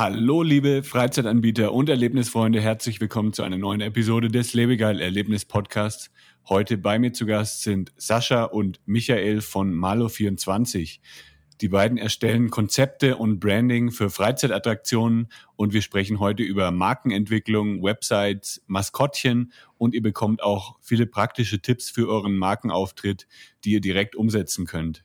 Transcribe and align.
Hallo, 0.00 0.42
liebe 0.42 0.82
Freizeitanbieter 0.82 1.74
und 1.74 1.90
Erlebnisfreunde, 1.90 2.58
herzlich 2.58 3.02
willkommen 3.02 3.34
zu 3.34 3.42
einer 3.42 3.58
neuen 3.58 3.82
Episode 3.82 4.28
des 4.28 4.54
Lebegeil 4.54 4.98
Erlebnis 4.98 5.44
Podcasts. 5.44 6.10
Heute 6.48 6.78
bei 6.78 6.98
mir 6.98 7.12
zu 7.12 7.26
Gast 7.26 7.64
sind 7.64 7.92
Sascha 7.98 8.44
und 8.44 8.80
Michael 8.86 9.42
von 9.42 9.74
Malo24. 9.74 11.00
Die 11.60 11.68
beiden 11.68 11.98
erstellen 11.98 12.48
Konzepte 12.48 13.18
und 13.18 13.40
Branding 13.40 13.90
für 13.90 14.08
Freizeitattraktionen 14.08 15.28
und 15.56 15.74
wir 15.74 15.82
sprechen 15.82 16.18
heute 16.18 16.44
über 16.44 16.70
Markenentwicklung, 16.70 17.82
Websites, 17.82 18.62
Maskottchen 18.66 19.52
und 19.76 19.92
ihr 19.92 20.00
bekommt 20.00 20.42
auch 20.42 20.78
viele 20.80 21.04
praktische 21.04 21.60
Tipps 21.60 21.90
für 21.90 22.08
euren 22.08 22.38
Markenauftritt, 22.38 23.26
die 23.66 23.72
ihr 23.72 23.82
direkt 23.82 24.16
umsetzen 24.16 24.64
könnt. 24.64 25.04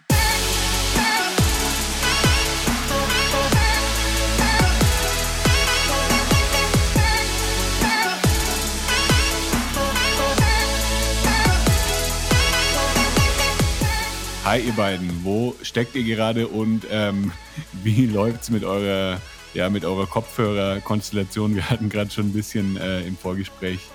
Hi 14.43 14.59
ihr 14.59 14.73
beiden, 14.73 15.23
wo 15.23 15.53
steckt 15.61 15.93
ihr 15.95 16.03
gerade 16.03 16.47
und 16.47 16.87
ähm, 16.89 17.31
wie 17.83 18.07
läuft 18.07 18.41
es 18.41 18.49
mit 18.49 18.63
eurer, 18.63 19.21
ja, 19.53 19.69
mit 19.69 19.85
eurer 19.85 20.07
Kopfhörerkonstellation? 20.07 21.53
Wir 21.53 21.69
hatten 21.69 21.89
gerade 21.89 22.09
schon 22.09 22.29
ein 22.29 22.33
bisschen 22.33 22.75
äh, 22.77 23.01
im 23.01 23.15
Vorgespräch. 23.15 23.87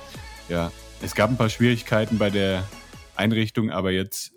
Ja, 0.49 0.71
es 1.03 1.17
gab 1.17 1.31
ein 1.31 1.37
paar 1.37 1.49
Schwierigkeiten 1.49 2.19
bei 2.19 2.31
der 2.31 2.63
Einrichtung, 3.17 3.73
aber 3.73 3.91
jetzt 3.91 4.35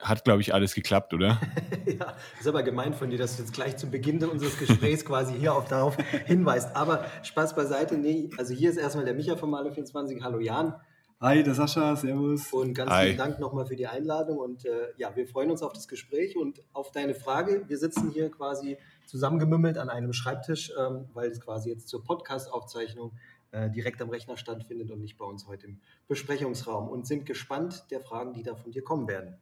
hat, 0.00 0.24
glaube 0.24 0.40
ich, 0.40 0.52
alles 0.52 0.74
geklappt, 0.74 1.14
oder? 1.14 1.40
ja, 1.86 2.16
ist 2.40 2.48
aber 2.48 2.64
gemein 2.64 2.92
von 2.92 3.10
dir, 3.10 3.18
dass 3.18 3.36
du 3.36 3.42
jetzt 3.42 3.54
gleich 3.54 3.76
zu 3.76 3.86
Beginn 3.86 4.22
unseres 4.24 4.58
Gesprächs 4.58 5.04
quasi 5.04 5.38
hier 5.38 5.54
auch 5.54 5.68
darauf 5.68 5.96
hinweist. 6.26 6.74
Aber 6.74 7.06
Spaß 7.22 7.54
beiseite, 7.54 7.96
nee, 7.96 8.30
also 8.36 8.52
hier 8.52 8.70
ist 8.70 8.78
erstmal 8.78 9.04
der 9.04 9.14
Micha 9.14 9.36
von 9.36 9.50
Male24. 9.50 10.22
Hallo 10.22 10.40
Jan. 10.40 10.74
Hi, 11.18 11.42
der 11.42 11.54
Sascha, 11.54 11.96
servus. 11.96 12.52
Und 12.52 12.74
ganz 12.74 12.90
Hi. 12.90 13.06
vielen 13.06 13.16
Dank 13.16 13.38
nochmal 13.38 13.64
für 13.64 13.74
die 13.74 13.86
Einladung. 13.86 14.36
Und 14.36 14.66
äh, 14.66 14.88
ja, 14.98 15.16
wir 15.16 15.26
freuen 15.26 15.50
uns 15.50 15.62
auf 15.62 15.72
das 15.72 15.88
Gespräch 15.88 16.36
und 16.36 16.62
auf 16.74 16.92
deine 16.92 17.14
Frage. 17.14 17.64
Wir 17.68 17.78
sitzen 17.78 18.10
hier 18.10 18.30
quasi 18.30 18.76
zusammengemümmelt 19.06 19.78
an 19.78 19.88
einem 19.88 20.12
Schreibtisch, 20.12 20.70
ähm, 20.78 21.06
weil 21.14 21.30
es 21.30 21.40
quasi 21.40 21.70
jetzt 21.70 21.88
zur 21.88 22.04
Podcast-Aufzeichnung 22.04 23.12
äh, 23.50 23.70
direkt 23.70 24.02
am 24.02 24.10
Rechner 24.10 24.36
stattfindet 24.36 24.90
und 24.90 25.00
nicht 25.00 25.16
bei 25.16 25.24
uns 25.24 25.46
heute 25.46 25.68
im 25.68 25.80
Besprechungsraum 26.06 26.86
und 26.86 27.06
sind 27.06 27.24
gespannt 27.24 27.86
der 27.90 28.02
Fragen, 28.02 28.34
die 28.34 28.42
da 28.42 28.54
von 28.54 28.70
dir 28.70 28.82
kommen 28.82 29.08
werden. 29.08 29.38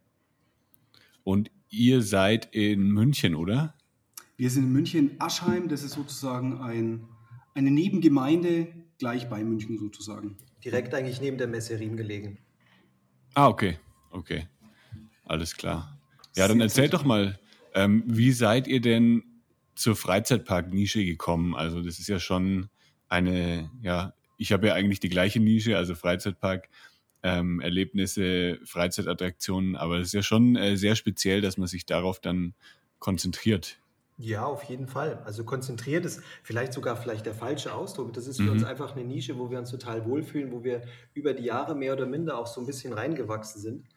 Und 1.25 1.51
ihr 1.69 2.01
seid 2.01 2.55
in 2.55 2.89
München, 2.89 3.35
oder? 3.35 3.75
Wir 4.37 4.49
sind 4.49 4.63
in 4.63 4.71
München 4.71 5.17
Aschheim, 5.19 5.67
das 5.67 5.83
ist 5.83 5.95
sozusagen 5.95 6.61
ein, 6.61 7.09
eine 7.53 7.69
Nebengemeinde 7.69 8.67
gleich 8.97 9.27
bei 9.27 9.43
München 9.43 9.77
sozusagen. 9.77 10.37
Direkt 10.65 10.93
eigentlich 10.95 11.21
neben 11.21 11.37
der 11.37 11.47
Messe 11.47 11.79
Riem 11.79 11.95
gelegen. 11.95 12.39
Ah, 13.35 13.47
okay, 13.47 13.77
okay. 14.11 14.47
Alles 15.23 15.55
klar. 15.55 15.99
Ja, 16.35 16.47
dann 16.47 16.59
erzählt 16.59 16.91
gut. 16.91 17.01
doch 17.01 17.05
mal, 17.05 17.39
ähm, 17.73 18.03
wie 18.07 18.31
seid 18.31 18.67
ihr 18.67 18.81
denn 18.81 19.23
zur 19.75 19.95
Freizeitpark-Nische 19.95 21.05
gekommen? 21.05 21.55
Also 21.55 21.81
das 21.81 21.99
ist 21.99 22.07
ja 22.07 22.19
schon 22.19 22.69
eine, 23.07 23.69
ja, 23.81 24.13
ich 24.37 24.51
habe 24.51 24.67
ja 24.67 24.73
eigentlich 24.73 24.99
die 24.99 25.09
gleiche 25.09 25.39
Nische, 25.39 25.77
also 25.77 25.95
Freizeitpark, 25.95 26.69
ähm, 27.23 27.59
Erlebnisse, 27.59 28.59
Freizeitattraktionen, 28.63 29.75
aber 29.75 29.99
es 29.99 30.07
ist 30.07 30.13
ja 30.13 30.23
schon 30.23 30.55
äh, 30.55 30.77
sehr 30.77 30.95
speziell, 30.95 31.41
dass 31.41 31.57
man 31.57 31.67
sich 31.67 31.85
darauf 31.85 32.19
dann 32.19 32.53
konzentriert. 32.99 33.79
Ja, 34.17 34.45
auf 34.45 34.63
jeden 34.63 34.87
Fall. 34.87 35.21
Also 35.25 35.43
konzentriert 35.43 36.05
ist 36.05 36.21
vielleicht 36.41 36.71
sogar 36.71 36.95
vielleicht 36.95 37.25
der 37.25 37.33
falsche 37.33 37.73
Ausdruck. 37.73 38.13
Das 38.13 38.27
ist 38.27 38.37
für 38.37 38.43
Mhm. 38.43 38.51
uns 38.51 38.63
einfach 38.63 38.95
eine 38.95 39.03
Nische, 39.03 39.37
wo 39.37 39.49
wir 39.49 39.59
uns 39.59 39.71
total 39.71 40.05
wohlfühlen, 40.05 40.53
wo 40.53 40.63
wir 40.63 40.83
über 41.13 41.33
die 41.33 41.43
Jahre 41.43 41.75
mehr 41.75 41.93
oder 41.93 42.05
minder 42.05 42.37
auch 42.37 42.47
so 42.47 42.61
ein 42.61 42.65
bisschen 42.65 42.93
reingewachsen 42.93 43.61
sind. 43.61 43.87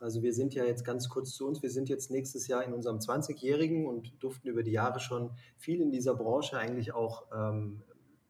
Also 0.00 0.22
wir 0.22 0.32
sind 0.32 0.54
ja 0.54 0.64
jetzt 0.64 0.84
ganz 0.84 1.08
kurz 1.08 1.32
zu 1.32 1.46
uns, 1.46 1.62
wir 1.62 1.70
sind 1.70 1.88
jetzt 1.88 2.10
nächstes 2.10 2.46
Jahr 2.48 2.64
in 2.64 2.72
unserem 2.72 2.98
20-Jährigen 3.00 3.86
und 3.86 4.12
durften 4.22 4.48
über 4.48 4.62
die 4.62 4.72
Jahre 4.72 5.00
schon 5.00 5.30
viel 5.56 5.80
in 5.80 5.90
dieser 5.90 6.14
Branche 6.14 6.58
eigentlich 6.58 6.92
auch 6.92 7.26
ähm, 7.32 7.82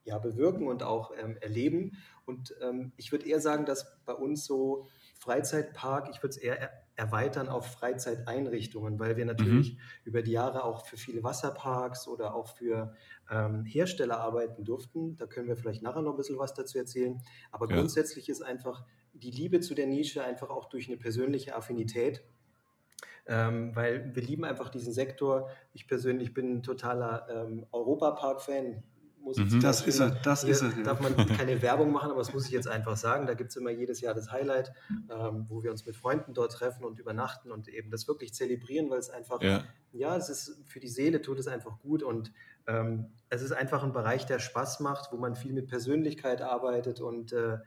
ja, 0.05 0.19
bewirken 0.19 0.67
und 0.67 0.83
auch 0.83 1.13
ähm, 1.19 1.37
erleben. 1.41 1.97
Und 2.27 2.55
ähm, 2.61 2.93
ich 2.97 3.13
würde 3.13 3.27
eher 3.27 3.41
sagen, 3.41 3.65
dass 3.65 3.87
bei 4.05 4.15
uns 4.15 4.45
so 4.45 4.87
Freizeitpark, 5.19 6.09
ich 6.11 6.23
würde 6.23 6.31
es 6.31 6.37
eher 6.37 6.61
er 6.61 6.88
erweitern 6.99 7.49
auf 7.49 7.67
Freizeiteinrichtungen, 7.67 8.99
weil 8.99 9.17
wir 9.17 9.25
natürlich 9.25 9.79
über 10.05 10.21
die 10.21 10.33
Jahre 10.33 10.65
auch 10.65 10.85
für 10.85 10.97
viele 10.97 11.23
Wasserparks 11.23 12.09
oder 12.09 12.35
auch 12.35 12.49
für 12.49 12.93
ähm, 13.31 13.65
Hersteller 13.65 14.19
arbeiten 14.19 14.65
durften. 14.65 15.17
Da 15.17 15.27
können 15.27 15.47
wir 15.47 15.57
vielleicht 15.57 15.81
nachher 15.81 16.03
noch 16.03 16.11
ein 16.13 16.17
bisschen 16.17 16.39
was 16.39 16.55
dazu 16.55 16.77
erzählen. 16.77 17.23
Aber 17.53 17.69
Ja. 17.71 17.77
grundsätzlich 17.77 18.29
ist 18.29 18.43
einfach 18.43 18.85
die 19.13 19.31
Liebe 19.31 19.61
zu 19.61 19.77
der 19.77 19.87
Nische 19.87 20.25
einfach 20.25 20.51
auch 20.51 20.65
durch 20.69 20.89
eine 20.89 20.97
persönliche 20.97 21.55
Affinität. 21.55 22.25
Ähm, 23.27 23.77
weil 23.77 24.15
wir 24.17 24.23
lieben 24.23 24.45
einfach 24.45 24.69
diesen 24.69 24.93
Sektor. 24.93 25.51
Ich 25.75 25.87
persönlich 25.87 26.35
bin 26.35 26.57
ein 26.57 26.63
totaler 26.65 27.29
ähm, 27.31 27.67
Europapark-Fan. 27.71 28.83
Muss 29.29 29.37
Mhm. 29.37 29.61
Das 29.61 29.87
ist 29.87 30.01
er, 30.01 30.11
das 30.11 30.43
hier 30.43 30.53
ist 30.53 30.63
er. 30.63 30.71
ja. 30.71 30.83
darf 30.83 31.01
man 31.01 31.15
keine 31.37 31.61
Werbung 31.61 31.93
machen, 31.93 32.11
aber 32.11 32.21
das 32.21 32.33
muss 32.33 32.47
ich 32.47 32.53
jetzt 32.53 32.67
einfach 32.67 32.97
sagen. 32.97 33.27
Da 33.27 33.35
gibt 33.35 33.51
es 33.51 33.57
immer 33.57 33.71
jedes 33.71 34.01
Jahr 34.01 34.15
das 34.15 34.33
Highlight, 34.33 34.73
ähm, 35.11 35.45
wo 35.49 35.63
wir 35.63 35.71
uns 35.71 35.85
mit 35.85 35.97
Freunden 35.97 36.33
dort 36.33 36.53
treffen 36.53 36.85
und 36.85 36.99
übernachten 36.99 37.53
und 37.53 37.69
eben 37.69 37.91
das 37.91 38.09
wirklich 38.09 38.33
zelebrieren, 38.33 38.89
weil 38.89 38.99
es 38.99 39.11
einfach, 39.11 39.43
ja, 39.43 39.65
Ja, 39.93 40.17
es 40.17 40.31
ist 40.31 40.63
für 40.67 40.81
die 40.81 40.89
Seele 40.89 41.21
tut 41.21 41.39
es 41.39 41.47
einfach 41.47 41.79
gut 41.81 42.03
und 42.03 42.33
ähm, 42.67 43.13
es 43.29 43.43
ist 43.43 43.53
einfach 43.53 43.83
ein 43.85 43.93
Bereich, 43.93 44.25
der 44.25 44.39
Spaß 44.39 44.81
macht, 44.81 45.13
wo 45.13 45.17
man 45.19 45.37
viel 45.37 45.53
mit 45.53 45.69
Persönlichkeit 45.69 46.41
arbeitet 46.41 47.01
und 47.01 47.33
äh, 47.33 47.59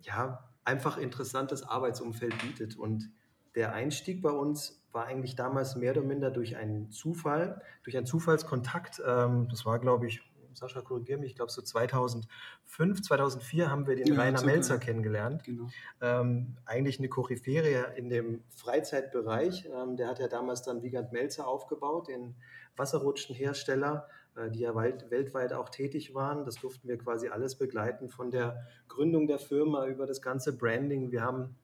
ja, 0.00 0.48
einfach 0.64 0.96
interessantes 0.96 1.62
Arbeitsumfeld 1.62 2.38
bietet. 2.40 2.76
Und 2.76 3.10
der 3.54 3.72
Einstieg 3.72 4.22
bei 4.22 4.30
uns 4.30 4.78
war 4.92 5.06
eigentlich 5.06 5.36
damals 5.36 5.76
mehr 5.76 5.92
oder 5.92 6.02
minder 6.02 6.30
durch 6.30 6.56
einen 6.56 6.90
Zufall, 6.90 7.62
durch 7.84 7.96
einen 7.96 8.06
Zufallskontakt. 8.06 9.02
Ähm, 9.06 9.48
das 9.50 9.64
war, 9.66 9.78
glaube 9.78 10.06
ich, 10.06 10.22
Sascha, 10.58 10.82
korrigiere 10.82 11.18
mich, 11.18 11.30
ich 11.30 11.36
glaube 11.36 11.50
so 11.50 11.62
2005, 11.62 13.02
2004 13.02 13.70
haben 13.70 13.86
wir 13.86 13.96
den 13.96 14.08
Ja, 14.08 14.14
Rainer. 14.20 14.42
Melzer 14.44 14.78
kennengelernt. 14.78 15.44
Genau. 15.44 15.68
Ähm, 16.00 16.56
eigentlich 16.66 16.98
eine 16.98 17.08
Koryphäre 17.08 17.94
in 17.96 18.08
dem 18.08 18.42
Freizeitbereich. 18.50 19.68
Ähm, 19.72 19.96
der 19.96 20.08
hat 20.08 20.18
ja 20.18 20.28
damals 20.28 20.62
dann 20.62 20.82
Wiegand 20.82 21.12
Melzer 21.12 21.46
aufgebaut, 21.46 22.08
den 22.08 22.34
Wasserrutschenhersteller, 22.76 24.08
äh, 24.36 24.50
die 24.50 24.60
ja 24.60 24.74
weit, 24.74 25.10
weltweit 25.10 25.52
auch 25.52 25.68
tätig 25.68 26.14
waren. 26.14 26.44
Das 26.44 26.56
durften 26.56 26.88
wir 26.88 26.98
quasi 26.98 27.28
alles 27.28 27.56
begleiten, 27.56 28.08
von 28.08 28.30
der 28.30 28.66
Gründung 28.88 29.26
der 29.26 29.38
Firma 29.38 29.86
über 29.86 30.06
das 30.06 30.22
ganze 30.22 30.56
Branding. 30.56 31.10
Wir 31.10 31.22
haben 31.22 31.56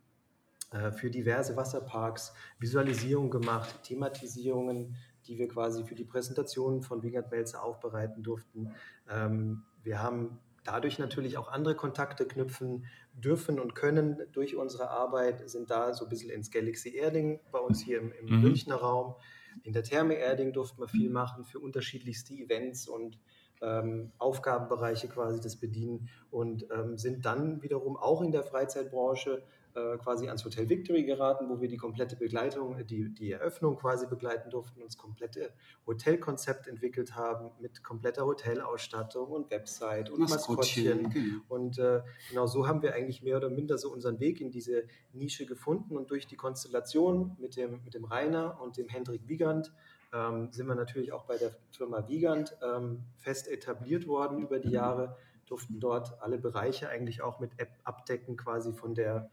äh, 0.72 0.90
für 0.90 1.10
diverse 1.10 1.56
Wasserparks 1.56 2.32
Visualisierung 2.58 3.30
gemacht, 3.30 3.82
Thematisierungen, 3.84 4.96
die 5.26 5.38
wir 5.38 5.48
quasi 5.48 5.84
für 5.84 5.94
die 5.94 6.04
Präsentation 6.04 6.82
von 6.82 7.02
Wiegand 7.02 7.30
Melzer 7.30 7.62
aufbereiten 7.62 8.22
durften. 8.22 8.74
Ähm, 9.10 9.62
wir 9.82 10.02
haben 10.02 10.38
dadurch 10.64 10.98
natürlich 10.98 11.36
auch 11.36 11.48
andere 11.48 11.74
Kontakte 11.74 12.26
knüpfen 12.26 12.86
dürfen 13.12 13.60
und 13.60 13.74
können 13.74 14.22
durch 14.32 14.56
unsere 14.56 14.90
Arbeit, 14.90 15.48
sind 15.48 15.70
da 15.70 15.92
so 15.94 16.04
ein 16.06 16.08
bisschen 16.08 16.30
ins 16.30 16.50
Galaxy 16.50 16.96
Erding 16.96 17.40
bei 17.52 17.58
uns 17.58 17.80
hier 17.82 17.98
im, 18.00 18.12
im 18.12 18.26
Mhm. 18.26 18.42
Münchner 18.42 18.76
Raum. 18.76 19.14
In 19.62 19.72
der 19.72 19.84
Therme 19.84 20.14
Erding 20.14 20.52
durften 20.52 20.80
wir 20.80 20.88
viel 20.88 21.10
machen 21.10 21.44
für 21.44 21.60
unterschiedlichste 21.60 22.34
Events 22.34 22.88
und 22.88 23.20
ähm, 23.62 24.12
Aufgabenbereiche 24.18 25.08
quasi 25.08 25.40
das 25.40 25.56
bedienen 25.56 26.08
und 26.30 26.66
ähm, 26.72 26.98
sind 26.98 27.24
dann 27.24 27.62
wiederum 27.62 27.96
auch 27.96 28.20
in 28.20 28.32
der 28.32 28.42
Freizeitbranche 28.42 29.42
äh, 29.74 29.96
quasi 29.98 30.28
ans 30.28 30.44
Hotel 30.44 30.68
Victory 30.68 31.04
geraten, 31.04 31.48
wo 31.48 31.60
wir 31.60 31.68
die 31.68 31.76
komplette 31.76 32.16
Begleitung, 32.16 32.78
äh, 32.78 32.84
die, 32.84 33.12
die 33.12 33.32
Eröffnung 33.32 33.76
quasi 33.76 34.06
begleiten 34.06 34.50
durften, 34.50 34.82
uns 34.82 34.96
komplette 34.96 35.52
Hotelkonzept 35.86 36.66
entwickelt 36.66 37.14
haben 37.16 37.50
mit 37.60 37.82
kompletter 37.82 38.24
Hotelausstattung 38.24 39.28
und 39.30 39.50
Website 39.50 40.10
und 40.10 40.20
Maskottchen. 40.20 41.02
Maskottchen. 41.02 41.10
Genau. 41.10 41.42
Und 41.48 41.78
äh, 41.78 42.02
genau 42.30 42.46
so 42.46 42.66
haben 42.66 42.82
wir 42.82 42.94
eigentlich 42.94 43.22
mehr 43.22 43.36
oder 43.36 43.50
minder 43.50 43.78
so 43.78 43.92
unseren 43.92 44.20
Weg 44.20 44.40
in 44.40 44.50
diese 44.50 44.84
Nische 45.12 45.46
gefunden 45.46 45.96
und 45.96 46.10
durch 46.10 46.26
die 46.26 46.36
Konstellation 46.36 47.36
mit 47.38 47.56
dem, 47.56 47.82
mit 47.84 47.94
dem 47.94 48.04
Rainer 48.04 48.60
und 48.60 48.76
dem 48.76 48.88
Hendrik 48.88 49.28
Wiegand 49.28 49.72
ähm, 50.14 50.52
sind 50.52 50.66
wir 50.68 50.74
natürlich 50.74 51.12
auch 51.12 51.24
bei 51.24 51.36
der 51.36 51.50
Firma 51.72 52.06
Wiegand 52.08 52.56
ähm, 52.62 53.02
fest 53.16 53.48
etabliert 53.48 54.06
worden 54.06 54.38
über 54.38 54.58
die 54.58 54.70
Jahre. 54.70 55.16
durften 55.46 55.80
dort 55.80 56.22
alle 56.22 56.38
Bereiche 56.38 56.88
eigentlich 56.88 57.20
auch 57.22 57.40
mit 57.40 57.50
App 57.58 57.76
abdecken, 57.82 58.36
quasi 58.36 58.72
von 58.72 58.94
der, 58.94 59.30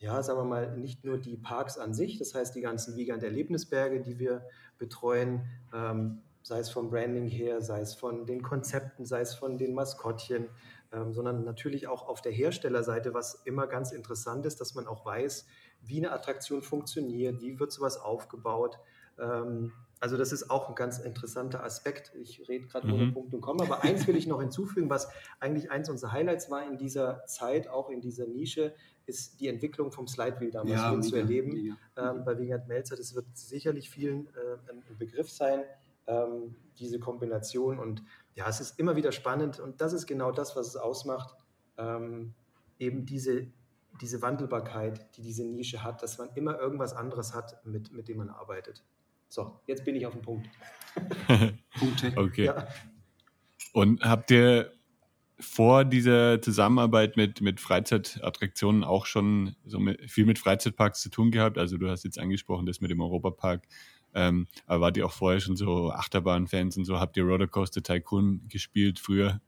ja, 0.00 0.22
sagen 0.22 0.40
wir 0.40 0.44
mal, 0.44 0.76
nicht 0.76 1.04
nur 1.04 1.18
die 1.18 1.36
Parks 1.36 1.78
an 1.78 1.92
sich, 1.92 2.18
das 2.18 2.34
heißt 2.34 2.54
die 2.54 2.62
ganzen 2.62 2.96
Wiegand-Erlebnisberge, 2.96 4.00
die 4.00 4.18
wir 4.18 4.46
betreuen, 4.78 5.42
ähm, 5.74 6.22
sei 6.42 6.58
es 6.58 6.70
vom 6.70 6.90
Branding 6.90 7.28
her, 7.28 7.60
sei 7.60 7.80
es 7.80 7.94
von 7.94 8.24
den 8.24 8.42
Konzepten, 8.42 9.04
sei 9.04 9.20
es 9.20 9.34
von 9.34 9.58
den 9.58 9.74
Maskottchen, 9.74 10.48
ähm, 10.90 11.12
sondern 11.12 11.44
natürlich 11.44 11.86
auch 11.86 12.08
auf 12.08 12.22
der 12.22 12.32
Herstellerseite, 12.32 13.12
was 13.12 13.42
immer 13.44 13.66
ganz 13.66 13.92
interessant 13.92 14.46
ist, 14.46 14.58
dass 14.60 14.74
man 14.74 14.86
auch 14.86 15.04
weiß, 15.04 15.46
wie 15.82 15.98
eine 15.98 16.12
Attraktion 16.12 16.62
funktioniert, 16.62 17.42
wie 17.42 17.60
wird 17.60 17.70
sowas 17.70 17.98
aufgebaut. 17.98 18.78
Ähm, 19.18 19.72
also 20.00 20.16
das 20.16 20.32
ist 20.32 20.50
auch 20.50 20.70
ein 20.70 20.74
ganz 20.74 20.98
interessanter 20.98 21.62
Aspekt. 21.62 22.12
Ich 22.18 22.48
rede 22.48 22.66
gerade 22.66 22.86
mhm. 22.86 22.94
ohne 22.94 23.12
Punkt 23.12 23.34
und 23.34 23.42
Komma, 23.42 23.64
aber 23.64 23.84
eins 23.84 24.06
will 24.06 24.16
ich 24.16 24.26
noch 24.26 24.40
hinzufügen, 24.40 24.88
was 24.88 25.10
eigentlich 25.40 25.70
eins 25.70 25.90
unserer 25.90 26.12
Highlights 26.12 26.50
war 26.50 26.66
in 26.66 26.78
dieser 26.78 27.26
Zeit, 27.26 27.68
auch 27.68 27.90
in 27.90 28.00
dieser 28.00 28.26
Nische, 28.26 28.74
ist 29.10 29.40
die 29.40 29.48
Entwicklung 29.48 29.92
vom 29.92 30.06
Slide 30.06 30.40
Wheel 30.40 30.50
damals 30.50 30.70
ja, 30.72 31.00
zu 31.00 31.16
erleben 31.16 31.76
ähm, 31.96 32.24
bei 32.24 32.38
Wingert 32.38 32.68
Melzer. 32.68 32.96
Das 32.96 33.14
wird 33.14 33.26
sicherlich 33.34 33.90
vielen 33.90 34.28
äh, 34.28 34.70
ein 34.70 34.82
Begriff 34.98 35.30
sein, 35.30 35.64
ähm, 36.06 36.54
diese 36.78 36.98
Kombination. 36.98 37.78
Und 37.78 38.02
ja, 38.34 38.48
es 38.48 38.60
ist 38.60 38.78
immer 38.78 38.96
wieder 38.96 39.12
spannend 39.12 39.60
und 39.60 39.80
das 39.80 39.92
ist 39.92 40.06
genau 40.06 40.32
das, 40.32 40.56
was 40.56 40.68
es 40.68 40.76
ausmacht, 40.76 41.34
ähm, 41.76 42.34
eben 42.78 43.04
diese, 43.04 43.48
diese 44.00 44.22
Wandelbarkeit, 44.22 45.16
die 45.16 45.22
diese 45.22 45.44
Nische 45.44 45.82
hat, 45.82 46.02
dass 46.02 46.18
man 46.18 46.30
immer 46.34 46.58
irgendwas 46.58 46.94
anderes 46.94 47.34
hat, 47.34 47.64
mit, 47.66 47.92
mit 47.92 48.08
dem 48.08 48.18
man 48.18 48.30
arbeitet. 48.30 48.84
So, 49.28 49.60
jetzt 49.66 49.84
bin 49.84 49.94
ich 49.94 50.06
auf 50.06 50.12
dem 50.12 50.22
Punkt. 50.22 50.48
Punkte. 51.78 52.12
Okay. 52.16 52.46
Ja. 52.46 52.66
Und 53.72 54.02
habt 54.02 54.30
ihr 54.30 54.72
vor 55.40 55.84
dieser 55.84 56.40
Zusammenarbeit 56.40 57.16
mit, 57.16 57.40
mit 57.40 57.60
Freizeitattraktionen 57.60 58.84
auch 58.84 59.06
schon 59.06 59.56
so 59.64 59.78
mit, 59.78 60.10
viel 60.10 60.26
mit 60.26 60.38
Freizeitparks 60.38 61.00
zu 61.00 61.10
tun 61.10 61.30
gehabt? 61.30 61.58
Also 61.58 61.76
du 61.76 61.88
hast 61.88 62.04
jetzt 62.04 62.18
angesprochen, 62.18 62.66
das 62.66 62.80
mit 62.80 62.90
dem 62.90 63.00
Europapark. 63.00 63.66
Ähm, 64.14 64.46
aber 64.66 64.80
wart 64.82 64.96
ihr 64.96 65.06
auch 65.06 65.12
vorher 65.12 65.40
schon 65.40 65.56
so 65.56 65.90
Achterbahn-Fans 65.90 66.76
und 66.76 66.84
so? 66.84 66.98
Habt 66.98 67.16
ihr 67.16 67.24
Rollercoaster 67.24 67.82
Tycoon 67.82 68.42
gespielt 68.48 68.98
früher? 68.98 69.40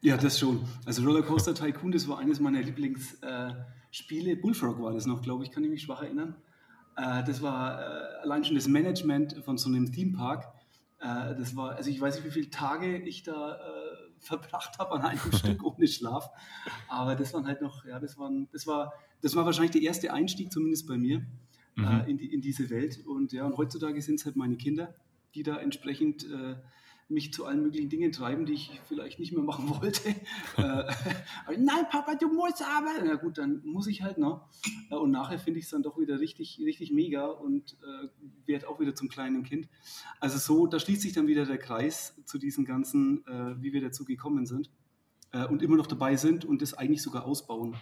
Ja, 0.00 0.16
das 0.16 0.38
schon. 0.38 0.60
Also 0.84 1.02
Rollercoaster 1.02 1.54
Tycoon, 1.54 1.92
das 1.92 2.06
war 2.08 2.18
eines 2.18 2.38
meiner 2.38 2.62
Lieblingsspiele. 2.62 4.32
Äh, 4.32 4.36
Bullfrog 4.36 4.80
war 4.80 4.92
das 4.92 5.06
noch, 5.06 5.22
glaube 5.22 5.44
ich, 5.44 5.50
kann 5.50 5.64
ich 5.64 5.70
mich 5.70 5.82
schwach 5.82 6.02
erinnern. 6.02 6.36
Äh, 6.96 7.24
das 7.24 7.42
war 7.42 7.80
äh, 7.80 8.22
allein 8.22 8.44
schon 8.44 8.54
das 8.54 8.68
Management 8.68 9.42
von 9.44 9.58
so 9.58 9.68
einem 9.68 9.90
Themepark. 9.90 10.44
Äh, 11.00 11.34
das 11.36 11.56
war, 11.56 11.76
also 11.76 11.90
ich 11.90 12.00
weiß 12.00 12.16
nicht, 12.16 12.26
wie 12.26 12.30
viele 12.30 12.50
Tage 12.50 12.98
ich 12.98 13.22
da 13.22 13.58
verbracht 14.24 14.78
habe 14.78 14.92
an 14.92 15.02
einem 15.02 15.32
Stück 15.32 15.62
ohne 15.64 15.86
Schlaf. 15.86 16.30
Aber 16.88 17.14
das 17.14 17.32
waren 17.34 17.46
halt 17.46 17.60
noch, 17.60 17.84
ja, 17.84 17.98
das 17.98 18.18
waren, 18.18 18.48
das 18.52 18.66
war, 18.66 18.92
das 19.20 19.36
war 19.36 19.44
wahrscheinlich 19.44 19.72
der 19.72 19.82
erste 19.82 20.12
Einstieg, 20.12 20.52
zumindest 20.52 20.86
bei 20.86 20.96
mir, 20.96 21.24
mhm. 21.76 22.02
in, 22.06 22.18
die, 22.18 22.32
in 22.32 22.40
diese 22.40 22.70
Welt. 22.70 23.04
Und 23.06 23.32
ja, 23.32 23.46
und 23.46 23.56
heutzutage 23.56 24.00
sind 24.02 24.16
es 24.16 24.24
halt 24.24 24.36
meine 24.36 24.56
Kinder, 24.56 24.94
die 25.34 25.42
da 25.42 25.56
entsprechend 25.56 26.24
äh, 26.24 26.56
mich 27.08 27.32
zu 27.32 27.44
allen 27.44 27.62
möglichen 27.62 27.88
Dingen 27.88 28.12
treiben, 28.12 28.46
die 28.46 28.54
ich 28.54 28.80
vielleicht 28.88 29.18
nicht 29.18 29.32
mehr 29.32 29.42
machen 29.42 29.68
wollte. 29.80 30.08
äh, 30.08 30.14
Nein, 31.58 31.86
Papa, 31.90 32.14
du 32.14 32.28
musst 32.28 32.62
aber. 32.62 32.92
Na 33.04 33.14
gut, 33.14 33.38
dann 33.38 33.62
muss 33.64 33.86
ich 33.86 34.02
halt 34.02 34.18
noch. 34.18 34.48
Äh, 34.90 34.96
und 34.96 35.10
nachher 35.10 35.38
finde 35.38 35.58
ich 35.58 35.66
es 35.66 35.70
dann 35.70 35.82
doch 35.82 35.98
wieder 35.98 36.20
richtig, 36.20 36.60
richtig 36.64 36.92
mega 36.92 37.26
und 37.26 37.76
äh, 37.82 38.08
werde 38.46 38.68
auch 38.68 38.80
wieder 38.80 38.94
zum 38.94 39.08
kleinen 39.08 39.42
Kind. 39.44 39.68
Also 40.20 40.38
so, 40.38 40.66
da 40.66 40.78
schließt 40.78 41.02
sich 41.02 41.12
dann 41.12 41.26
wieder 41.26 41.44
der 41.44 41.58
Kreis 41.58 42.14
zu 42.24 42.38
diesen 42.38 42.64
ganzen, 42.64 43.26
äh, 43.26 43.62
wie 43.62 43.72
wir 43.72 43.80
dazu 43.80 44.04
gekommen 44.04 44.46
sind 44.46 44.70
äh, 45.32 45.44
und 45.46 45.62
immer 45.62 45.76
noch 45.76 45.86
dabei 45.86 46.16
sind 46.16 46.44
und 46.44 46.62
das 46.62 46.74
eigentlich 46.74 47.02
sogar 47.02 47.24
ausbauen 47.24 47.76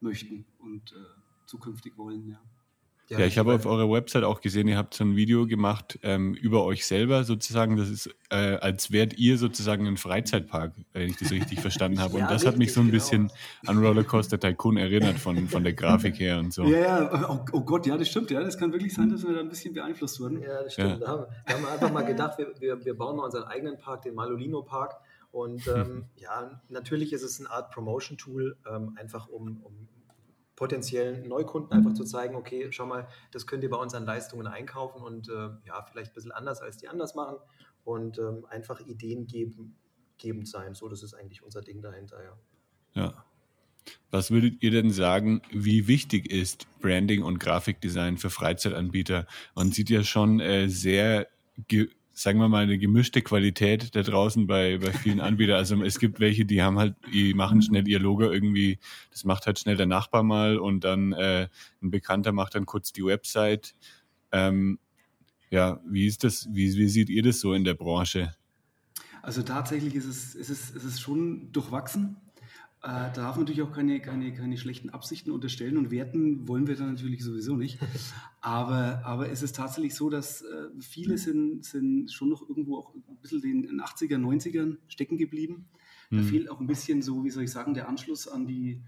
möchten 0.00 0.44
und 0.58 0.92
äh, 0.92 1.46
zukünftig 1.46 1.96
wollen, 1.96 2.28
ja. 2.28 2.40
Ja, 3.08 3.20
ja 3.20 3.26
ich 3.26 3.38
habe 3.38 3.54
auf 3.54 3.64
eurer 3.64 3.90
Website 3.90 4.24
auch 4.24 4.40
gesehen, 4.40 4.68
ihr 4.68 4.76
habt 4.76 4.92
so 4.92 5.02
ein 5.02 5.16
Video 5.16 5.46
gemacht 5.46 5.98
ähm, 6.02 6.34
über 6.34 6.64
euch 6.64 6.86
selber 6.86 7.24
sozusagen. 7.24 7.76
Das 7.76 7.88
ist, 7.88 8.14
äh, 8.28 8.56
als 8.56 8.92
wärt 8.92 9.18
ihr 9.18 9.38
sozusagen 9.38 9.86
ein 9.86 9.96
Freizeitpark, 9.96 10.74
wenn 10.92 11.08
ich 11.08 11.16
das 11.16 11.30
richtig 11.30 11.60
verstanden 11.60 12.00
habe. 12.00 12.14
Und 12.14 12.20
ja, 12.20 12.26
das 12.26 12.42
richtig, 12.42 12.48
hat 12.48 12.58
mich 12.58 12.72
so 12.72 12.80
ein 12.80 12.86
genau. 12.86 12.98
bisschen 12.98 13.32
an 13.66 13.78
Rollercoaster 13.78 14.38
Tycoon 14.38 14.76
erinnert 14.76 15.18
von, 15.18 15.48
von 15.48 15.64
der 15.64 15.72
Grafik 15.72 16.18
her 16.20 16.38
und 16.38 16.52
so. 16.52 16.64
Ja, 16.64 16.78
ja, 16.78 17.30
oh, 17.30 17.44
oh, 17.52 17.60
Gott, 17.62 17.86
ja, 17.86 17.96
das 17.96 18.08
stimmt. 18.08 18.30
Ja, 18.30 18.42
das 18.42 18.58
kann 18.58 18.72
wirklich 18.72 18.92
sein, 18.94 19.08
dass 19.08 19.26
wir 19.26 19.32
da 19.32 19.40
ein 19.40 19.48
bisschen 19.48 19.72
beeinflusst 19.72 20.20
wurden. 20.20 20.42
Ja, 20.42 20.62
das 20.62 20.74
stimmt. 20.74 20.90
Ja. 20.90 20.96
Da, 20.98 21.06
haben, 21.08 21.26
da, 21.46 21.54
haben, 21.54 21.62
wir 21.62 21.72
einfach 21.72 21.92
mal 21.92 22.04
gedacht, 22.04 22.38
wir, 22.38 22.52
wir, 22.60 22.84
wir 22.84 22.94
bauen 22.94 23.16
mal 23.16 23.24
unseren 23.24 23.44
eigenen 23.44 23.78
Park, 23.78 24.02
den 24.02 24.14
Malolino 24.14 24.62
Park. 24.62 24.96
Und 25.32 25.66
ähm, 25.66 26.04
ja, 26.16 26.60
natürlich 26.68 27.12
ist 27.14 27.22
es 27.22 27.40
eine 27.40 27.50
Art 27.50 27.70
Promotion-Tool, 27.70 28.56
ähm, 28.70 28.92
einfach 28.96 29.28
um, 29.28 29.62
um 29.62 29.88
potenziellen 30.58 31.28
Neukunden 31.28 31.72
einfach 31.72 31.94
zu 31.94 32.02
zeigen, 32.02 32.34
okay, 32.34 32.66
schau 32.72 32.84
mal, 32.84 33.06
das 33.30 33.46
könnt 33.46 33.62
ihr 33.62 33.70
bei 33.70 33.76
uns 33.76 33.94
an 33.94 34.04
Leistungen 34.04 34.48
einkaufen 34.48 35.00
und 35.00 35.28
äh, 35.28 35.50
ja, 35.64 35.86
vielleicht 35.88 36.10
ein 36.10 36.14
bisschen 36.14 36.32
anders 36.32 36.60
als 36.60 36.78
die 36.78 36.88
anders 36.88 37.14
machen 37.14 37.36
und 37.84 38.18
ähm, 38.18 38.44
einfach 38.50 38.80
Ideen 38.80 39.28
geben, 39.28 39.76
gebend 40.18 40.48
sein. 40.48 40.74
So, 40.74 40.88
das 40.88 41.04
ist 41.04 41.14
eigentlich 41.14 41.44
unser 41.44 41.60
Ding 41.60 41.80
dahinter, 41.80 42.16
ja. 42.24 42.36
Ja. 43.00 43.24
Was 44.10 44.32
würdet 44.32 44.60
ihr 44.60 44.72
denn 44.72 44.90
sagen, 44.90 45.42
wie 45.52 45.86
wichtig 45.86 46.28
ist 46.28 46.66
Branding 46.80 47.22
und 47.22 47.38
Grafikdesign 47.38 48.18
für 48.18 48.28
Freizeitanbieter? 48.28 49.28
Man 49.54 49.70
sieht 49.70 49.90
ja 49.90 50.02
schon 50.02 50.40
äh, 50.40 50.68
sehr 50.68 51.28
sagen 52.18 52.40
wir 52.40 52.48
mal, 52.48 52.64
eine 52.64 52.78
gemischte 52.78 53.22
Qualität 53.22 53.94
da 53.94 54.02
draußen 54.02 54.46
bei, 54.48 54.78
bei 54.78 54.92
vielen 54.92 55.20
Anbietern. 55.20 55.56
Also 55.56 55.80
es 55.84 56.00
gibt 56.00 56.18
welche, 56.18 56.44
die 56.44 56.62
haben 56.62 56.78
halt, 56.78 56.96
die 57.12 57.32
machen 57.32 57.62
schnell 57.62 57.86
ihr 57.86 58.00
Logo 58.00 58.24
irgendwie, 58.24 58.78
das 59.12 59.24
macht 59.24 59.46
halt 59.46 59.58
schnell 59.58 59.76
der 59.76 59.86
Nachbar 59.86 60.24
mal 60.24 60.58
und 60.58 60.82
dann 60.82 61.12
äh, 61.12 61.48
ein 61.80 61.90
Bekannter 61.90 62.32
macht 62.32 62.56
dann 62.56 62.66
kurz 62.66 62.92
die 62.92 63.04
Website. 63.04 63.76
Ähm, 64.32 64.80
ja, 65.50 65.80
wie 65.88 66.06
ist 66.06 66.24
das, 66.24 66.48
wie, 66.50 66.76
wie 66.76 66.88
seht 66.88 67.08
ihr 67.08 67.22
das 67.22 67.38
so 67.38 67.54
in 67.54 67.62
der 67.62 67.74
Branche? 67.74 68.34
Also 69.22 69.42
tatsächlich 69.42 69.94
ist 69.94 70.06
es, 70.06 70.34
ist 70.34 70.50
es, 70.50 70.70
ist 70.70 70.84
es 70.84 71.00
schon 71.00 71.52
durchwachsen. 71.52 72.16
Äh, 72.80 72.86
da 72.86 73.10
darf 73.10 73.34
man 73.34 73.44
natürlich 73.44 73.62
auch 73.62 73.72
keine, 73.72 74.00
keine, 74.00 74.32
keine 74.32 74.56
schlechten 74.56 74.90
Absichten 74.90 75.32
unterstellen 75.32 75.76
und 75.76 75.90
werten 75.90 76.46
wollen 76.46 76.68
wir 76.68 76.76
dann 76.76 76.92
natürlich 76.92 77.24
sowieso 77.24 77.56
nicht. 77.56 77.78
Aber, 78.40 79.02
aber 79.04 79.30
es 79.30 79.42
ist 79.42 79.56
tatsächlich 79.56 79.96
so, 79.96 80.08
dass 80.08 80.42
äh, 80.42 80.68
viele 80.80 81.18
sind, 81.18 81.64
sind 81.64 82.10
schon 82.12 82.28
noch 82.28 82.48
irgendwo 82.48 82.78
auch 82.78 82.94
ein 82.94 83.16
bisschen 83.20 83.42
in 83.42 83.62
den 83.62 83.80
80er, 83.80 84.16
90ern 84.16 84.76
stecken 84.86 85.18
geblieben. 85.18 85.66
Da 86.10 86.18
mhm. 86.18 86.24
fehlt 86.24 86.48
auch 86.48 86.60
ein 86.60 86.68
bisschen 86.68 87.02
so, 87.02 87.24
wie 87.24 87.30
soll 87.30 87.42
ich 87.42 87.50
sagen, 87.50 87.74
der 87.74 87.88
Anschluss 87.88 88.28
an 88.28 88.46
die, 88.46 88.80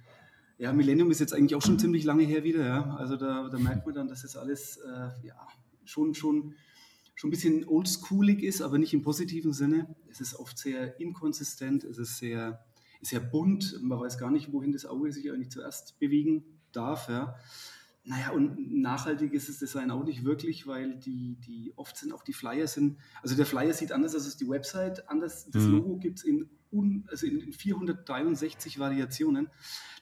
ja, 0.56 0.72
Millennium 0.72 1.10
ist 1.10 1.18
jetzt 1.18 1.34
eigentlich 1.34 1.56
auch 1.56 1.62
schon 1.62 1.80
ziemlich 1.80 2.04
lange 2.04 2.22
her 2.22 2.44
wieder, 2.44 2.64
ja. 2.64 2.94
Also 2.94 3.16
da, 3.16 3.48
da 3.48 3.58
merkt 3.58 3.86
man 3.86 3.94
dann, 3.94 4.08
dass 4.08 4.22
das 4.22 4.36
alles 4.36 4.76
äh, 4.76 5.26
ja, 5.26 5.48
schon, 5.84 6.14
schon, 6.14 6.54
schon 7.16 7.28
ein 7.28 7.32
bisschen 7.32 7.66
oldschoolig 7.66 8.44
ist, 8.44 8.62
aber 8.62 8.78
nicht 8.78 8.94
im 8.94 9.02
positiven 9.02 9.52
Sinne. 9.52 9.94
Es 10.08 10.20
ist 10.20 10.36
oft 10.36 10.56
sehr 10.56 11.00
inkonsistent, 11.00 11.82
es 11.82 11.98
ist 11.98 12.18
sehr 12.18 12.64
ist 13.00 13.12
ja 13.12 13.20
bunt, 13.20 13.78
man 13.82 14.00
weiß 14.00 14.18
gar 14.18 14.30
nicht, 14.30 14.52
wohin 14.52 14.72
das 14.72 14.86
Auge 14.86 15.12
sich 15.12 15.30
eigentlich 15.30 15.50
zuerst 15.50 15.98
bewegen 15.98 16.44
darf. 16.72 17.08
Ja. 17.08 17.36
Naja, 18.04 18.30
und 18.30 18.80
nachhaltig 18.80 19.34
ist 19.34 19.48
das 19.48 19.58
Design 19.58 19.90
auch 19.90 20.04
nicht 20.04 20.24
wirklich, 20.24 20.66
weil 20.66 20.98
die, 20.98 21.36
die 21.46 21.72
oft 21.76 21.96
sind 21.96 22.12
auch 22.12 22.22
die 22.22 22.32
Flyer 22.32 22.66
sind, 22.66 22.98
also 23.22 23.36
der 23.36 23.46
Flyer 23.46 23.74
sieht 23.74 23.92
anders 23.92 24.14
aus 24.14 24.24
als 24.24 24.36
die 24.36 24.48
Website, 24.48 25.08
anders, 25.08 25.50
das 25.50 25.64
mhm. 25.64 25.72
Logo 25.72 25.96
gibt 25.98 26.18
es 26.18 26.24
in, 26.24 26.48
also 27.08 27.26
in 27.26 27.52
463 27.52 28.78
Variationen. 28.78 29.48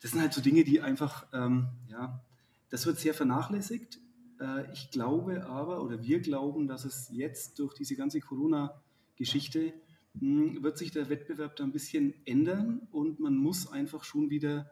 Das 0.01 0.13
sind 0.13 0.21
halt 0.21 0.33
so 0.33 0.41
Dinge, 0.41 0.63
die 0.65 0.81
einfach, 0.81 1.27
ähm, 1.33 1.69
ja, 1.89 2.25
das 2.71 2.87
wird 2.87 2.99
sehr 2.99 3.15
vernachlässigt. 3.15 3.99
Äh, 4.41 4.73
ich 4.73 4.91
glaube 4.91 5.47
aber, 5.47 5.83
oder 5.83 6.03
wir 6.03 6.21
glauben, 6.21 6.69
dass 6.69 6.85
es 6.85 7.09
jetzt 7.11 7.59
durch 7.59 7.75
diese 7.75 7.97
ganze 7.97 8.21
Corona-Geschichte 8.21 9.75
wird 10.15 10.79
sich 10.79 10.91
der 10.91 11.09
Wettbewerb 11.09 11.57
da 11.57 11.65
ein 11.65 11.73
bisschen 11.73 12.15
ändern 12.25 12.89
und 12.91 13.21
man 13.21 13.37
muss 13.37 13.71
einfach 13.71 14.05
schon 14.05 14.31
wieder 14.31 14.71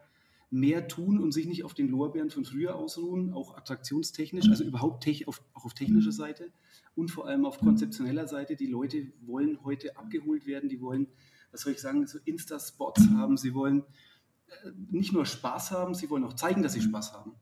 mehr 0.49 0.87
tun 0.87 1.19
und 1.19 1.33
sich 1.33 1.45
nicht 1.45 1.63
auf 1.63 1.73
den 1.73 1.89
Lorbeeren 1.89 2.29
von 2.29 2.45
früher 2.45 2.75
ausruhen, 2.75 3.33
auch 3.33 3.57
attraktionstechnisch, 3.57 4.49
also 4.49 4.63
überhaupt 4.63 5.07
auf, 5.25 5.41
auch 5.53 5.65
auf 5.65 5.73
technischer 5.73 6.11
Seite 6.11 6.51
und 6.95 7.11
vor 7.11 7.27
allem 7.27 7.45
auf 7.45 7.59
konzeptioneller 7.59 8.27
Seite. 8.27 8.55
Die 8.55 8.67
Leute 8.67 9.11
wollen 9.21 9.63
heute 9.63 9.97
abgeholt 9.97 10.45
werden, 10.47 10.69
die 10.69 10.81
wollen, 10.81 11.07
was 11.51 11.61
soll 11.61 11.73
ich 11.73 11.79
sagen, 11.79 12.07
so 12.07 12.17
Insta-Spots 12.23 13.09
haben, 13.11 13.37
sie 13.37 13.53
wollen 13.53 13.83
äh, 14.47 14.71
nicht 14.89 15.11
nur 15.11 15.25
Spaß 15.25 15.71
haben, 15.71 15.93
sie 15.95 16.09
wollen 16.09 16.23
auch 16.23 16.33
zeigen, 16.33 16.63
dass 16.63 16.73
sie 16.73 16.81
Spaß 16.81 17.13
haben. 17.13 17.33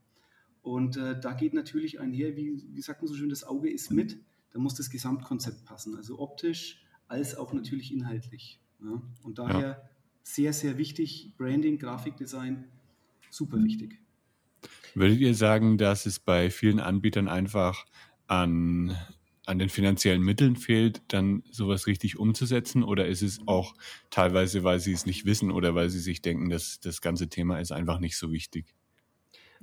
Und 0.63 0.97
äh, 0.97 1.19
da 1.19 1.33
geht 1.33 1.53
natürlich 1.53 1.99
einher, 1.99 2.35
wie, 2.35 2.63
wie 2.73 2.81
sagt 2.81 3.03
man 3.03 3.07
so 3.07 3.13
schön, 3.13 3.29
das 3.29 3.43
Auge 3.43 3.71
ist 3.71 3.91
mit, 3.91 4.17
da 4.49 4.57
muss 4.57 4.73
das 4.73 4.89
Gesamtkonzept 4.89 5.63
passen, 5.65 5.95
also 5.95 6.17
optisch, 6.17 6.84
als 7.07 7.35
auch 7.35 7.53
natürlich 7.53 7.91
inhaltlich. 7.91 8.59
Ja? 8.81 9.01
Und 9.24 9.39
daher 9.39 9.59
ja. 9.59 9.89
sehr, 10.24 10.53
sehr 10.53 10.77
wichtig, 10.77 11.33
Branding, 11.38 11.77
Grafikdesign, 11.77 12.65
super 13.29 13.63
wichtig. 13.63 14.00
Würdet 14.93 15.19
ihr 15.19 15.35
sagen, 15.35 15.77
dass 15.77 16.05
es 16.05 16.19
bei 16.19 16.50
vielen 16.50 16.79
Anbietern 16.79 17.27
einfach 17.27 17.85
an 18.27 18.95
an 19.45 19.59
den 19.59 19.69
finanziellen 19.69 20.21
Mitteln 20.21 20.55
fehlt, 20.55 21.01
dann 21.07 21.43
sowas 21.51 21.88
richtig 21.88 22.17
umzusetzen? 22.17 22.83
Oder 22.83 23.07
ist 23.07 23.21
es 23.21 23.39
auch 23.45 23.75
teilweise, 24.09 24.63
weil 24.63 24.79
sie 24.79 24.93
es 24.93 25.05
nicht 25.05 25.25
wissen 25.25 25.51
oder 25.51 25.75
weil 25.75 25.89
sie 25.89 26.00
sich 26.00 26.21
denken, 26.21 26.50
dass 26.50 26.79
das 26.79 27.01
ganze 27.01 27.29
Thema 27.29 27.59
ist 27.59 27.71
einfach 27.71 28.00
nicht 28.00 28.17
so 28.17 28.31
wichtig? 28.31 28.75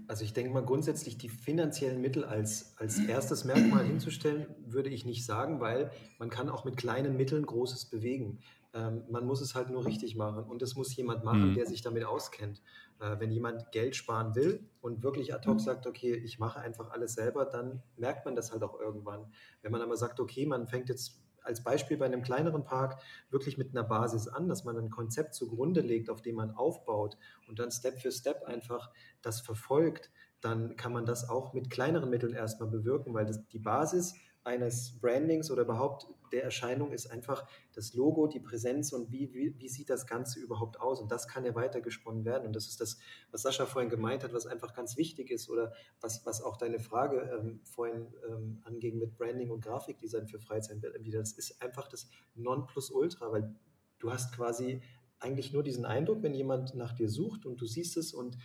Also 0.09 0.25
ich 0.25 0.33
denke 0.33 0.53
mal 0.53 0.65
grundsätzlich 0.65 1.17
die 1.19 1.29
finanziellen 1.29 2.01
Mittel 2.01 2.25
als, 2.25 2.75
als 2.79 2.99
erstes 2.99 3.45
Merkmal 3.45 3.85
hinzustellen, 3.85 4.47
würde 4.67 4.91
ich 4.91 5.05
nicht 5.05 5.25
sagen, 5.25 5.61
weil 5.61 5.91
man 6.19 6.31
kann 6.31 6.49
auch 6.49 6.65
mit 6.65 6.77
kleinen 6.77 7.17
Mitteln 7.17 7.47
Großes 7.47 7.87
bewegen. 7.87 8.39
Ähm, 8.75 9.03
man 9.11 9.27
muss 9.27 9.41
es 9.41 9.55
halt 9.55 9.71
nur 9.71 9.85
richtig 9.85 10.17
machen 10.17 10.45
und 10.45 10.63
das 10.63 10.77
muss 10.77 10.95
jemand 10.97 11.25
machen, 11.25 11.51
mhm. 11.51 11.55
der 11.55 11.67
sich 11.67 11.83
damit 11.83 12.05
auskennt. 12.05 12.63
Äh, 13.01 13.19
wenn 13.19 13.31
jemand 13.31 13.71
Geld 13.73 13.97
sparen 13.97 14.35
will 14.35 14.61
und 14.81 15.03
wirklich 15.03 15.35
ad 15.35 15.49
hoc 15.49 15.61
sagt, 15.61 15.87
okay, 15.87 16.15
ich 16.15 16.39
mache 16.39 16.61
einfach 16.61 16.91
alles 16.91 17.15
selber, 17.15 17.45
dann 17.45 17.83
merkt 17.97 18.25
man 18.25 18.35
das 18.35 18.53
halt 18.53 18.63
auch 18.63 18.79
irgendwann. 18.81 19.27
Wenn 19.61 19.73
man 19.73 19.83
aber 19.83 19.97
sagt, 19.97 20.21
okay, 20.21 20.47
man 20.47 20.69
fängt 20.69 20.89
jetzt 20.89 21.22
als 21.45 21.63
Beispiel 21.63 21.97
bei 21.97 22.07
einem 22.07 22.23
kleineren 22.23 22.65
Park 22.65 23.01
wirklich 23.31 23.59
mit 23.59 23.71
einer 23.71 23.85
Basis 23.85 24.29
an, 24.29 24.49
dass 24.49 24.65
man 24.65 24.77
ein 24.77 24.91
Konzept 24.91 25.35
zugrunde 25.35 25.81
legt, 25.81 26.11
auf 26.11 26.23
dem 26.23 26.37
man 26.37 26.53
aufbaut 26.53 27.17
und 27.49 27.59
dann 27.59 27.71
Step 27.71 28.01
für 28.01 28.13
Step 28.13 28.45
einfach 28.45 28.91
das 29.23 29.41
verfolgt, 29.41 30.11
dann 30.41 30.77
kann 30.77 30.93
man 30.93 31.07
das 31.07 31.29
auch 31.29 31.53
mit 31.53 31.71
kleineren 31.71 32.11
Mitteln 32.11 32.35
erstmal 32.35 32.69
bewirken, 32.69 33.15
weil 33.15 33.27
das, 33.27 33.47
die 33.49 33.59
Basis 33.59 34.15
eines 34.45 34.99
Brandings 35.01 35.51
oder 35.51 35.63
überhaupt 35.63 36.07
der 36.33 36.43
Erscheinung 36.43 36.93
ist 36.93 37.11
einfach 37.11 37.47
das 37.75 37.95
Logo, 37.95 38.27
die 38.27 38.41
Präsenz 38.41 38.93
und 38.93 39.13
wie, 39.13 39.33
wie, 39.35 39.55
wie 39.59 39.69
sieht 39.69 39.91
das 39.91 40.07
Ganze 40.07 40.41
überhaupt 40.41 40.81
aus. 40.81 41.01
Und 41.01 41.13
das 41.13 41.29
kann 41.29 41.45
ja 41.45 41.55
weitergesponnen 41.55 42.25
werden. 42.25 42.47
Und 42.47 42.57
das 42.57 42.69
ist 42.69 42.81
das, 42.81 42.99
was 43.31 43.43
Sascha 43.43 43.67
vorhin 43.67 43.91
gemeint 43.91 44.25
hat, 44.25 44.33
was 44.33 44.47
einfach 44.47 44.75
ganz 44.75 44.97
wichtig 44.97 45.31
ist 45.31 45.51
oder 45.51 45.73
was, 46.01 46.25
was 46.25 46.43
auch 46.43 46.57
deine 46.57 46.79
Frage 46.81 47.39
ähm, 47.39 47.61
vorhin 47.65 48.07
ähm, 48.29 48.63
anging 48.65 48.99
mit 48.99 49.17
Branding 49.17 49.51
und 49.51 49.61
Grafikdesign 49.61 50.27
für 50.27 50.41
Freizeitanbieter. 50.41 51.19
Das 51.19 51.33
ist 51.33 51.63
einfach 51.63 51.89
das 51.89 52.09
Nonplusultra, 52.35 53.31
weil 53.31 53.55
du 53.99 54.11
hast 54.11 54.35
quasi 54.35 54.81
eigentlich 55.21 55.53
nur 55.53 55.63
diesen 55.63 55.85
Eindruck, 55.85 56.23
wenn 56.23 56.35
jemand 56.35 56.75
nach 56.75 56.93
dir 56.93 57.09
sucht 57.09 57.47
und 57.47 57.61
du 57.61 57.67
siehst 57.67 57.97
es 57.97 58.13
und 58.13 58.39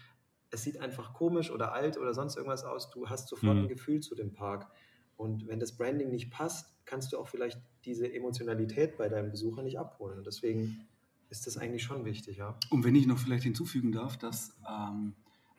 es 0.50 0.64
sieht 0.64 0.80
einfach 0.80 1.14
komisch 1.14 1.52
oder 1.52 1.74
alt 1.74 1.98
oder 1.98 2.14
sonst 2.14 2.36
irgendwas 2.38 2.64
aus, 2.64 2.90
du 2.90 3.10
hast 3.10 3.28
sofort 3.28 3.56
mhm. 3.56 3.64
ein 3.64 3.68
Gefühl 3.68 4.00
zu 4.02 4.16
dem 4.16 4.32
Park. 4.34 4.70
Und 5.18 5.48
wenn 5.48 5.60
das 5.60 5.76
Branding 5.76 6.12
nicht 6.12 6.32
passt, 6.32 6.70
kannst 6.86 7.12
du 7.12 7.18
auch 7.18 7.28
vielleicht 7.28 7.60
diese 7.86 8.12
Emotionalität 8.12 8.98
bei 8.98 9.10
deinem 9.10 9.32
Besucher 9.32 9.64
nicht 9.64 9.80
abholen. 9.80 10.20
Und 10.20 10.28
deswegen 10.28 10.88
ist 11.30 11.48
das 11.48 11.58
eigentlich 11.58 11.84
schon 11.84 12.06
wichtig, 12.06 12.38
ja. 12.38 12.58
Und 12.70 12.84
wenn 12.84 12.96
ich 12.96 13.08
noch 13.08 13.18
vielleicht 13.18 13.44
hinzufügen 13.44 13.92
darf, 13.92 14.18
dass 14.18 14.56
ähm, 14.70 15.14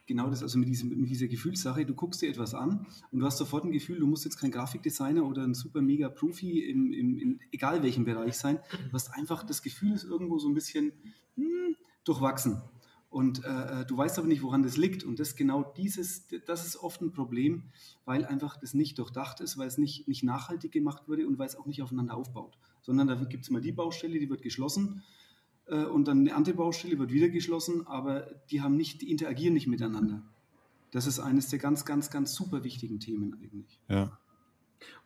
genau 0.07 0.31
das, 0.31 0.43
also 0.43 0.59
mit, 0.59 0.69
diesem, 0.69 0.89
mit 0.89 1.11
dieser 1.11 1.29
Gefühlssache, 1.29 1.85
du 1.85 1.95
guckst 1.95 2.23
dir 2.23 2.31
etwas 2.31 2.55
an 2.55 2.87
und 3.13 3.21
du 3.21 3.27
hast 3.27 3.39
sofort 3.39 3.65
ein 3.65 3.73
Gefühl, 3.73 3.99
du 3.99 4.07
musst 4.07 4.25
jetzt 4.25 4.39
kein 4.39 4.51
Grafikdesigner 4.51 5.25
oder 5.25 5.45
ein 5.45 5.55
super 5.55 5.83
mega 5.83 6.09
Profi 6.09 6.61
im, 6.61 6.93
im, 6.93 7.19
in 7.19 7.41
egal 7.53 7.83
welchem 7.83 8.05
Bereich 8.05 8.37
sein. 8.37 8.59
Du 8.89 8.93
hast 8.93 9.13
einfach 9.13 9.45
das 9.45 9.63
Gefühl, 9.63 9.93
ist 9.93 10.05
irgendwo 10.05 10.39
so 10.39 10.49
ein 10.49 10.55
bisschen 10.55 10.93
hm, 11.37 11.77
durchwachsen. 12.05 12.63
Und 13.11 13.45
äh, 13.45 13.49
äh, 13.81 13.87
du 13.87 13.97
weißt 13.97 14.19
aber 14.19 14.29
nicht, 14.29 14.43
woran 14.43 14.63
das 14.63 14.77
liegt. 14.77 15.03
Und 15.03 15.19
das 15.19 15.35
genau 15.35 15.63
dieses, 15.77 16.27
das 16.47 16.67
ist 16.67 16.77
oft 16.77 17.01
ein 17.01 17.13
Problem, 17.13 17.65
weil 18.05 18.25
einfach 18.27 18.59
das 18.59 18.75
nicht 18.75 18.99
durchdacht 18.99 19.41
ist, 19.41 19.57
weil 19.57 19.67
es 19.67 19.79
nicht, 19.79 20.09
nicht 20.09 20.23
nachhaltig 20.23 20.73
gemacht 20.73 21.09
wurde 21.09 21.27
und 21.27 21.39
weil 21.39 21.47
es 21.47 21.57
auch 21.57 21.67
nicht 21.67 21.81
aufeinander 21.81 22.15
aufbaut. 22.15 22.59
Sondern 22.83 23.07
da 23.07 23.15
gibt 23.15 23.45
es 23.45 23.51
mal 23.51 23.63
die 23.63 23.73
Baustelle, 23.73 24.19
die 24.19 24.29
wird 24.29 24.43
geschlossen 24.43 25.03
äh, 25.69 25.85
und 25.85 26.09
dann 26.09 26.21
eine 26.21 26.35
andere 26.35 26.55
Baustelle 26.55 26.99
wird 26.99 27.13
wieder 27.13 27.29
geschlossen, 27.29 27.87
aber 27.87 28.29
die 28.51 28.61
haben 28.61 28.77
nicht, 28.77 29.01
die 29.01 29.11
interagieren 29.11 29.55
nicht 29.55 29.67
miteinander. 29.67 30.23
Das 30.91 31.07
ist 31.07 31.21
eines 31.21 31.49
der 31.49 31.59
ganz, 31.59 31.85
ganz, 31.85 32.11
ganz 32.11 32.35
super 32.35 32.65
wichtigen 32.65 32.99
Themen 32.99 33.35
eigentlich. 33.35 33.79
Ja. 33.89 34.19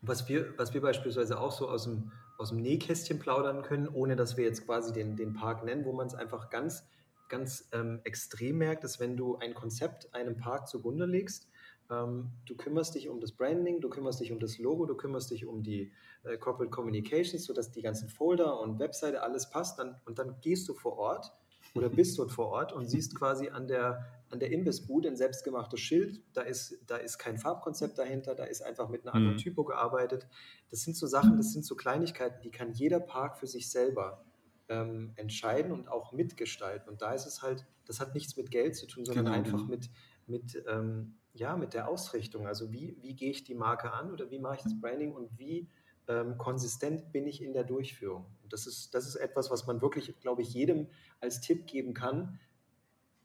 Und 0.00 0.08
was 0.08 0.28
wir, 0.28 0.54
was 0.58 0.74
wir 0.74 0.80
beispielsweise 0.80 1.40
auch 1.40 1.52
so 1.52 1.68
aus 1.68 1.84
dem, 1.84 2.12
aus 2.38 2.50
dem 2.50 2.60
Nähkästchen 2.60 3.18
plaudern 3.18 3.62
können, 3.62 3.88
ohne 3.88 4.16
dass 4.16 4.36
wir 4.36 4.44
jetzt 4.44 4.64
quasi 4.66 4.92
den, 4.92 5.16
den 5.16 5.32
Park 5.32 5.64
nennen, 5.64 5.84
wo 5.84 5.92
man 5.92 6.06
es 6.06 6.14
einfach 6.14 6.50
ganz 6.50 6.84
ganz 7.32 7.66
ähm, 7.72 8.00
extrem 8.04 8.58
merkt, 8.58 8.84
ist, 8.84 9.00
wenn 9.00 9.16
du 9.16 9.36
ein 9.36 9.54
Konzept 9.54 10.14
einem 10.14 10.36
Park 10.36 10.68
zugrunde 10.68 11.06
legst, 11.06 11.48
ähm, 11.90 12.30
du 12.44 12.54
kümmerst 12.54 12.94
dich 12.94 13.08
um 13.08 13.20
das 13.20 13.32
Branding, 13.32 13.80
du 13.80 13.88
kümmerst 13.88 14.20
dich 14.20 14.32
um 14.32 14.38
das 14.38 14.58
Logo, 14.58 14.84
du 14.84 14.94
kümmerst 14.94 15.30
dich 15.30 15.46
um 15.46 15.62
die 15.62 15.92
äh, 16.24 16.36
Corporate 16.36 16.70
Communications, 16.70 17.42
sodass 17.44 17.70
die 17.70 17.80
ganzen 17.80 18.10
Folder 18.10 18.60
und 18.60 18.78
Webseite 18.78 19.22
alles 19.22 19.48
passt, 19.48 19.78
dann, 19.78 19.98
und 20.04 20.18
dann 20.18 20.40
gehst 20.42 20.68
du 20.68 20.74
vor 20.74 20.98
Ort 20.98 21.32
oder 21.74 21.88
bist 21.90 22.18
dort 22.18 22.32
vor 22.32 22.48
Ort 22.48 22.74
und 22.74 22.86
siehst 22.86 23.14
quasi 23.14 23.48
an 23.48 23.66
der, 23.66 24.04
an 24.28 24.38
der 24.38 24.52
Imbissbude 24.52 25.08
ein 25.08 25.16
selbstgemachtes 25.16 25.80
Schild, 25.80 26.20
da 26.34 26.42
ist, 26.42 26.82
da 26.86 26.98
ist 26.98 27.16
kein 27.16 27.38
Farbkonzept 27.38 27.96
dahinter, 27.96 28.34
da 28.34 28.44
ist 28.44 28.60
einfach 28.60 28.90
mit 28.90 29.06
einer 29.06 29.14
anderen 29.14 29.36
mhm. 29.36 29.40
Typo 29.40 29.64
gearbeitet. 29.64 30.26
Das 30.70 30.82
sind 30.82 30.98
so 30.98 31.06
Sachen, 31.06 31.38
das 31.38 31.54
sind 31.54 31.64
so 31.64 31.76
Kleinigkeiten, 31.76 32.42
die 32.42 32.50
kann 32.50 32.72
jeder 32.72 33.00
Park 33.00 33.38
für 33.38 33.46
sich 33.46 33.70
selber 33.70 34.22
ähm, 34.68 35.12
entscheiden 35.16 35.72
und 35.72 35.88
auch 35.88 36.12
mitgestalten. 36.12 36.88
Und 36.88 37.02
da 37.02 37.12
ist 37.12 37.26
es 37.26 37.42
halt, 37.42 37.66
das 37.86 38.00
hat 38.00 38.14
nichts 38.14 38.36
mit 38.36 38.50
Geld 38.50 38.76
zu 38.76 38.86
tun, 38.86 39.04
sondern 39.04 39.26
genau, 39.26 39.36
einfach 39.36 39.58
genau. 39.58 39.70
mit, 39.70 39.90
mit, 40.26 40.62
ähm, 40.66 41.16
ja, 41.34 41.56
mit 41.56 41.74
der 41.74 41.88
Ausrichtung. 41.88 42.46
Also 42.46 42.72
wie, 42.72 42.96
wie 43.00 43.14
gehe 43.14 43.30
ich 43.30 43.44
die 43.44 43.54
Marke 43.54 43.92
an 43.92 44.12
oder 44.12 44.30
wie 44.30 44.38
mache 44.38 44.56
ich 44.56 44.62
das 44.62 44.80
Branding 44.80 45.12
und 45.12 45.38
wie 45.38 45.68
ähm, 46.08 46.38
konsistent 46.38 47.12
bin 47.12 47.26
ich 47.26 47.42
in 47.42 47.52
der 47.52 47.64
Durchführung. 47.64 48.26
Und 48.42 48.52
das 48.52 48.66
ist, 48.66 48.94
das 48.94 49.06
ist 49.06 49.16
etwas, 49.16 49.50
was 49.50 49.66
man 49.66 49.80
wirklich, 49.80 50.18
glaube 50.20 50.42
ich, 50.42 50.52
jedem 50.52 50.88
als 51.20 51.40
Tipp 51.40 51.66
geben 51.66 51.94
kann. 51.94 52.38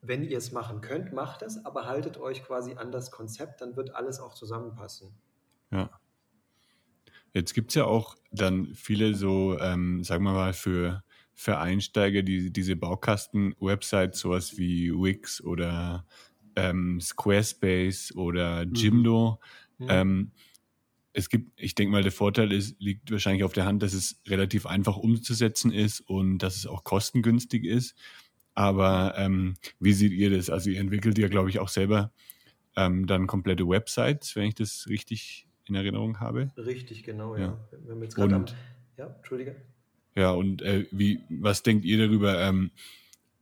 Wenn 0.01 0.23
ihr 0.23 0.37
es 0.37 0.51
machen 0.51 0.81
könnt, 0.81 1.11
macht 1.11 1.41
es, 1.41 1.65
aber 1.65 1.85
haltet 1.85 2.17
euch 2.17 2.43
quasi 2.43 2.75
an 2.75 2.91
das 2.91 3.11
Konzept, 3.11 3.61
dann 3.61 3.75
wird 3.75 3.95
alles 3.95 4.19
auch 4.19 4.33
zusammenpassen. 4.33 5.13
Ja. 5.71 5.89
Jetzt 7.33 7.53
gibt 7.53 7.71
es 7.71 7.75
ja 7.75 7.85
auch 7.85 8.15
dann 8.31 8.73
viele 8.73 9.15
so, 9.15 9.59
ähm, 9.59 10.03
sagen 10.03 10.23
wir 10.23 10.33
mal, 10.33 10.53
für 10.53 11.03
für 11.39 11.59
Einsteiger 11.59 12.23
die, 12.23 12.51
diese 12.51 12.75
Baukasten-Websites, 12.75 14.19
sowas 14.19 14.57
wie 14.57 14.91
Wix 14.91 15.39
oder 15.39 16.03
ähm, 16.55 16.99
Squarespace 16.99 18.15
oder 18.15 18.65
mhm. 18.65 18.73
Jimdo. 18.73 19.39
Mhm. 19.77 19.87
Ähm, 19.87 20.31
es 21.13 21.29
gibt, 21.29 21.51
ich 21.55 21.75
denke 21.75 21.91
mal, 21.91 22.01
der 22.01 22.11
Vorteil 22.11 22.51
ist, 22.51 22.81
liegt 22.81 23.11
wahrscheinlich 23.11 23.43
auf 23.43 23.53
der 23.53 23.65
Hand, 23.65 23.83
dass 23.83 23.93
es 23.93 24.19
relativ 24.27 24.65
einfach 24.65 24.97
umzusetzen 24.97 25.71
ist 25.71 26.01
und 26.01 26.39
dass 26.39 26.55
es 26.55 26.65
auch 26.65 26.83
kostengünstig 26.83 27.65
ist. 27.65 27.95
Aber 28.55 29.13
ähm, 29.15 29.53
wie 29.79 29.93
seht 29.93 30.13
ihr 30.13 30.31
das? 30.31 30.49
Also 30.49 30.71
ihr 30.71 30.79
entwickelt 30.79 31.19
ja, 31.19 31.27
glaube 31.27 31.51
ich, 31.51 31.59
auch 31.59 31.69
selber 31.69 32.11
ähm, 32.75 33.05
dann 33.05 33.27
komplette 33.27 33.67
Websites, 33.67 34.35
wenn 34.35 34.45
ich 34.45 34.55
das 34.55 34.87
richtig 34.89 35.47
in 35.65 35.75
Erinnerung 35.75 36.19
habe. 36.19 36.51
Richtig, 36.57 37.03
genau, 37.03 37.35
ja. 37.35 37.41
ja. 37.41 37.67
Wenn 37.85 37.97
wir 37.97 38.05
jetzt 38.05 38.17
und, 38.17 38.33
am, 38.33 38.45
ja, 38.97 39.05
Entschuldige. 39.05 39.55
Ja, 40.17 40.31
und 40.31 40.63
äh, 40.63 40.87
wie, 40.89 41.21
was 41.29 41.61
denkt 41.61 41.85
ihr 41.85 41.99
darüber? 41.99 42.41
Ähm, 42.41 42.71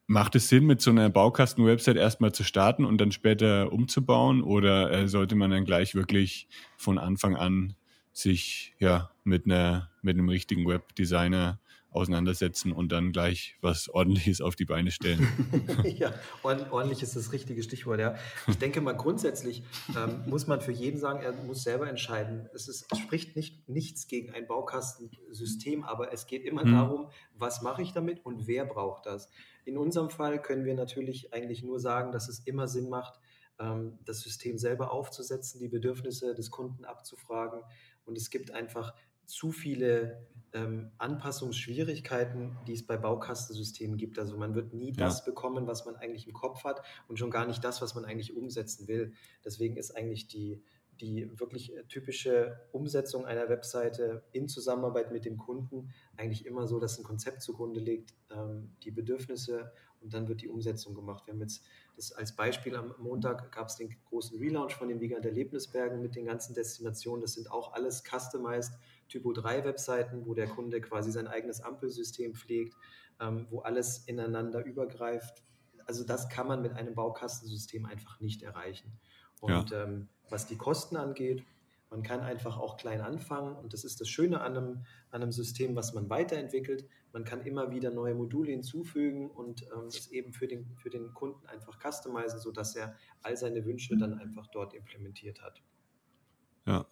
macht 0.07 0.35
es 0.35 0.49
Sinn, 0.49 0.65
mit 0.65 0.81
so 0.81 0.91
einer 0.91 1.09
Baukasten-Website 1.09 1.95
erstmal 1.95 2.33
zu 2.33 2.43
starten 2.43 2.83
und 2.83 2.99
dann 2.99 3.13
später 3.13 3.71
umzubauen? 3.71 4.43
Oder 4.43 4.91
äh, 4.91 5.07
sollte 5.07 5.35
man 5.35 5.51
dann 5.51 5.63
gleich 5.63 5.95
wirklich 5.95 6.49
von 6.75 6.97
Anfang 6.97 7.37
an 7.37 7.75
sich 8.11 8.73
ja 8.77 9.09
mit 9.23 9.45
einer 9.45 9.89
mit 10.01 10.17
einem 10.17 10.27
richtigen 10.27 10.67
Webdesigner 10.67 11.59
auseinandersetzen 11.95 12.71
und 12.71 12.91
dann 12.91 13.11
gleich 13.11 13.55
was 13.61 13.89
Ordentliches 13.89 14.41
auf 14.41 14.55
die 14.55 14.65
Beine 14.65 14.91
stellen. 14.91 15.27
ja, 15.83 16.13
ordentlich 16.43 17.01
ist 17.01 17.15
das 17.15 17.31
richtige 17.31 17.63
Stichwort, 17.63 17.99
ja. 17.99 18.15
Ich 18.47 18.57
denke 18.57 18.81
mal, 18.81 18.93
grundsätzlich 18.93 19.63
ähm, 19.95 20.23
muss 20.27 20.47
man 20.47 20.61
für 20.61 20.71
jeden 20.71 20.99
sagen, 20.99 21.21
er 21.21 21.31
muss 21.31 21.63
selber 21.63 21.89
entscheiden. 21.89 22.49
Es, 22.53 22.67
ist, 22.67 22.85
es 22.91 22.99
spricht 22.99 23.35
nicht, 23.35 23.67
nichts 23.69 24.07
gegen 24.07 24.33
ein 24.33 24.47
Baukastensystem, 24.47 25.83
aber 25.83 26.13
es 26.13 26.27
geht 26.27 26.43
immer 26.43 26.63
hm. 26.63 26.71
darum, 26.71 27.09
was 27.33 27.61
mache 27.61 27.81
ich 27.81 27.93
damit 27.93 28.25
und 28.25 28.47
wer 28.47 28.65
braucht 28.65 29.05
das. 29.05 29.29
In 29.65 29.77
unserem 29.77 30.09
Fall 30.09 30.41
können 30.41 30.65
wir 30.65 30.75
natürlich 30.75 31.33
eigentlich 31.33 31.63
nur 31.63 31.79
sagen, 31.79 32.11
dass 32.11 32.27
es 32.27 32.39
immer 32.39 32.67
Sinn 32.67 32.89
macht, 32.89 33.19
ähm, 33.59 33.97
das 34.05 34.21
System 34.21 34.57
selber 34.57 34.91
aufzusetzen, 34.91 35.59
die 35.59 35.67
Bedürfnisse 35.67 36.35
des 36.35 36.51
Kunden 36.51 36.85
abzufragen. 36.85 37.61
Und 38.05 38.17
es 38.17 38.29
gibt 38.29 38.51
einfach 38.51 38.93
zu 39.25 39.51
viele 39.51 40.25
ähm, 40.53 40.91
Anpassungsschwierigkeiten, 40.97 42.57
die 42.65 42.73
es 42.73 42.85
bei 42.85 42.97
Baukastensystemen 42.97 43.97
gibt. 43.97 44.17
Also 44.17 44.37
man 44.37 44.55
wird 44.55 44.73
nie 44.73 44.91
ja. 44.91 45.05
das 45.05 45.25
bekommen, 45.25 45.67
was 45.67 45.85
man 45.85 45.95
eigentlich 45.97 46.27
im 46.27 46.33
Kopf 46.33 46.63
hat 46.63 46.81
und 47.07 47.19
schon 47.19 47.29
gar 47.29 47.45
nicht 47.45 47.63
das, 47.63 47.81
was 47.81 47.93
man 47.93 48.05
eigentlich 48.05 48.35
umsetzen 48.35 48.87
will. 48.87 49.13
Deswegen 49.43 49.75
ist 49.75 49.91
eigentlich 49.95 50.27
die, 50.27 50.63
die 51.01 51.29
wirklich 51.39 51.75
äh, 51.75 51.83
typische 51.83 52.57
Umsetzung 52.71 53.25
einer 53.25 53.49
Webseite 53.49 54.23
in 54.31 54.47
Zusammenarbeit 54.47 55.11
mit 55.11 55.25
dem 55.25 55.37
Kunden 55.37 55.89
eigentlich 56.15 56.45
immer 56.45 56.67
so, 56.67 56.79
dass 56.79 56.97
ein 56.97 57.03
Konzept 57.03 57.41
zugrunde 57.41 57.81
liegt, 57.81 58.13
ähm, 58.31 58.71
die 58.83 58.91
Bedürfnisse 58.91 59.73
und 60.01 60.13
dann 60.13 60.27
wird 60.27 60.41
die 60.41 60.47
Umsetzung 60.47 60.93
gemacht. 60.93 61.27
Wir 61.27 61.33
haben 61.33 61.41
jetzt 61.41 61.65
das 61.95 62.11
als 62.11 62.35
Beispiel 62.35 62.75
am 62.75 62.93
Montag 62.97 63.51
gab 63.51 63.67
es 63.67 63.77
den 63.77 63.95
großen 64.09 64.37
Relaunch 64.37 64.75
von 64.75 64.89
den 64.89 64.99
Wiegand 64.99 65.25
Erlebnisbergen 65.25 66.01
mit 66.01 66.15
den 66.15 66.25
ganzen 66.25 66.53
Destinationen. 66.53 67.21
Das 67.21 67.33
sind 67.33 67.49
auch 67.49 67.73
alles 67.73 68.03
customized 68.03 68.73
Typo 69.07 69.33
3 69.33 69.63
Webseiten, 69.65 70.25
wo 70.25 70.33
der 70.33 70.47
Kunde 70.47 70.81
quasi 70.81 71.11
sein 71.11 71.27
eigenes 71.27 71.61
Ampelsystem 71.61 72.35
pflegt, 72.35 72.75
ähm, 73.19 73.47
wo 73.49 73.59
alles 73.59 74.07
ineinander 74.07 74.63
übergreift. 74.65 75.43
Also 75.85 76.03
das 76.03 76.29
kann 76.29 76.47
man 76.47 76.61
mit 76.61 76.73
einem 76.73 76.95
Baukastensystem 76.95 77.85
einfach 77.85 78.19
nicht 78.19 78.43
erreichen. 78.43 78.91
Und 79.39 79.71
ja. 79.71 79.83
ähm, 79.83 80.09
was 80.29 80.47
die 80.47 80.57
Kosten 80.57 80.97
angeht, 80.97 81.43
Man 81.91 82.03
kann 82.03 82.19
einfach 82.21 82.57
auch 82.57 82.77
klein 82.77 82.99
anfangen 82.99 83.55
und 83.55 83.71
das 83.71 83.85
ist 83.85 84.01
das 84.01 84.09
Schöne 84.09 84.41
an 84.41 84.57
einem, 84.57 84.85
an 85.11 85.21
einem 85.21 85.31
System, 85.31 85.75
was 85.75 85.93
man 85.93 86.09
weiterentwickelt. 86.09 86.87
Man 87.13 87.23
kann 87.23 87.41
immer 87.45 87.71
wieder 87.71 87.91
neue 87.91 88.15
Module 88.15 88.51
hinzufügen 88.51 89.29
und 89.29 89.63
ähm, 89.63 89.85
es 89.87 90.11
eben 90.11 90.33
für 90.33 90.47
den, 90.47 90.75
für 90.77 90.89
den 90.89 91.13
Kunden 91.13 91.45
einfach 91.45 91.79
customizen, 91.79 92.39
sodass 92.39 92.75
er 92.75 92.97
all 93.21 93.37
seine 93.37 93.63
Wünsche 93.65 93.95
dann 93.97 94.19
einfach 94.19 94.47
dort 94.47 94.73
implementiert 94.73 95.41
hat. 95.41 95.61
Ja, 96.65 96.85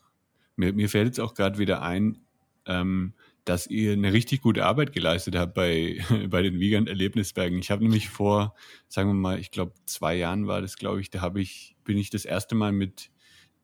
mir, 0.56 0.74
mir 0.74 0.90
fällt 0.90 1.08
jetzt 1.08 1.20
auch 1.20 1.34
gerade 1.34 1.58
wieder 1.58 1.82
ein, 1.82 2.20
ähm, 2.66 3.14
dass 3.46 3.68
ihr 3.68 3.94
eine 3.94 4.14
richtig 4.14 4.42
gute 4.42 4.66
Arbeit 4.66 4.94
geleistet 4.94 5.36
habt 5.36 5.54
bei, 5.54 6.00
bei 6.30 6.42
den 6.42 6.60
Wiegand 6.60 6.90
Erlebnisbergen. 6.90 7.60
Ich 7.60 7.72
habe 7.72 7.84
nämlich 7.84 8.10
vor, 8.10 8.56
sagen 8.88 9.10
wir 9.10 9.14
mal, 9.14 9.40
ich 9.40 9.52
glaube 9.52 9.74
zwei 9.86 10.16
Jahren 10.16 10.48
war 10.48 10.62
das, 10.62 10.78
glaube 10.78 11.02
ich, 11.02 11.10
da 11.10 11.22
habe 11.22 11.42
ich, 11.42 11.76
bin 11.84 11.98
ich 11.98 12.10
das 12.10 12.26
erste 12.26 12.56
Mal 12.56 12.72
mit 12.72 13.10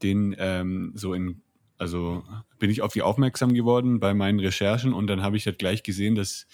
den 0.04 0.36
ähm, 0.38 0.92
so 0.96 1.14
in, 1.14 1.42
also 1.78 2.24
bin 2.58 2.70
ich 2.70 2.82
auf 2.82 2.94
die 2.94 3.02
aufmerksam 3.02 3.54
geworden 3.54 4.00
bei 4.00 4.14
meinen 4.14 4.40
Recherchen 4.40 4.94
und 4.94 5.08
dann 5.08 5.22
habe 5.22 5.38
ich 5.38 5.46
halt 5.46 5.60
gleich 5.60 5.84
gesehen, 5.84 6.16
dass 6.16 6.46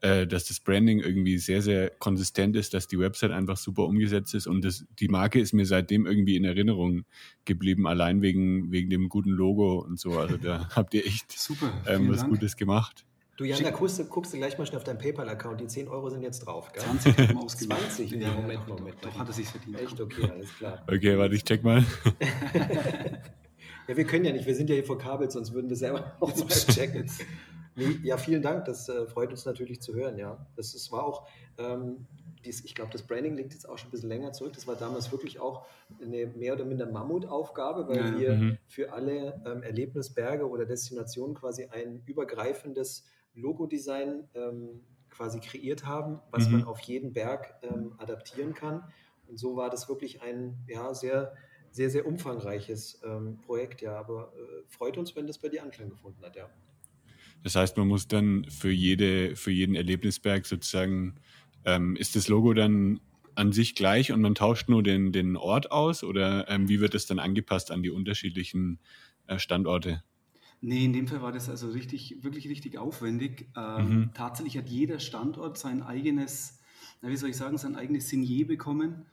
äh, 0.00 0.26
dass 0.26 0.46
das 0.46 0.60
Branding 0.60 1.00
irgendwie 1.00 1.38
sehr, 1.38 1.62
sehr 1.62 1.90
konsistent 1.90 2.54
ist, 2.56 2.74
dass 2.74 2.86
die 2.86 2.98
Website 2.98 3.32
einfach 3.32 3.56
super 3.56 3.84
umgesetzt 3.84 4.34
ist 4.34 4.46
und 4.46 4.64
das, 4.64 4.84
die 4.98 5.08
Marke 5.08 5.40
ist 5.40 5.52
mir 5.52 5.66
seitdem 5.66 6.06
irgendwie 6.06 6.36
in 6.36 6.44
Erinnerung 6.44 7.04
geblieben, 7.44 7.86
allein 7.86 8.22
wegen, 8.22 8.70
wegen 8.70 8.90
dem 8.90 9.08
guten 9.08 9.30
Logo 9.30 9.80
und 9.80 9.98
so. 9.98 10.18
Also 10.18 10.36
da 10.36 10.68
habt 10.76 10.94
ihr 10.94 11.04
echt 11.06 11.32
super, 11.32 11.72
ähm, 11.86 12.08
was 12.10 12.18
Dank. 12.18 12.30
Gutes 12.30 12.56
gemacht. 12.56 13.04
Du, 13.38 13.44
Jan, 13.44 13.62
da 13.62 13.70
guckst 13.70 14.00
du, 14.00 14.04
guckst 14.04 14.32
du 14.32 14.36
gleich 14.36 14.58
mal 14.58 14.66
schnell 14.66 14.78
auf 14.78 14.84
deinen 14.84 14.98
PayPal-Account. 14.98 15.60
Die 15.60 15.68
10 15.68 15.86
Euro 15.86 16.10
sind 16.10 16.22
jetzt 16.22 16.40
drauf, 16.40 16.72
gell? 16.72 16.82
20 16.82 17.18
haben 17.18 17.28
wir 17.28 17.44
ausgegeben. 17.44 17.78
20? 17.78 18.10
Ja, 18.10 18.32
Moment, 18.32 18.60
doch, 18.66 18.78
Moment. 18.78 18.96
Doch, 19.00 19.10
doch, 19.12 19.18
hat 19.20 19.28
er 19.28 19.32
sich 19.32 19.46
verdient. 19.46 19.80
Echt? 19.80 20.00
Okay, 20.00 20.28
alles 20.28 20.52
klar. 20.56 20.82
Okay, 20.88 21.16
warte, 21.16 21.36
ich 21.36 21.44
check 21.44 21.62
mal. 21.62 21.84
ja, 23.88 23.96
wir 23.96 24.04
können 24.04 24.24
ja 24.24 24.32
nicht, 24.32 24.44
wir 24.44 24.56
sind 24.56 24.68
ja 24.68 24.74
hier 24.74 24.84
vor 24.84 24.98
Kabel, 24.98 25.30
sonst 25.30 25.52
würden 25.52 25.68
wir 25.68 25.76
selber 25.76 26.16
auch 26.18 26.36
mal 26.36 26.48
checken. 26.48 27.08
Nee, 27.78 28.00
ja, 28.02 28.16
vielen 28.16 28.42
Dank. 28.42 28.64
Das 28.64 28.88
äh, 28.88 29.06
freut 29.06 29.30
uns 29.30 29.44
natürlich 29.44 29.80
zu 29.80 29.94
hören. 29.94 30.18
Ja, 30.18 30.46
das 30.56 30.74
ist, 30.74 30.90
war 30.90 31.04
auch, 31.04 31.28
ähm, 31.58 32.06
dies, 32.44 32.64
ich 32.64 32.74
glaube, 32.74 32.90
das 32.92 33.02
Branding 33.02 33.36
liegt 33.36 33.52
jetzt 33.52 33.68
auch 33.68 33.78
schon 33.78 33.88
ein 33.88 33.90
bisschen 33.92 34.08
länger 34.08 34.32
zurück. 34.32 34.52
Das 34.54 34.66
war 34.66 34.74
damals 34.74 35.12
wirklich 35.12 35.40
auch 35.40 35.66
eine 36.02 36.26
mehr 36.26 36.54
oder 36.54 36.64
minder 36.64 36.86
Mammutaufgabe, 36.90 37.88
weil 37.88 37.96
ja, 37.96 38.18
wir 38.18 38.34
mhm. 38.34 38.58
für 38.66 38.92
alle 38.92 39.40
ähm, 39.46 39.62
Erlebnisberge 39.62 40.48
oder 40.48 40.64
Destinationen 40.64 41.34
quasi 41.34 41.66
ein 41.66 42.02
übergreifendes 42.06 43.04
Logodesign 43.34 44.28
ähm, 44.34 44.80
quasi 45.10 45.40
kreiert 45.40 45.86
haben, 45.86 46.20
was 46.30 46.46
mhm. 46.46 46.58
man 46.58 46.64
auf 46.64 46.80
jeden 46.80 47.12
Berg 47.12 47.54
ähm, 47.62 47.94
adaptieren 47.98 48.54
kann. 48.54 48.84
Und 49.28 49.38
so 49.38 49.56
war 49.56 49.70
das 49.70 49.88
wirklich 49.88 50.22
ein 50.22 50.56
ja, 50.66 50.94
sehr, 50.94 51.34
sehr, 51.70 51.90
sehr 51.90 52.06
umfangreiches 52.06 53.00
ähm, 53.04 53.38
Projekt. 53.44 53.82
Ja, 53.82 53.98
aber 53.98 54.32
äh, 54.36 54.66
freut 54.68 54.96
uns, 54.96 55.14
wenn 55.14 55.26
das 55.26 55.38
bei 55.38 55.48
dir 55.48 55.62
Anklang 55.62 55.90
gefunden 55.90 56.24
hat. 56.24 56.34
Ja. 56.34 56.48
Das 57.42 57.54
heißt, 57.54 57.76
man 57.76 57.88
muss 57.88 58.08
dann 58.08 58.44
für, 58.48 58.70
jede, 58.70 59.36
für 59.36 59.50
jeden 59.50 59.74
Erlebnisberg 59.74 60.46
sozusagen, 60.46 61.14
ähm, 61.64 61.96
ist 61.96 62.16
das 62.16 62.28
Logo 62.28 62.52
dann 62.54 63.00
an 63.34 63.52
sich 63.52 63.74
gleich 63.74 64.12
und 64.12 64.20
man 64.20 64.34
tauscht 64.34 64.68
nur 64.68 64.82
den, 64.82 65.12
den 65.12 65.36
Ort 65.36 65.70
aus 65.70 66.02
oder 66.02 66.48
ähm, 66.50 66.68
wie 66.68 66.80
wird 66.80 66.94
es 66.94 67.06
dann 67.06 67.20
angepasst 67.20 67.70
an 67.70 67.82
die 67.82 67.90
unterschiedlichen 67.90 68.80
äh, 69.28 69.38
Standorte? 69.38 70.02
Nee, 70.60 70.84
in 70.84 70.92
dem 70.92 71.06
Fall 71.06 71.22
war 71.22 71.30
das 71.30 71.48
also 71.48 71.70
richtig, 71.70 72.16
wirklich 72.22 72.48
richtig 72.48 72.78
aufwendig. 72.78 73.48
Ähm, 73.56 73.88
mhm. 73.88 74.10
Tatsächlich 74.12 74.58
hat 74.58 74.68
jeder 74.68 74.98
Standort 74.98 75.56
sein 75.56 75.82
eigenes, 75.82 76.58
na, 77.00 77.10
wie 77.10 77.16
soll 77.16 77.30
ich 77.30 77.36
sagen, 77.36 77.58
sein 77.58 77.76
eigenes 77.76 78.08
Signier 78.08 78.44
bekommen. 78.44 79.06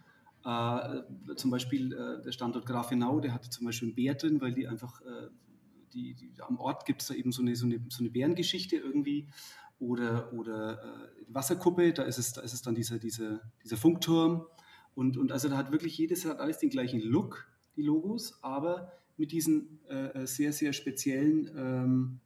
Äh, 0.43 1.01
zum 1.35 1.51
Beispiel 1.51 1.93
äh, 1.93 2.23
der 2.23 2.31
Standort 2.31 2.65
Grafenau, 2.65 3.19
der 3.19 3.33
hatte 3.33 3.51
zum 3.51 3.65
Beispiel 3.65 3.89
ein 3.89 3.95
Bär 3.95 4.15
drin, 4.15 4.41
weil 4.41 4.53
die 4.53 4.67
einfach 4.67 5.01
äh, 5.01 5.27
die, 5.95 6.13
die, 6.13 6.31
am 6.41 6.59
Ort 6.59 6.85
gibt 6.85 7.01
es 7.01 7.07
da 7.07 7.13
eben 7.13 7.31
so 7.31 7.41
eine, 7.41 7.55
so 7.55 7.65
eine, 7.65 7.79
so 7.89 7.99
eine 7.99 8.09
Bärengeschichte 8.09 8.75
irgendwie. 8.75 9.29
Oder, 9.79 10.31
oder 10.31 10.83
äh, 10.83 11.09
Wasserkuppe, 11.27 11.91
da 11.91 12.03
ist 12.03 12.17
es, 12.17 12.33
da 12.33 12.41
ist 12.41 12.53
es 12.53 12.61
dann 12.61 12.75
dieser, 12.75 12.99
dieser, 12.99 13.41
dieser 13.63 13.77
Funkturm. 13.77 14.45
Und, 14.93 15.17
und 15.17 15.31
also 15.31 15.49
da 15.49 15.57
hat 15.57 15.71
wirklich 15.71 15.97
jedes 15.97 16.25
hat 16.25 16.39
alles 16.39 16.59
den 16.59 16.69
gleichen 16.69 17.01
Look, 17.01 17.47
die 17.75 17.81
Logos, 17.81 18.41
aber 18.41 18.93
mit 19.17 19.31
diesen 19.31 19.79
äh, 19.89 20.23
äh, 20.23 20.27
sehr, 20.27 20.53
sehr 20.53 20.71
speziellen 20.71 21.49
ähm, 21.57 22.19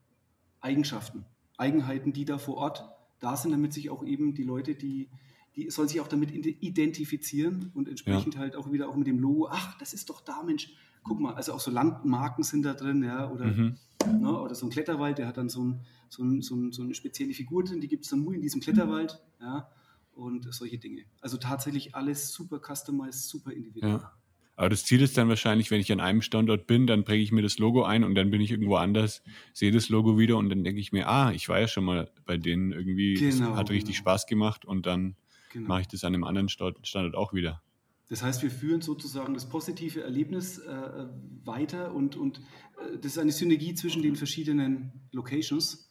Eigenschaften, 0.62 1.26
Eigenheiten, 1.58 2.14
die 2.14 2.26
da 2.26 2.38
vor 2.38 2.58
Ort 2.58 2.84
da 3.20 3.36
sind, 3.36 3.52
damit 3.52 3.74
sich 3.74 3.90
auch 3.90 4.04
eben 4.04 4.34
die 4.34 4.44
Leute, 4.44 4.76
die, 4.76 5.10
die 5.56 5.70
sollen 5.72 5.88
sich 5.88 6.02
auch 6.02 6.08
damit 6.08 6.32
identifizieren 6.32 7.72
und 7.74 7.90
entsprechend 7.90 8.36
ja. 8.36 8.42
halt 8.42 8.56
auch 8.56 8.72
wieder 8.72 8.90
auch 8.90 8.96
mit 8.96 9.08
dem 9.08 9.20
Logo, 9.20 9.48
ach, 9.50 9.78
das 9.80 9.94
ist 9.94 10.10
doch 10.10 10.22
da, 10.22 10.44
Mensch, 10.44 10.72
guck 11.04 11.20
mal, 11.20 11.34
also 11.34 11.54
auch 11.54 11.60
so 11.60 11.72
Landmarken 11.72 12.44
sind 12.44 12.64
da 12.64 12.74
drin, 12.74 13.04
ja, 13.04 13.30
oder, 13.30 13.46
mhm. 13.46 13.78
ne, 14.20 14.40
oder 14.40 14.56
so 14.56 14.66
ein 14.66 14.70
Kletterwald, 14.70 15.18
der 15.18 15.28
hat 15.28 15.38
dann 15.38 15.50
so, 15.50 15.64
ein, 15.64 15.82
so, 16.10 16.24
ein, 16.24 16.42
so, 16.42 16.56
ein, 16.56 16.72
so 16.72 16.84
eine 16.84 16.94
spezielle 16.94 17.34
Figur 17.34 17.64
drin, 17.64 17.82
die 17.82 17.88
gibt 17.88 18.06
es 18.06 18.12
dann 18.12 18.24
nur 18.24 18.34
in 18.34 18.42
diesem 18.42 18.62
Kletterwald, 18.62 19.20
ja, 19.42 19.70
und 20.14 20.54
solche 20.54 20.78
Dinge. 20.78 21.06
Also 21.22 21.38
tatsächlich 21.38 21.96
alles 21.96 22.34
super 22.34 22.60
customized, 22.60 23.30
super 23.30 23.52
individuell. 23.52 23.94
Ja. 23.94 24.14
Aber 24.60 24.68
das 24.68 24.84
Ziel 24.84 25.02
ist 25.02 25.18
dann 25.18 25.30
wahrscheinlich, 25.30 25.72
wenn 25.72 25.80
ich 25.80 25.90
an 25.94 26.02
einem 26.02 26.22
Standort 26.22 26.68
bin, 26.68 26.86
dann 26.86 27.06
präge 27.06 27.24
ich 27.24 27.32
mir 27.32 27.42
das 27.42 27.60
Logo 27.60 27.84
ein 27.84 28.04
und 28.04 28.14
dann 28.16 28.30
bin 28.30 28.42
ich 28.42 28.52
irgendwo 28.52 28.76
anders, 28.76 29.24
sehe 29.54 29.72
das 29.72 29.88
Logo 29.88 30.18
wieder 30.18 30.36
und 30.36 30.50
dann 30.50 30.66
denke 30.66 30.82
ich 30.82 30.92
mir, 30.92 31.08
ah, 31.08 31.32
ich 31.32 31.48
war 31.48 31.62
ja 31.62 31.70
schon 31.70 31.86
mal 31.86 32.12
bei 32.26 32.36
denen 32.36 32.74
irgendwie, 32.74 33.14
genau, 33.14 33.56
hat 33.56 33.70
richtig 33.70 33.96
genau. 33.96 34.02
Spaß 34.02 34.28
gemacht 34.28 34.66
und 34.66 34.86
dann 34.86 35.16
genau. 35.54 35.70
mache 35.70 35.82
ich 35.82 35.88
das 35.88 36.04
an 36.04 36.14
einem 36.14 36.26
anderen 36.26 36.50
Standort 36.50 37.16
auch 37.16 37.32
wieder. 37.32 37.62
Das 38.10 38.24
heißt, 38.24 38.42
wir 38.42 38.50
führen 38.50 38.82
sozusagen 38.82 39.36
das 39.36 39.48
positive 39.48 40.02
Erlebnis 40.02 40.58
äh, 40.58 41.08
weiter 41.46 41.94
und, 41.94 42.16
und 42.16 42.40
äh, 42.80 42.98
das 42.98 43.14
ist 43.14 43.18
eine 43.20 43.32
Synergie 43.32 43.76
zwischen 43.76 44.02
den 44.02 44.16
verschiedenen 44.16 44.92
Locations. 45.12 45.88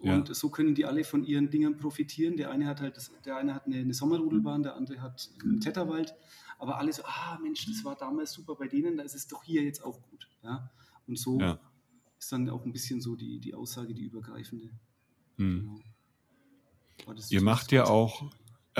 Und 0.00 0.28
ja. 0.28 0.34
so 0.34 0.48
können 0.48 0.74
die 0.74 0.86
alle 0.86 1.04
von 1.04 1.24
ihren 1.24 1.50
Dingen 1.50 1.76
profitieren. 1.76 2.36
Der 2.36 2.50
eine 2.50 2.66
hat 2.66 2.80
halt, 2.80 2.96
das, 2.96 3.12
der 3.24 3.36
eine 3.36 3.54
hat 3.54 3.66
eine, 3.66 3.76
eine 3.76 3.94
Sommerrodelbahn, 3.94 4.62
der 4.62 4.74
andere 4.74 5.00
hat 5.00 5.30
einen 5.42 5.60
Kletterwald. 5.60 6.14
Aber 6.58 6.78
alle 6.78 6.92
so, 6.92 7.02
ah 7.04 7.38
Mensch, 7.40 7.66
das 7.66 7.84
war 7.84 7.96
damals 7.96 8.32
super 8.32 8.54
bei 8.56 8.66
denen, 8.66 8.96
da 8.96 9.02
ist 9.02 9.14
es 9.14 9.28
doch 9.28 9.44
hier 9.44 9.62
jetzt 9.62 9.84
auch 9.84 10.00
gut. 10.10 10.28
Ja? 10.42 10.70
Und 11.06 11.18
so 11.18 11.38
ja. 11.38 11.60
ist 12.18 12.32
dann 12.32 12.48
auch 12.48 12.64
ein 12.64 12.72
bisschen 12.72 13.00
so 13.00 13.14
die, 13.14 13.38
die 13.38 13.54
Aussage, 13.54 13.94
die 13.94 14.02
übergreifende. 14.02 14.70
Hm. 15.36 15.80
Genau. 17.06 17.20
Ihr 17.30 17.42
macht 17.42 17.72
ja 17.72 17.84
auch 17.84 18.30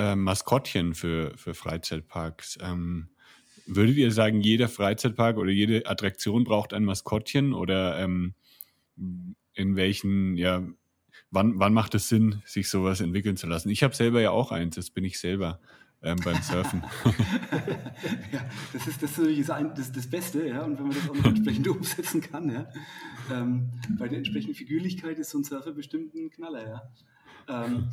äh, 0.01 0.15
Maskottchen 0.15 0.95
für, 0.95 1.33
für 1.35 1.53
Freizeitparks. 1.53 2.57
Ähm, 2.61 3.09
würdet 3.67 3.97
ihr 3.97 4.11
sagen, 4.11 4.41
jeder 4.41 4.67
Freizeitpark 4.67 5.37
oder 5.37 5.51
jede 5.51 5.85
Attraktion 5.85 6.43
braucht 6.43 6.73
ein 6.73 6.83
Maskottchen 6.83 7.53
oder 7.53 7.99
ähm, 7.99 8.33
in 9.53 9.75
welchen, 9.75 10.35
ja, 10.37 10.63
wann, 11.29 11.59
wann 11.59 11.73
macht 11.73 11.93
es 11.95 12.09
Sinn, 12.09 12.41
sich 12.45 12.69
sowas 12.69 13.01
entwickeln 13.01 13.37
zu 13.37 13.47
lassen? 13.47 13.69
Ich 13.69 13.83
habe 13.83 13.95
selber 13.95 14.21
ja 14.21 14.31
auch 14.31 14.51
eins, 14.51 14.75
das 14.75 14.89
bin 14.89 15.03
ich 15.03 15.19
selber. 15.19 15.59
Ähm, 16.03 16.17
beim 16.25 16.41
Surfen. 16.41 16.81
ja, 18.31 18.43
das 18.73 18.87
ist, 18.87 19.03
das 19.03 19.11
ist 19.11 19.17
natürlich 19.19 19.45
das, 19.45 19.91
das 19.91 20.07
Beste, 20.09 20.47
ja, 20.47 20.63
und 20.63 20.79
wenn 20.79 20.87
man 20.87 20.95
das 20.95 21.07
auch 21.07 21.13
noch 21.13 21.25
entsprechend 21.25 21.67
umsetzen 21.67 22.21
kann, 22.21 22.51
ja. 22.51 22.67
Ähm, 23.31 23.69
bei 23.99 24.07
der 24.07 24.17
entsprechenden 24.17 24.55
Figürlichkeit 24.55 25.19
ist 25.19 25.29
so 25.29 25.37
ein 25.37 25.43
Surfer 25.43 25.73
bestimmt 25.73 26.15
ein 26.15 26.31
Knaller, 26.31 26.67
ja. 26.67 26.81
Ähm, 27.47 27.91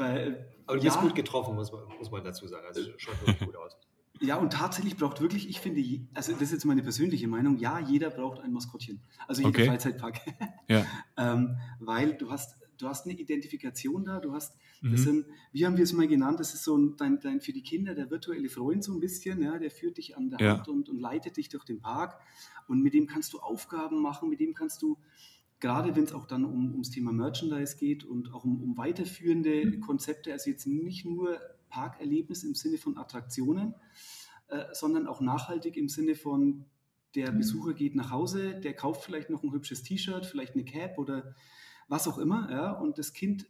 weil, 0.00 0.48
Aber 0.70 0.78
du 0.78 0.86
ja, 0.86 0.92
bist 0.92 1.02
gut 1.02 1.14
getroffen, 1.14 1.54
muss 1.54 1.72
man, 1.72 1.82
muss 1.98 2.10
man 2.10 2.22
dazu 2.22 2.46
sagen. 2.46 2.64
Also 2.66 2.82
schaut 2.96 3.20
wirklich 3.20 3.40
gut 3.40 3.56
aus. 3.56 3.76
Ja, 4.22 4.36
und 4.36 4.52
tatsächlich 4.52 4.98
braucht 4.98 5.22
wirklich, 5.22 5.48
ich 5.48 5.60
finde, 5.60 5.82
also 6.12 6.32
das 6.32 6.42
ist 6.42 6.52
jetzt 6.52 6.64
meine 6.66 6.82
persönliche 6.82 7.26
Meinung, 7.26 7.56
ja, 7.56 7.78
jeder 7.78 8.10
braucht 8.10 8.40
ein 8.40 8.52
Maskottchen. 8.52 9.00
Also 9.26 9.40
jeder 9.40 9.48
okay. 9.48 9.66
Freizeitpark. 9.66 10.20
Ja. 10.68 10.84
ähm, 11.16 11.56
weil 11.78 12.18
du 12.18 12.30
hast, 12.30 12.58
du 12.76 12.86
hast 12.86 13.06
eine 13.06 13.18
Identifikation 13.18 14.04
da, 14.04 14.20
du 14.20 14.34
hast, 14.34 14.56
mhm. 14.82 14.92
das 14.92 15.02
sind, 15.02 15.26
wie 15.52 15.64
haben 15.64 15.78
wir 15.78 15.84
es 15.84 15.94
mal 15.94 16.06
genannt, 16.06 16.38
das 16.38 16.52
ist 16.52 16.64
so 16.64 16.76
ein, 16.76 16.96
dein, 16.98 17.18
dein, 17.18 17.40
für 17.40 17.52
die 17.52 17.62
Kinder 17.62 17.94
der 17.94 18.10
virtuelle 18.10 18.50
Freund 18.50 18.84
so 18.84 18.92
ein 18.92 19.00
bisschen, 19.00 19.42
ja, 19.42 19.58
der 19.58 19.70
führt 19.70 19.96
dich 19.96 20.18
an 20.18 20.28
der 20.28 20.38
ja. 20.38 20.56
Hand 20.58 20.68
und, 20.68 20.90
und 20.90 21.00
leitet 21.00 21.38
dich 21.38 21.48
durch 21.48 21.64
den 21.64 21.80
Park 21.80 22.20
und 22.68 22.82
mit 22.82 22.92
dem 22.92 23.06
kannst 23.06 23.32
du 23.32 23.40
Aufgaben 23.40 24.02
machen, 24.02 24.28
mit 24.28 24.40
dem 24.40 24.52
kannst 24.52 24.82
du 24.82 24.98
gerade 25.60 25.94
wenn 25.94 26.04
es 26.04 26.12
auch 26.12 26.26
dann 26.26 26.44
um, 26.44 26.72
ums 26.72 26.90
Thema 26.90 27.12
Merchandise 27.12 27.76
geht 27.76 28.04
und 28.04 28.32
auch 28.32 28.44
um, 28.44 28.62
um 28.62 28.76
weiterführende 28.76 29.66
mhm. 29.66 29.80
Konzepte, 29.80 30.32
also 30.32 30.50
jetzt 30.50 30.66
nicht 30.66 31.04
nur 31.04 31.38
Parkerlebnis 31.68 32.42
im 32.42 32.54
Sinne 32.54 32.78
von 32.78 32.98
Attraktionen, 32.98 33.74
äh, 34.48 34.64
sondern 34.72 35.06
auch 35.06 35.20
nachhaltig 35.20 35.76
im 35.76 35.88
Sinne 35.88 36.14
von 36.14 36.64
der 37.14 37.32
mhm. 37.32 37.38
Besucher 37.38 37.74
geht 37.74 37.94
nach 37.94 38.10
Hause, 38.10 38.58
der 38.60 38.74
kauft 38.74 39.04
vielleicht 39.04 39.30
noch 39.30 39.42
ein 39.42 39.52
hübsches 39.52 39.82
T-Shirt, 39.82 40.26
vielleicht 40.26 40.54
eine 40.54 40.64
Cap 40.64 40.98
oder 40.98 41.34
was 41.88 42.08
auch 42.08 42.18
immer, 42.18 42.50
ja, 42.50 42.72
und 42.72 42.98
das 42.98 43.12
Kind 43.12 43.46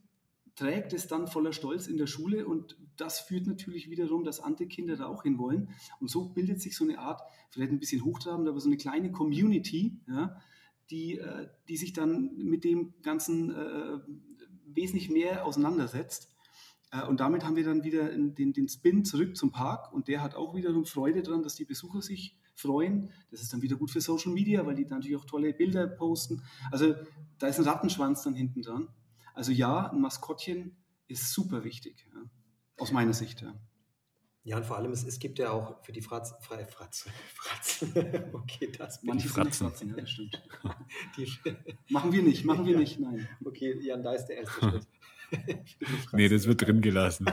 trägt 0.56 0.92
es 0.92 1.06
dann 1.06 1.26
voller 1.26 1.52
Stolz 1.52 1.86
in 1.86 1.96
der 1.96 2.06
Schule 2.06 2.46
und 2.46 2.76
das 2.96 3.20
führt 3.20 3.46
natürlich 3.46 3.88
wiederum, 3.88 4.24
dass 4.24 4.40
andere 4.40 4.66
Kinder 4.66 4.96
da 4.96 5.06
auch 5.06 5.22
hinwollen. 5.22 5.70
Und 6.00 6.10
so 6.10 6.28
bildet 6.28 6.60
sich 6.60 6.76
so 6.76 6.84
eine 6.84 6.98
Art, 6.98 7.22
vielleicht 7.50 7.72
ein 7.72 7.78
bisschen 7.78 8.04
hochtrabend, 8.04 8.48
aber 8.48 8.60
so 8.60 8.68
eine 8.68 8.76
kleine 8.76 9.10
Community, 9.10 10.00
ja, 10.06 10.36
die, 10.90 11.18
äh, 11.18 11.48
die 11.68 11.76
sich 11.76 11.92
dann 11.92 12.36
mit 12.36 12.64
dem 12.64 12.94
Ganzen 13.02 13.50
äh, 13.50 13.98
wesentlich 14.66 15.10
mehr 15.10 15.44
auseinandersetzt. 15.44 16.28
Äh, 16.90 17.06
und 17.06 17.20
damit 17.20 17.44
haben 17.44 17.56
wir 17.56 17.64
dann 17.64 17.84
wieder 17.84 18.08
den, 18.08 18.52
den 18.52 18.68
Spin 18.68 19.04
zurück 19.04 19.36
zum 19.36 19.52
Park 19.52 19.92
und 19.92 20.08
der 20.08 20.22
hat 20.22 20.34
auch 20.34 20.54
wiederum 20.54 20.84
Freude 20.84 21.22
daran, 21.22 21.42
dass 21.42 21.54
die 21.54 21.64
Besucher 21.64 22.02
sich 22.02 22.36
freuen. 22.54 23.10
Das 23.30 23.40
ist 23.40 23.52
dann 23.52 23.62
wieder 23.62 23.76
gut 23.76 23.90
für 23.90 24.00
Social 24.00 24.32
Media, 24.32 24.66
weil 24.66 24.74
die 24.74 24.84
dann 24.84 24.98
natürlich 24.98 25.16
auch 25.16 25.24
tolle 25.24 25.52
Bilder 25.52 25.86
posten. 25.86 26.42
Also 26.70 26.94
da 27.38 27.46
ist 27.46 27.58
ein 27.58 27.64
Rattenschwanz 27.64 28.22
dann 28.22 28.34
hinten 28.34 28.62
dran. 28.62 28.88
Also 29.34 29.52
ja, 29.52 29.90
ein 29.90 30.00
Maskottchen 30.00 30.76
ist 31.08 31.32
super 31.32 31.64
wichtig, 31.64 32.06
ja. 32.12 32.22
aus 32.76 32.92
meiner 32.92 33.14
Sicht. 33.14 33.40
Ja. 33.42 33.54
Ja, 34.42 34.56
und 34.56 34.64
vor 34.64 34.78
allem, 34.78 34.90
es, 34.92 35.04
es 35.04 35.18
gibt 35.18 35.38
ja 35.38 35.50
auch 35.50 35.84
für 35.84 35.92
die 35.92 36.00
Fratz, 36.00 36.34
Fra, 36.40 36.56
Fratz, 36.64 37.06
Fratz, 37.34 37.84
okay, 38.32 38.72
das 38.76 39.00
bin 39.00 39.08
Manche 39.08 39.26
ich. 39.26 39.32
Fratzen. 39.32 39.68
Fratzen, 39.68 39.88
ja, 39.90 39.96
das 39.96 40.10
stimmt. 40.10 40.42
Die, 41.16 41.30
machen 41.92 42.12
wir 42.12 42.22
nicht, 42.22 42.44
machen 42.44 42.64
wir 42.64 42.72
ja. 42.72 42.78
nicht, 42.78 42.98
nein. 42.98 43.28
Okay, 43.44 43.78
Jan, 43.82 44.02
da 44.02 44.14
ist 44.14 44.26
der 44.26 44.38
erste 44.38 44.60
Schritt. 44.60 44.86
nee, 46.12 46.28
das 46.28 46.46
wird 46.46 46.60
drin 46.62 46.80
gelassen. 46.80 47.26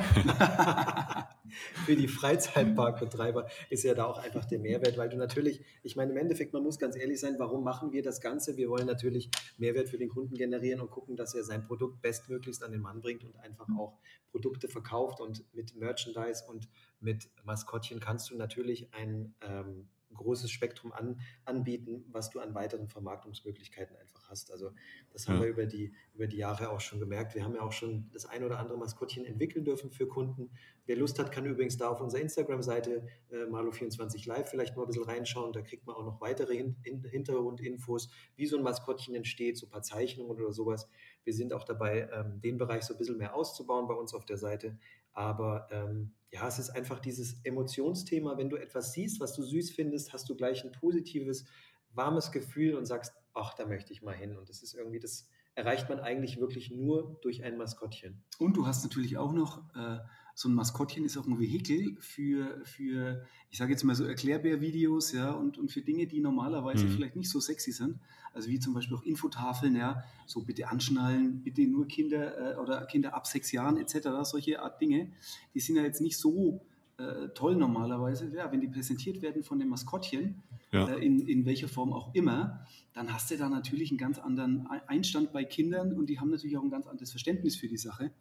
Für 1.86 1.96
die 1.96 2.08
Freizeitparkbetreiber 2.08 3.48
ist 3.72 3.84
ja 3.84 3.96
da 3.96 4.06
auch 4.06 4.20
einfach 4.20 4.46
der 4.46 4.60
Mehrwert, 4.60 4.98
weil 4.98 5.10
du 5.10 5.18
natürlich, 5.18 5.62
ich 5.82 5.96
meine, 5.96 6.12
im 6.12 6.18
Endeffekt, 6.18 6.54
man 6.54 6.62
muss 6.62 6.78
ganz 6.78 6.96
ehrlich 6.96 7.20
sein, 7.20 7.36
warum 7.40 7.64
machen 7.64 7.94
wir 7.94 8.04
das 8.04 8.22
Ganze? 8.22 8.56
Wir 8.58 8.70
wollen 8.70 8.86
natürlich 8.86 9.32
Mehrwert 9.58 9.90
für 9.90 9.98
den 9.98 10.10
Kunden 10.10 10.36
generieren 10.36 10.82
und 10.82 10.92
gucken, 10.92 11.16
dass 11.16 11.34
er 11.34 11.44
sein 11.44 11.66
Produkt 11.66 12.02
bestmöglichst 12.02 12.64
an 12.64 12.72
den 12.72 12.82
Mann 12.82 13.02
bringt 13.02 13.24
und 13.24 13.36
einfach 13.38 13.68
auch 13.78 13.98
Produkte 14.30 14.68
verkauft. 14.68 15.20
Und 15.20 15.44
mit 15.56 15.76
Merchandise 15.76 16.44
und 16.48 16.70
mit 17.00 17.30
Maskottchen 17.44 18.00
kannst 18.00 18.30
du 18.30 18.36
natürlich 18.36 18.94
ein 18.94 19.34
ähm, 19.42 19.88
großes 20.14 20.52
Spektrum 20.52 20.92
an, 20.92 21.20
anbieten, 21.46 22.06
was 22.12 22.30
du 22.30 22.40
an 22.40 22.54
weiteren 22.54 22.88
Vermarktungsmöglichkeiten 22.88 23.96
einfach 23.96 24.30
hast. 24.30 24.52
Also 24.52 24.72
das 25.12 25.28
haben 25.28 25.36
ja. 25.36 25.44
wir 25.44 25.50
über 25.50 25.66
die, 25.66 25.94
über 26.14 26.28
die 26.28 26.38
Jahre 26.38 26.70
auch 26.70 26.82
schon 26.82 27.00
gemerkt. 27.00 27.36
Wir 27.36 27.44
haben 27.44 27.56
ja 27.56 27.62
auch 27.62 27.72
schon 27.72 28.10
das 28.12 28.26
ein 28.26 28.44
oder 28.44 28.60
andere 28.60 28.78
Maskottchen 28.78 29.26
entwickeln 29.26 29.64
dürfen 29.64 29.92
für 29.92 30.08
Kunden. 30.08 30.50
Wer 30.86 30.96
Lust 30.96 31.20
hat, 31.20 31.32
kann 31.32 31.46
übrigens 31.46 31.78
da 31.78 31.90
auf 31.90 32.02
unserer 32.02 32.22
Instagram-Seite 32.22 33.08
äh, 33.30 33.44
Malo24 33.44 34.28
Live 34.28 34.50
vielleicht 34.50 34.76
mal 34.76 34.84
ein 34.84 34.88
bisschen 34.88 35.04
reinschauen. 35.04 35.54
Da 35.54 35.62
kriegt 35.62 35.86
man 35.86 35.96
auch 35.96 36.06
noch 36.06 36.22
weitere 36.22 36.56
Hin 36.56 36.76
Hintergrundinfos, 36.84 38.10
wie 38.36 38.46
so 38.46 38.58
ein 38.58 38.64
Maskottchen 38.64 39.16
entsteht, 39.16 39.58
so 39.58 39.68
ein 39.68 39.70
paar 39.70 39.84
Zeichnungen 39.84 40.32
oder 40.32 40.52
sowas. 40.52 40.90
Wir 41.24 41.34
sind 41.34 41.54
auch 41.54 41.64
dabei, 41.64 42.10
ähm, 42.14 42.40
den 42.42 42.58
Bereich 42.58 42.84
so 42.84 42.94
ein 42.94 42.98
bisschen 42.98 43.18
mehr 43.18 43.36
auszubauen 43.36 43.88
bei 43.88 43.94
uns 43.94 44.14
auf 44.14 44.26
der 44.26 44.38
Seite. 44.38 44.78
Aber 45.18 45.68
ähm, 45.72 46.12
ja, 46.32 46.48
es 46.48 46.60
ist 46.60 46.70
einfach 46.70 47.00
dieses 47.00 47.44
Emotionsthema. 47.44 48.38
Wenn 48.38 48.52
du 48.52 48.56
etwas 48.56 48.94
siehst, 48.94 49.20
was 49.20 49.34
du 49.34 49.42
süß 49.42 49.72
findest, 49.72 50.14
hast 50.14 50.30
du 50.30 50.36
gleich 50.36 50.64
ein 50.64 50.72
positives, 50.72 51.46
warmes 51.90 52.32
Gefühl 52.32 52.76
und 52.76 52.86
sagst, 52.86 53.16
ach, 53.34 53.56
da 53.56 53.66
möchte 53.66 53.92
ich 53.94 54.04
mal 54.04 54.14
hin. 54.14 54.38
Und 54.38 54.48
das 54.48 54.62
ist 54.62 54.76
irgendwie, 54.76 55.00
das 55.00 55.28
erreicht 55.56 55.90
man 55.90 56.00
eigentlich 56.00 56.40
wirklich 56.40 56.70
nur 56.70 57.18
durch 57.24 57.44
ein 57.44 57.58
Maskottchen. 57.58 58.24
Und 58.38 58.58
du 58.58 58.68
hast 58.68 58.84
natürlich 58.84 59.18
auch 59.18 59.34
noch 59.34 59.64
äh, 59.76 59.98
so 60.38 60.50
ein 60.50 60.54
Maskottchen 60.54 61.04
ist 61.04 61.18
auch 61.18 61.26
ein 61.26 61.40
Vehikel 61.40 61.98
für, 62.00 62.62
für 62.64 63.26
ich 63.50 63.58
sage 63.58 63.72
jetzt 63.72 63.84
mal 63.84 63.96
so 63.96 64.04
Erklärbär-Videos, 64.06 65.12
ja, 65.14 65.32
und, 65.32 65.58
und 65.58 65.72
für 65.72 65.82
Dinge, 65.82 66.06
die 66.06 66.20
normalerweise 66.20 66.86
mhm. 66.86 66.92
vielleicht 66.92 67.16
nicht 67.16 67.32
so 67.32 67.40
sexy 67.40 67.72
sind. 67.72 67.98
Also 68.34 68.48
wie 68.48 68.60
zum 68.60 68.76
Beispiel 68.76 68.96
auch 68.98 69.02
Infotafeln, 69.02 69.76
ja, 69.76 70.04
so 70.28 70.44
bitte 70.44 70.68
anschnallen, 70.68 71.42
bitte 71.42 71.64
nur 71.64 71.88
Kinder 71.88 72.54
äh, 72.54 72.56
oder 72.60 72.86
Kinder 72.86 73.16
ab 73.16 73.26
sechs 73.26 73.52
Jahren 73.52 73.78
etc., 73.78 74.10
solche 74.22 74.62
Art 74.62 74.80
Dinge, 74.80 75.12
die 75.56 75.60
sind 75.60 75.76
ja 75.76 75.82
jetzt 75.82 76.02
nicht 76.02 76.18
so 76.20 76.62
äh, 76.98 77.30
toll 77.30 77.56
normalerweise. 77.56 78.32
Ja, 78.36 78.52
wenn 78.52 78.62
die 78.62 78.68
präsentiert 78.68 79.24
werden 79.24 79.42
von 79.42 79.58
dem 79.58 79.70
Maskottchen, 79.70 80.44
ja. 80.72 80.88
äh, 80.88 81.04
in, 81.04 81.28
in 81.28 81.48
welcher 81.48 81.68
Form 81.68 81.92
auch 81.92 82.14
immer, 82.14 82.64
dann 82.94 83.12
hast 83.12 83.32
du 83.32 83.38
da 83.38 83.50
natürlich 83.50 83.90
einen 83.90 83.98
ganz 83.98 84.20
anderen 84.20 84.68
Einstand 84.86 85.34
bei 85.34 85.44
Kindern 85.46 85.94
und 85.94 86.12
die 86.12 86.20
haben 86.20 86.30
natürlich 86.30 86.58
auch 86.58 86.64
ein 86.64 86.70
ganz 86.70 86.86
anderes 86.86 87.10
Verständnis 87.10 87.56
für 87.56 87.68
die 87.68 87.78
Sache. 87.78 88.12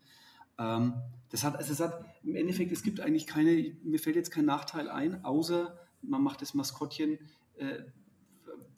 Ähm, 0.59 0.95
das 1.31 1.45
hat, 1.45 1.57
also 1.57 1.73
es 1.73 1.81
hat 1.81 2.05
im 2.23 2.37
Endeffekt, 2.37 2.73
es 2.73 2.83
gibt 2.83 3.01
eigentlich 3.01 3.27
keine, 3.27 3.77
mir 3.83 3.99
fällt 3.99 4.17
jetzt 4.17 4.31
kein 4.31 4.45
Nachteil 4.45 4.89
ein, 4.89 5.25
außer 5.25 5.79
man 6.03 6.23
macht 6.23 6.43
das 6.43 6.55
Maskottchen, 6.55 7.19
äh, 7.57 7.83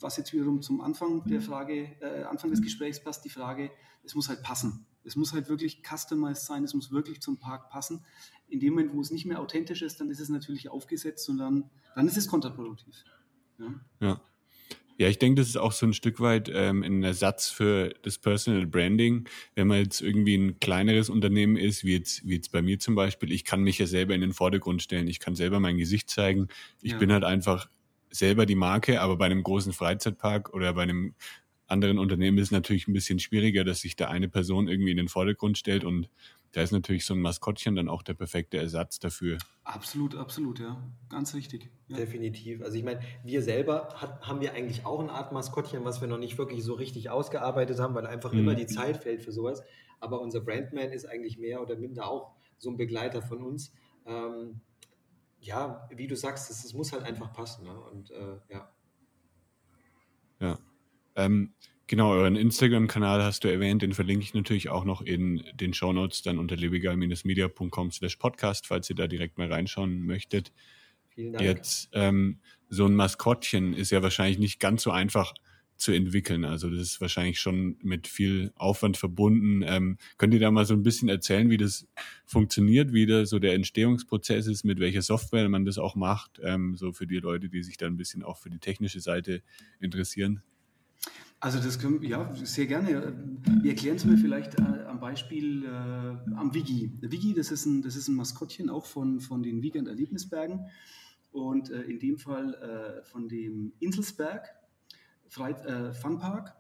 was 0.00 0.16
jetzt 0.16 0.32
wiederum 0.32 0.62
zum 0.62 0.80
Anfang 0.80 1.24
der 1.24 1.40
Frage, 1.40 1.96
äh, 2.00 2.24
Anfang 2.24 2.50
des 2.50 2.62
Gesprächs 2.62 3.02
passt, 3.02 3.24
die 3.24 3.30
Frage, 3.30 3.70
es 4.04 4.14
muss 4.14 4.28
halt 4.28 4.42
passen. 4.42 4.86
Es 5.04 5.16
muss 5.16 5.32
halt 5.32 5.48
wirklich 5.48 5.82
customized 5.82 6.44
sein, 6.44 6.64
es 6.64 6.74
muss 6.74 6.90
wirklich 6.92 7.20
zum 7.20 7.38
Park 7.38 7.70
passen. 7.70 8.04
In 8.48 8.60
dem 8.60 8.74
Moment, 8.74 8.94
wo 8.94 9.00
es 9.00 9.10
nicht 9.10 9.24
mehr 9.26 9.40
authentisch 9.40 9.82
ist, 9.82 10.00
dann 10.00 10.10
ist 10.10 10.20
es 10.20 10.28
natürlich 10.28 10.68
aufgesetzt 10.68 11.28
und 11.28 11.38
dann, 11.38 11.70
dann 11.94 12.06
ist 12.06 12.16
es 12.16 12.28
kontraproduktiv. 12.28 13.04
Ja. 13.58 13.74
ja. 14.00 14.20
Ja, 14.98 15.08
ich 15.08 15.20
denke, 15.20 15.40
das 15.40 15.48
ist 15.48 15.56
auch 15.56 15.70
so 15.70 15.86
ein 15.86 15.92
Stück 15.92 16.18
weit 16.18 16.50
ähm, 16.52 16.82
ein 16.82 17.04
Ersatz 17.04 17.48
für 17.48 17.94
das 18.02 18.18
Personal 18.18 18.66
Branding. 18.66 19.28
Wenn 19.54 19.68
man 19.68 19.78
jetzt 19.78 20.00
irgendwie 20.00 20.34
ein 20.34 20.58
kleineres 20.58 21.08
Unternehmen 21.08 21.56
ist, 21.56 21.84
wie 21.84 21.94
jetzt, 21.94 22.26
wie 22.26 22.34
jetzt 22.34 22.50
bei 22.50 22.62
mir 22.62 22.80
zum 22.80 22.96
Beispiel, 22.96 23.30
ich 23.30 23.44
kann 23.44 23.62
mich 23.62 23.78
ja 23.78 23.86
selber 23.86 24.16
in 24.16 24.20
den 24.20 24.32
Vordergrund 24.32 24.82
stellen, 24.82 25.06
ich 25.06 25.20
kann 25.20 25.36
selber 25.36 25.60
mein 25.60 25.78
Gesicht 25.78 26.10
zeigen. 26.10 26.48
Ich 26.82 26.92
ja. 26.92 26.98
bin 26.98 27.12
halt 27.12 27.22
einfach 27.22 27.68
selber 28.10 28.44
die 28.44 28.56
Marke, 28.56 29.00
aber 29.00 29.16
bei 29.16 29.26
einem 29.26 29.44
großen 29.44 29.72
Freizeitpark 29.72 30.52
oder 30.52 30.72
bei 30.72 30.82
einem 30.82 31.14
anderen 31.68 31.98
Unternehmen 31.98 32.38
ist 32.38 32.46
es 32.46 32.50
natürlich 32.50 32.88
ein 32.88 32.92
bisschen 32.92 33.20
schwieriger, 33.20 33.62
dass 33.62 33.82
sich 33.82 33.94
da 33.94 34.08
eine 34.08 34.28
Person 34.28 34.66
irgendwie 34.66 34.90
in 34.90 34.96
den 34.96 35.08
Vordergrund 35.08 35.58
stellt 35.58 35.84
und 35.84 36.08
da 36.52 36.62
ist 36.62 36.72
natürlich 36.72 37.04
so 37.04 37.14
ein 37.14 37.20
Maskottchen 37.20 37.76
dann 37.76 37.88
auch 37.88 38.02
der 38.02 38.14
perfekte 38.14 38.56
Ersatz 38.56 38.98
dafür. 38.98 39.38
Absolut, 39.64 40.16
absolut, 40.16 40.58
ja. 40.60 40.82
Ganz 41.10 41.34
richtig. 41.34 41.70
Ja. 41.88 41.96
Definitiv. 41.96 42.62
Also 42.62 42.76
ich 42.78 42.84
meine, 42.84 43.00
wir 43.22 43.42
selber 43.42 43.94
hat, 43.96 44.26
haben 44.26 44.40
wir 44.40 44.54
eigentlich 44.54 44.86
auch 44.86 45.00
eine 45.00 45.12
Art 45.12 45.32
Maskottchen, 45.32 45.84
was 45.84 46.00
wir 46.00 46.08
noch 46.08 46.18
nicht 46.18 46.38
wirklich 46.38 46.64
so 46.64 46.74
richtig 46.74 47.10
ausgearbeitet 47.10 47.78
haben, 47.78 47.94
weil 47.94 48.06
einfach 48.06 48.32
mhm. 48.32 48.40
immer 48.40 48.54
die 48.54 48.66
Zeit 48.66 48.96
fällt 49.02 49.22
für 49.22 49.32
sowas. 49.32 49.62
Aber 50.00 50.20
unser 50.20 50.40
Brandman 50.40 50.90
ist 50.90 51.04
eigentlich 51.04 51.38
mehr 51.38 51.60
oder 51.60 51.76
minder 51.76 52.08
auch 52.08 52.34
so 52.56 52.70
ein 52.70 52.76
Begleiter 52.76 53.20
von 53.20 53.42
uns. 53.42 53.72
Ähm, 54.06 54.60
ja, 55.40 55.88
wie 55.94 56.06
du 56.06 56.16
sagst, 56.16 56.50
es, 56.50 56.72
muss 56.72 56.92
halt 56.92 57.04
einfach 57.04 57.32
passen. 57.32 57.64
Ne? 57.64 57.78
Und 57.78 58.10
äh, 58.10 58.38
ja. 58.48 58.72
Ja. 60.40 60.58
Ähm, 61.14 61.52
Genau, 61.88 62.10
euren 62.10 62.36
Instagram-Kanal 62.36 63.22
hast 63.22 63.44
du 63.44 63.48
erwähnt, 63.48 63.80
den 63.80 63.94
verlinke 63.94 64.22
ich 64.22 64.34
natürlich 64.34 64.68
auch 64.68 64.84
noch 64.84 65.00
in 65.00 65.42
den 65.54 65.72
Shownotes 65.72 66.20
dann 66.20 66.38
unter 66.38 66.54
lebegal-media.com 66.54 67.90
slash 67.92 68.16
podcast, 68.16 68.66
falls 68.66 68.90
ihr 68.90 68.96
da 68.96 69.06
direkt 69.06 69.38
mal 69.38 69.50
reinschauen 69.50 70.04
möchtet. 70.04 70.52
Vielen 71.08 71.32
Dank. 71.32 71.44
Jetzt, 71.46 71.88
ähm, 71.94 72.40
so 72.68 72.84
ein 72.84 72.94
Maskottchen 72.94 73.72
ist 73.72 73.90
ja 73.90 74.02
wahrscheinlich 74.02 74.38
nicht 74.38 74.60
ganz 74.60 74.82
so 74.82 74.90
einfach 74.90 75.32
zu 75.78 75.92
entwickeln. 75.92 76.44
Also 76.44 76.68
das 76.68 76.80
ist 76.80 77.00
wahrscheinlich 77.00 77.40
schon 77.40 77.78
mit 77.82 78.06
viel 78.06 78.52
Aufwand 78.56 78.98
verbunden. 78.98 79.62
Ähm, 79.66 79.96
könnt 80.18 80.34
ihr 80.34 80.40
da 80.40 80.50
mal 80.50 80.66
so 80.66 80.74
ein 80.74 80.82
bisschen 80.82 81.08
erzählen, 81.08 81.48
wie 81.48 81.56
das 81.56 81.86
funktioniert, 82.26 82.92
wie 82.92 83.06
da 83.06 83.24
so 83.24 83.38
der 83.38 83.54
Entstehungsprozess 83.54 84.46
ist, 84.46 84.62
mit 84.62 84.78
welcher 84.78 85.00
Software 85.00 85.48
man 85.48 85.64
das 85.64 85.78
auch 85.78 85.94
macht, 85.94 86.38
ähm, 86.42 86.76
so 86.76 86.92
für 86.92 87.06
die 87.06 87.16
Leute, 87.16 87.48
die 87.48 87.62
sich 87.62 87.78
da 87.78 87.86
ein 87.86 87.96
bisschen 87.96 88.22
auch 88.22 88.36
für 88.36 88.50
die 88.50 88.58
technische 88.58 89.00
Seite 89.00 89.42
interessieren? 89.80 90.42
Also 91.40 91.60
das 91.60 91.78
können 91.78 92.02
ja 92.02 92.34
sehr 92.34 92.66
gerne. 92.66 93.14
Wir 93.62 93.70
erklären 93.70 93.96
es 93.96 94.04
mir 94.04 94.18
vielleicht 94.18 94.58
äh, 94.58 94.62
am 94.62 94.98
Beispiel 94.98 95.64
äh, 95.64 95.68
am 95.68 96.52
Wigi. 96.52 96.92
Wigi, 97.00 97.32
das 97.32 97.52
ist 97.52 97.64
ein, 97.64 97.82
das 97.82 97.94
ist 97.94 98.08
ein 98.08 98.16
Maskottchen 98.16 98.68
auch 98.68 98.86
von, 98.86 99.20
von 99.20 99.44
den 99.44 99.62
Wiegand 99.62 99.86
Erlebnisbergen 99.86 100.66
und 101.30 101.70
äh, 101.70 101.82
in 101.82 102.00
dem 102.00 102.18
Fall 102.18 102.54
äh, 102.54 103.04
von 103.04 103.28
dem 103.28 103.72
Inselsberg 103.78 104.48
Freit, 105.28 105.64
äh, 105.64 105.92
Funpark. 105.92 106.56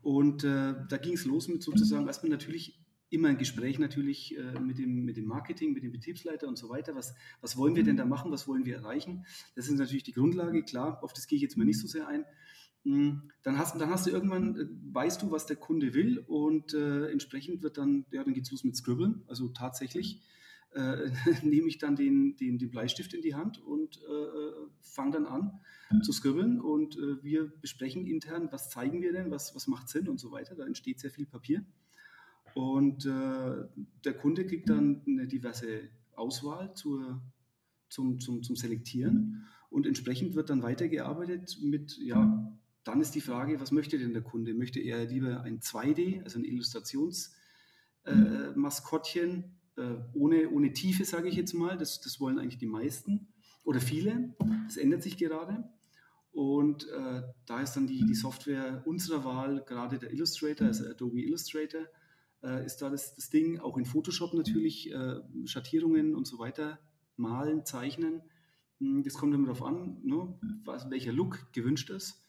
Und 0.00 0.44
äh, 0.44 0.74
da 0.88 0.96
ging 0.96 1.12
es 1.12 1.26
los 1.26 1.48
mit 1.48 1.62
sozusagen 1.62 2.06
erstmal 2.06 2.30
natürlich 2.30 2.80
immer 3.10 3.28
ein 3.28 3.36
Gespräch 3.36 3.78
natürlich 3.78 4.34
mit, 4.58 4.78
dem, 4.78 5.04
mit 5.04 5.18
dem 5.18 5.26
Marketing, 5.26 5.74
mit 5.74 5.82
dem 5.82 5.92
Betriebsleiter 5.92 6.48
und 6.48 6.56
so 6.56 6.70
weiter. 6.70 6.94
Was, 6.94 7.14
was 7.42 7.58
wollen 7.58 7.76
wir 7.76 7.84
denn 7.84 7.98
da 7.98 8.06
machen? 8.06 8.32
Was 8.32 8.48
wollen 8.48 8.64
wir 8.64 8.76
erreichen? 8.76 9.26
Das 9.54 9.68
ist 9.68 9.76
natürlich 9.76 10.02
die 10.02 10.12
Grundlage, 10.12 10.62
klar, 10.62 11.04
auf 11.04 11.12
das 11.12 11.26
gehe 11.26 11.36
ich 11.36 11.42
jetzt 11.42 11.58
mal 11.58 11.64
nicht 11.64 11.78
so 11.78 11.86
sehr 11.86 12.08
ein. 12.08 12.24
Hm, 12.84 13.30
dann 13.44 13.58
hast, 13.58 13.80
dann 13.80 13.90
hast 13.90 14.06
du 14.06 14.10
irgendwann, 14.10 14.56
äh, 14.56 14.66
weißt 14.92 15.22
du, 15.22 15.30
was 15.30 15.46
der 15.46 15.56
Kunde 15.56 15.94
will 15.94 16.18
und 16.18 16.74
äh, 16.74 17.10
entsprechend 17.10 17.62
wird 17.62 17.78
dann, 17.78 18.06
ja, 18.10 18.24
dann 18.24 18.34
geht 18.34 18.44
es 18.44 18.50
los 18.50 18.64
mit 18.64 18.76
Scribbeln. 18.76 19.22
Also 19.28 19.48
tatsächlich 19.48 20.20
äh, 20.74 21.10
nehme 21.42 21.68
ich 21.68 21.78
dann 21.78 21.96
den, 21.96 22.36
den, 22.36 22.58
den 22.58 22.70
Bleistift 22.70 23.14
in 23.14 23.22
die 23.22 23.34
Hand 23.34 23.58
und 23.58 23.98
äh, 23.98 24.66
fange 24.80 25.12
dann 25.12 25.26
an 25.26 25.60
zu 26.02 26.12
scribbeln 26.12 26.60
und 26.60 26.96
äh, 26.96 27.22
wir 27.22 27.52
besprechen 27.60 28.06
intern, 28.06 28.48
was 28.50 28.70
zeigen 28.70 29.02
wir 29.02 29.12
denn, 29.12 29.30
was, 29.30 29.54
was 29.54 29.66
macht 29.66 29.88
Sinn 29.88 30.08
und 30.08 30.18
so 30.18 30.32
weiter. 30.32 30.54
Da 30.54 30.64
entsteht 30.64 30.98
sehr 31.00 31.10
viel 31.10 31.26
Papier. 31.26 31.64
Und 32.54 33.06
äh, 33.06 33.64
der 34.04 34.14
Kunde 34.14 34.46
kriegt 34.46 34.70
dann 34.70 35.02
eine 35.06 35.26
diverse 35.26 35.90
Auswahl 36.14 36.74
zur, 36.74 37.22
zum, 37.88 38.20
zum, 38.20 38.42
zum 38.42 38.56
Selektieren 38.56 39.46
und 39.70 39.86
entsprechend 39.86 40.34
wird 40.34 40.50
dann 40.50 40.62
weitergearbeitet 40.62 41.58
mit, 41.62 41.96
ja, 41.98 42.52
dann 42.84 43.00
ist 43.00 43.14
die 43.14 43.20
Frage, 43.20 43.60
was 43.60 43.70
möchte 43.70 43.98
denn 43.98 44.12
der 44.12 44.22
Kunde? 44.22 44.54
Möchte 44.54 44.80
er 44.80 45.04
lieber 45.04 45.42
ein 45.42 45.60
2D, 45.60 46.24
also 46.24 46.38
ein 46.38 46.44
Illustrationsmaskottchen 46.44 49.44
äh, 49.44 49.48
äh, 49.76 49.96
ohne, 50.14 50.50
ohne 50.50 50.72
Tiefe, 50.72 51.04
sage 51.04 51.28
ich 51.28 51.36
jetzt 51.36 51.54
mal? 51.54 51.76
Das, 51.76 52.00
das 52.00 52.20
wollen 52.20 52.38
eigentlich 52.38 52.58
die 52.58 52.66
meisten 52.66 53.28
oder 53.64 53.80
viele. 53.80 54.34
Das 54.66 54.76
ändert 54.76 55.02
sich 55.02 55.16
gerade. 55.16 55.64
Und 56.32 56.88
äh, 56.88 57.22
da 57.46 57.60
ist 57.60 57.74
dann 57.74 57.86
die, 57.86 58.04
die 58.06 58.14
Software 58.14 58.82
unserer 58.86 59.24
Wahl, 59.24 59.62
gerade 59.66 59.98
der 59.98 60.12
Illustrator, 60.12 60.66
also 60.66 60.86
Adobe 60.86 61.20
Illustrator, 61.20 61.82
äh, 62.42 62.64
ist 62.64 62.78
da 62.78 62.88
das, 62.88 63.14
das 63.14 63.28
Ding. 63.28 63.60
Auch 63.60 63.76
in 63.76 63.84
Photoshop 63.84 64.32
natürlich, 64.34 64.90
äh, 64.90 65.20
Schattierungen 65.44 66.14
und 66.14 66.26
so 66.26 66.38
weiter, 66.38 66.78
malen, 67.16 67.66
zeichnen. 67.66 68.22
Hm, 68.80 69.02
das 69.02 69.14
kommt 69.14 69.34
immer 69.34 69.46
darauf 69.46 69.62
an, 69.62 69.98
ne, 70.02 70.38
was, 70.64 70.90
welcher 70.90 71.12
Look 71.12 71.52
gewünscht 71.52 71.90
ist. 71.90 72.21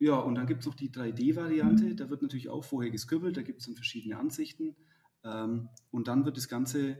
Ja, 0.00 0.14
und 0.14 0.34
dann 0.36 0.46
gibt 0.46 0.60
es 0.60 0.66
noch 0.66 0.74
die 0.74 0.88
3D-Variante. 0.88 1.94
Da 1.94 2.08
wird 2.08 2.22
natürlich 2.22 2.48
auch 2.48 2.64
vorher 2.64 2.90
geskribbelt, 2.90 3.36
da 3.36 3.42
gibt 3.42 3.60
es 3.60 3.66
dann 3.66 3.74
verschiedene 3.74 4.16
Ansichten. 4.18 4.74
Ähm, 5.22 5.68
und 5.90 6.08
dann 6.08 6.24
wird 6.24 6.38
das 6.38 6.48
Ganze, 6.48 6.96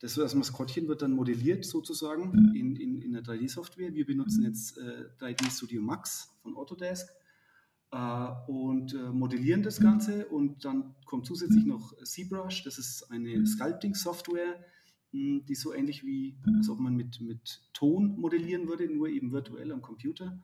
das, 0.00 0.14
das 0.16 0.34
Maskottchen 0.34 0.86
wird 0.86 1.00
dann 1.00 1.12
modelliert 1.12 1.64
sozusagen 1.64 2.54
in, 2.54 2.76
in, 2.76 3.00
in 3.00 3.12
der 3.12 3.22
3D-Software. 3.22 3.94
Wir 3.94 4.04
benutzen 4.04 4.44
jetzt 4.44 4.76
äh, 4.76 5.06
3D 5.18 5.50
Studio 5.50 5.80
Max 5.80 6.36
von 6.42 6.54
Autodesk 6.54 7.08
äh, 7.90 8.28
und 8.46 8.92
äh, 8.92 8.98
modellieren 8.98 9.62
das 9.62 9.80
Ganze. 9.80 10.26
Und 10.26 10.66
dann 10.66 10.94
kommt 11.06 11.24
zusätzlich 11.24 11.64
noch 11.64 11.94
ZBrush, 12.04 12.64
das 12.64 12.76
ist 12.76 13.10
eine 13.10 13.46
Sculpting-Software, 13.46 14.62
hm, 15.12 15.46
die 15.46 15.54
so 15.54 15.72
ähnlich 15.72 16.04
wie, 16.04 16.36
als 16.58 16.68
ob 16.68 16.80
man 16.80 16.96
mit, 16.96 17.18
mit 17.22 17.62
Ton 17.72 18.20
modellieren 18.20 18.68
würde, 18.68 18.94
nur 18.94 19.08
eben 19.08 19.32
virtuell 19.32 19.72
am 19.72 19.80
Computer. 19.80 20.38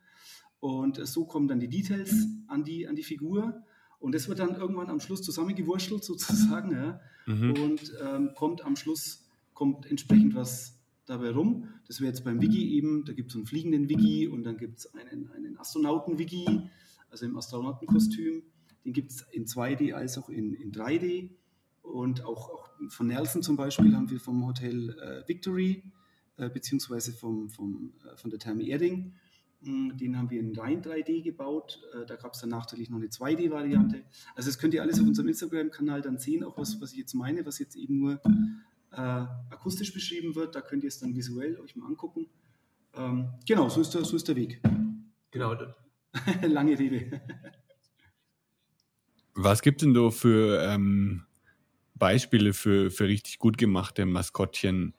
Und 0.60 1.06
so 1.06 1.24
kommen 1.24 1.48
dann 1.48 1.60
die 1.60 1.68
Details 1.68 2.26
an 2.48 2.64
die, 2.64 2.88
an 2.88 2.96
die 2.96 3.04
Figur. 3.04 3.62
Und 4.00 4.14
das 4.14 4.28
wird 4.28 4.38
dann 4.38 4.54
irgendwann 4.54 4.90
am 4.90 5.00
Schluss 5.00 5.22
zusammengewurschtelt 5.22 6.04
sozusagen. 6.04 6.72
Ja? 6.72 7.00
Mhm. 7.26 7.50
Und 7.62 7.92
ähm, 8.02 8.30
kommt 8.34 8.64
am 8.64 8.76
Schluss, 8.76 9.24
kommt 9.54 9.86
entsprechend 9.86 10.34
was 10.34 10.78
dabei 11.06 11.30
rum. 11.30 11.68
Das 11.86 12.00
wäre 12.00 12.10
jetzt 12.10 12.24
beim 12.24 12.42
Wiki 12.42 12.74
eben, 12.76 13.04
da 13.04 13.12
gibt 13.12 13.30
es 13.30 13.36
einen 13.36 13.46
fliegenden 13.46 13.88
Wiki 13.88 14.28
und 14.28 14.44
dann 14.44 14.56
gibt 14.56 14.78
es 14.78 14.94
einen, 14.94 15.30
einen 15.30 15.58
Astronauten-Wiki, 15.58 16.68
also 17.10 17.24
im 17.24 17.36
Astronautenkostüm. 17.36 18.42
Den 18.84 18.92
gibt 18.92 19.10
es 19.10 19.22
in 19.32 19.46
2D 19.46 19.92
als 19.92 20.18
auch 20.18 20.28
in, 20.28 20.54
in 20.54 20.72
3D. 20.72 21.30
Und 21.82 22.24
auch, 22.24 22.50
auch 22.50 22.70
von 22.90 23.06
Nelson 23.06 23.42
zum 23.42 23.56
Beispiel 23.56 23.94
haben 23.94 24.10
wir 24.10 24.20
vom 24.20 24.46
Hotel 24.46 24.90
äh, 24.90 25.26
Victory, 25.26 25.82
äh, 26.36 26.50
beziehungsweise 26.50 27.12
vom, 27.12 27.48
vom, 27.48 27.94
äh, 28.04 28.16
von 28.16 28.30
der 28.30 28.38
Therme 28.38 28.64
Erding 28.64 29.14
den 29.60 30.16
haben 30.16 30.30
wir 30.30 30.40
in 30.40 30.56
rein 30.56 30.82
3D 30.82 31.22
gebaut. 31.22 31.80
Äh, 31.92 32.06
da 32.06 32.16
gab 32.16 32.34
es 32.34 32.40
dann 32.40 32.50
nachträglich 32.50 32.90
noch 32.90 32.98
eine 32.98 33.06
2D-Variante. 33.06 34.04
Also 34.34 34.48
das 34.48 34.58
könnt 34.58 34.74
ihr 34.74 34.82
alles 34.82 35.00
auf 35.00 35.06
unserem 35.06 35.28
Instagram-Kanal 35.28 36.00
dann 36.00 36.18
sehen, 36.18 36.44
auch 36.44 36.56
was, 36.56 36.80
was 36.80 36.92
ich 36.92 36.98
jetzt 36.98 37.14
meine, 37.14 37.44
was 37.44 37.58
jetzt 37.58 37.76
eben 37.76 37.98
nur 37.98 38.20
äh, 38.92 38.96
akustisch 38.96 39.92
beschrieben 39.92 40.34
wird. 40.36 40.54
Da 40.54 40.60
könnt 40.60 40.84
ihr 40.84 40.88
es 40.88 41.00
dann 41.00 41.14
visuell 41.14 41.58
euch 41.58 41.74
mal 41.74 41.86
angucken. 41.86 42.26
Ähm, 42.94 43.30
genau, 43.46 43.68
so 43.68 43.80
ist, 43.80 43.94
der, 43.94 44.04
so 44.04 44.16
ist 44.16 44.28
der 44.28 44.36
Weg. 44.36 44.60
Genau. 45.30 45.54
Lange 46.42 46.78
Rede. 46.78 47.20
Was 49.34 49.62
gibt 49.62 49.82
es 49.82 49.86
denn 49.86 49.94
da 49.94 50.10
für 50.10 50.62
ähm, 50.62 51.24
Beispiele 51.94 52.52
für, 52.52 52.90
für 52.90 53.08
richtig 53.08 53.38
gut 53.38 53.58
gemachte 53.58 54.06
Maskottchen? 54.06 54.94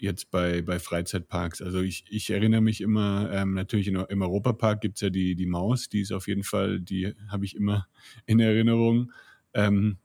Jetzt 0.00 0.30
bei, 0.30 0.62
bei 0.62 0.78
Freizeitparks. 0.78 1.62
Also 1.62 1.80
ich, 1.80 2.04
ich 2.08 2.30
erinnere 2.30 2.60
mich 2.60 2.80
immer, 2.80 3.30
ähm, 3.32 3.54
natürlich 3.54 3.88
in, 3.88 3.96
im 3.96 4.22
Europapark 4.22 4.80
gibt 4.80 4.96
es 4.96 5.02
ja 5.02 5.10
die, 5.10 5.34
die 5.34 5.46
Maus, 5.46 5.88
die 5.88 6.00
ist 6.00 6.12
auf 6.12 6.28
jeden 6.28 6.44
Fall, 6.44 6.80
die 6.80 7.14
habe 7.28 7.44
ich 7.44 7.56
immer 7.56 7.86
in 8.26 8.40
Erinnerung. 8.40 9.12
Ähm, 9.54 9.98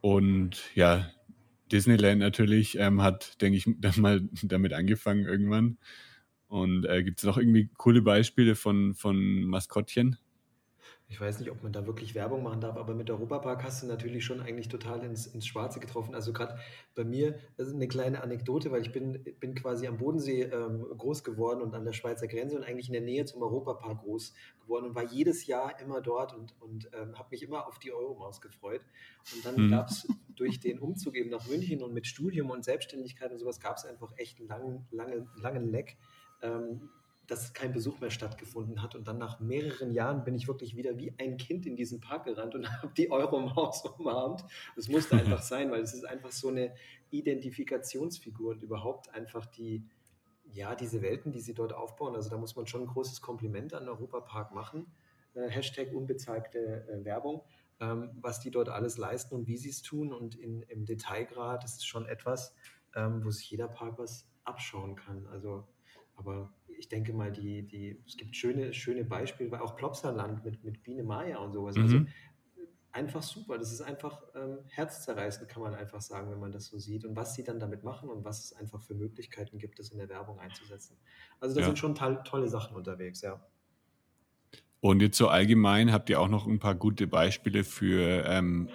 und 0.00 0.62
ja, 0.74 1.10
Disneyland 1.70 2.20
natürlich 2.20 2.78
ähm, 2.78 3.02
hat, 3.02 3.40
denke 3.40 3.58
ich, 3.58 3.66
dann 3.78 4.00
mal 4.00 4.28
damit 4.42 4.72
angefangen 4.72 5.24
irgendwann. 5.24 5.78
Und 6.48 6.86
äh, 6.86 7.02
gibt 7.02 7.18
es 7.18 7.24
noch 7.24 7.36
irgendwie 7.36 7.68
coole 7.76 8.00
Beispiele 8.00 8.54
von, 8.54 8.94
von 8.94 9.44
Maskottchen? 9.44 10.16
Ich 11.10 11.18
weiß 11.18 11.40
nicht, 11.40 11.50
ob 11.50 11.62
man 11.62 11.72
da 11.72 11.86
wirklich 11.86 12.14
Werbung 12.14 12.42
machen 12.42 12.60
darf, 12.60 12.76
aber 12.76 12.94
mit 12.94 13.08
Europapark 13.08 13.64
hast 13.64 13.82
du 13.82 13.86
natürlich 13.86 14.26
schon 14.26 14.40
eigentlich 14.40 14.68
total 14.68 15.02
ins, 15.02 15.26
ins 15.26 15.46
Schwarze 15.46 15.80
getroffen. 15.80 16.14
Also 16.14 16.34
gerade 16.34 16.58
bei 16.94 17.02
mir, 17.02 17.38
das 17.56 17.68
ist 17.68 17.74
eine 17.74 17.88
kleine 17.88 18.22
Anekdote, 18.22 18.70
weil 18.70 18.82
ich 18.82 18.92
bin, 18.92 19.24
bin 19.40 19.54
quasi 19.54 19.86
am 19.86 19.96
Bodensee 19.96 20.42
ähm, 20.42 20.84
groß 20.98 21.24
geworden 21.24 21.62
und 21.62 21.74
an 21.74 21.86
der 21.86 21.94
Schweizer 21.94 22.28
Grenze 22.28 22.56
und 22.56 22.62
eigentlich 22.62 22.88
in 22.88 22.92
der 22.92 23.00
Nähe 23.00 23.24
zum 23.24 23.40
Europapark 23.40 24.02
groß 24.02 24.34
geworden 24.60 24.84
und 24.84 24.94
war 24.94 25.04
jedes 25.04 25.46
Jahr 25.46 25.80
immer 25.80 26.02
dort 26.02 26.34
und, 26.34 26.54
und 26.60 26.90
ähm, 26.92 27.18
habe 27.18 27.28
mich 27.30 27.42
immer 27.42 27.66
auf 27.66 27.78
die 27.78 27.90
Euromaus 27.90 28.42
gefreut. 28.42 28.82
Und 29.34 29.46
dann 29.46 29.66
mhm. 29.66 29.70
gab 29.70 29.88
es 29.88 30.06
durch 30.36 30.60
den 30.60 30.78
Umzug 30.78 31.16
eben 31.16 31.30
nach 31.30 31.48
München 31.48 31.82
und 31.82 31.94
mit 31.94 32.06
Studium 32.06 32.50
und 32.50 32.64
Selbstständigkeit 32.64 33.32
und 33.32 33.38
sowas 33.38 33.60
gab 33.60 33.78
es 33.78 33.86
einfach 33.86 34.12
echt 34.18 34.40
einen 34.40 34.48
langen, 34.48 34.86
lange, 34.90 35.26
langen 35.40 35.70
Leck. 35.70 35.96
Ähm, 36.42 36.90
dass 37.28 37.52
kein 37.52 37.72
Besuch 37.72 38.00
mehr 38.00 38.10
stattgefunden 38.10 38.82
hat. 38.82 38.94
Und 38.94 39.06
dann 39.06 39.18
nach 39.18 39.38
mehreren 39.38 39.92
Jahren 39.92 40.24
bin 40.24 40.34
ich 40.34 40.48
wirklich 40.48 40.74
wieder 40.76 40.98
wie 40.98 41.14
ein 41.18 41.36
Kind 41.36 41.66
in 41.66 41.76
diesen 41.76 42.00
Park 42.00 42.24
gerannt 42.24 42.54
und 42.54 42.68
habe 42.82 42.92
die 42.96 43.10
Euromaus 43.10 43.84
umarmt. 43.84 44.44
Das 44.74 44.88
musste 44.88 45.16
einfach 45.16 45.42
sein, 45.42 45.70
weil 45.70 45.82
es 45.82 45.94
ist 45.94 46.04
einfach 46.04 46.32
so 46.32 46.48
eine 46.48 46.74
Identifikationsfigur 47.10 48.52
und 48.52 48.62
überhaupt 48.62 49.14
einfach 49.14 49.46
die, 49.46 49.86
ja, 50.52 50.74
diese 50.74 51.02
Welten, 51.02 51.30
die 51.30 51.40
sie 51.40 51.54
dort 51.54 51.74
aufbauen. 51.74 52.16
Also 52.16 52.30
da 52.30 52.38
muss 52.38 52.56
man 52.56 52.66
schon 52.66 52.82
ein 52.82 52.86
großes 52.86 53.20
Kompliment 53.20 53.74
an 53.74 53.88
Europapark 53.88 54.54
machen. 54.54 54.86
Äh, 55.34 55.50
Hashtag 55.50 55.92
unbezahlte 55.92 56.88
äh, 56.88 57.04
Werbung. 57.04 57.42
Ähm, 57.80 58.10
was 58.14 58.40
die 58.40 58.50
dort 58.50 58.70
alles 58.70 58.96
leisten 58.96 59.34
und 59.34 59.46
wie 59.46 59.56
sie 59.56 59.68
es 59.68 59.82
tun 59.82 60.12
und 60.12 60.34
in, 60.34 60.62
im 60.62 60.84
Detailgrad, 60.84 61.62
das 61.62 61.74
ist 61.74 61.86
schon 61.86 62.06
etwas, 62.06 62.52
ähm, 62.96 63.24
wo 63.24 63.30
sich 63.30 63.48
jeder 63.50 63.68
Park 63.68 63.98
was 63.98 64.26
abschauen 64.42 64.96
kann. 64.96 65.28
Also, 65.28 65.68
aber 66.18 66.52
ich 66.78 66.88
denke 66.88 67.12
mal, 67.12 67.32
die, 67.32 67.66
die, 67.66 68.00
es 68.06 68.16
gibt 68.16 68.36
schöne, 68.36 68.72
schöne 68.72 69.04
Beispiele, 69.04 69.60
auch 69.60 69.76
Plopsaland 69.76 70.44
mit, 70.44 70.62
mit 70.62 70.82
Biene 70.82 71.02
Maya 71.02 71.38
und 71.38 71.52
sowas. 71.52 71.76
Also, 71.76 71.96
mhm. 71.96 72.06
Also 72.06 72.12
einfach 72.92 73.22
super. 73.22 73.58
Das 73.58 73.72
ist 73.72 73.80
einfach 73.80 74.22
ähm, 74.34 74.58
herzzerreißend, 74.68 75.48
kann 75.48 75.62
man 75.62 75.74
einfach 75.74 76.00
sagen, 76.00 76.30
wenn 76.30 76.38
man 76.38 76.52
das 76.52 76.66
so 76.66 76.78
sieht. 76.78 77.04
Und 77.04 77.16
was 77.16 77.34
sie 77.34 77.44
dann 77.44 77.60
damit 77.60 77.84
machen 77.84 78.08
und 78.08 78.24
was 78.24 78.44
es 78.44 78.52
einfach 78.52 78.82
für 78.82 78.94
Möglichkeiten 78.94 79.58
gibt, 79.58 79.78
das 79.78 79.90
in 79.90 79.98
der 79.98 80.08
Werbung 80.08 80.38
einzusetzen. 80.38 80.96
Also 81.40 81.54
da 81.54 81.60
ja. 81.60 81.66
sind 81.66 81.78
schon 81.78 81.94
tolle 81.94 82.48
Sachen 82.48 82.76
unterwegs, 82.76 83.22
ja. 83.22 83.40
Und 84.80 85.02
jetzt 85.02 85.18
so 85.18 85.28
allgemein 85.28 85.92
habt 85.92 86.08
ihr 86.08 86.20
auch 86.20 86.28
noch 86.28 86.46
ein 86.46 86.60
paar 86.60 86.74
gute 86.74 87.06
Beispiele 87.06 87.64
für 87.64 88.24
ähm, 88.26 88.68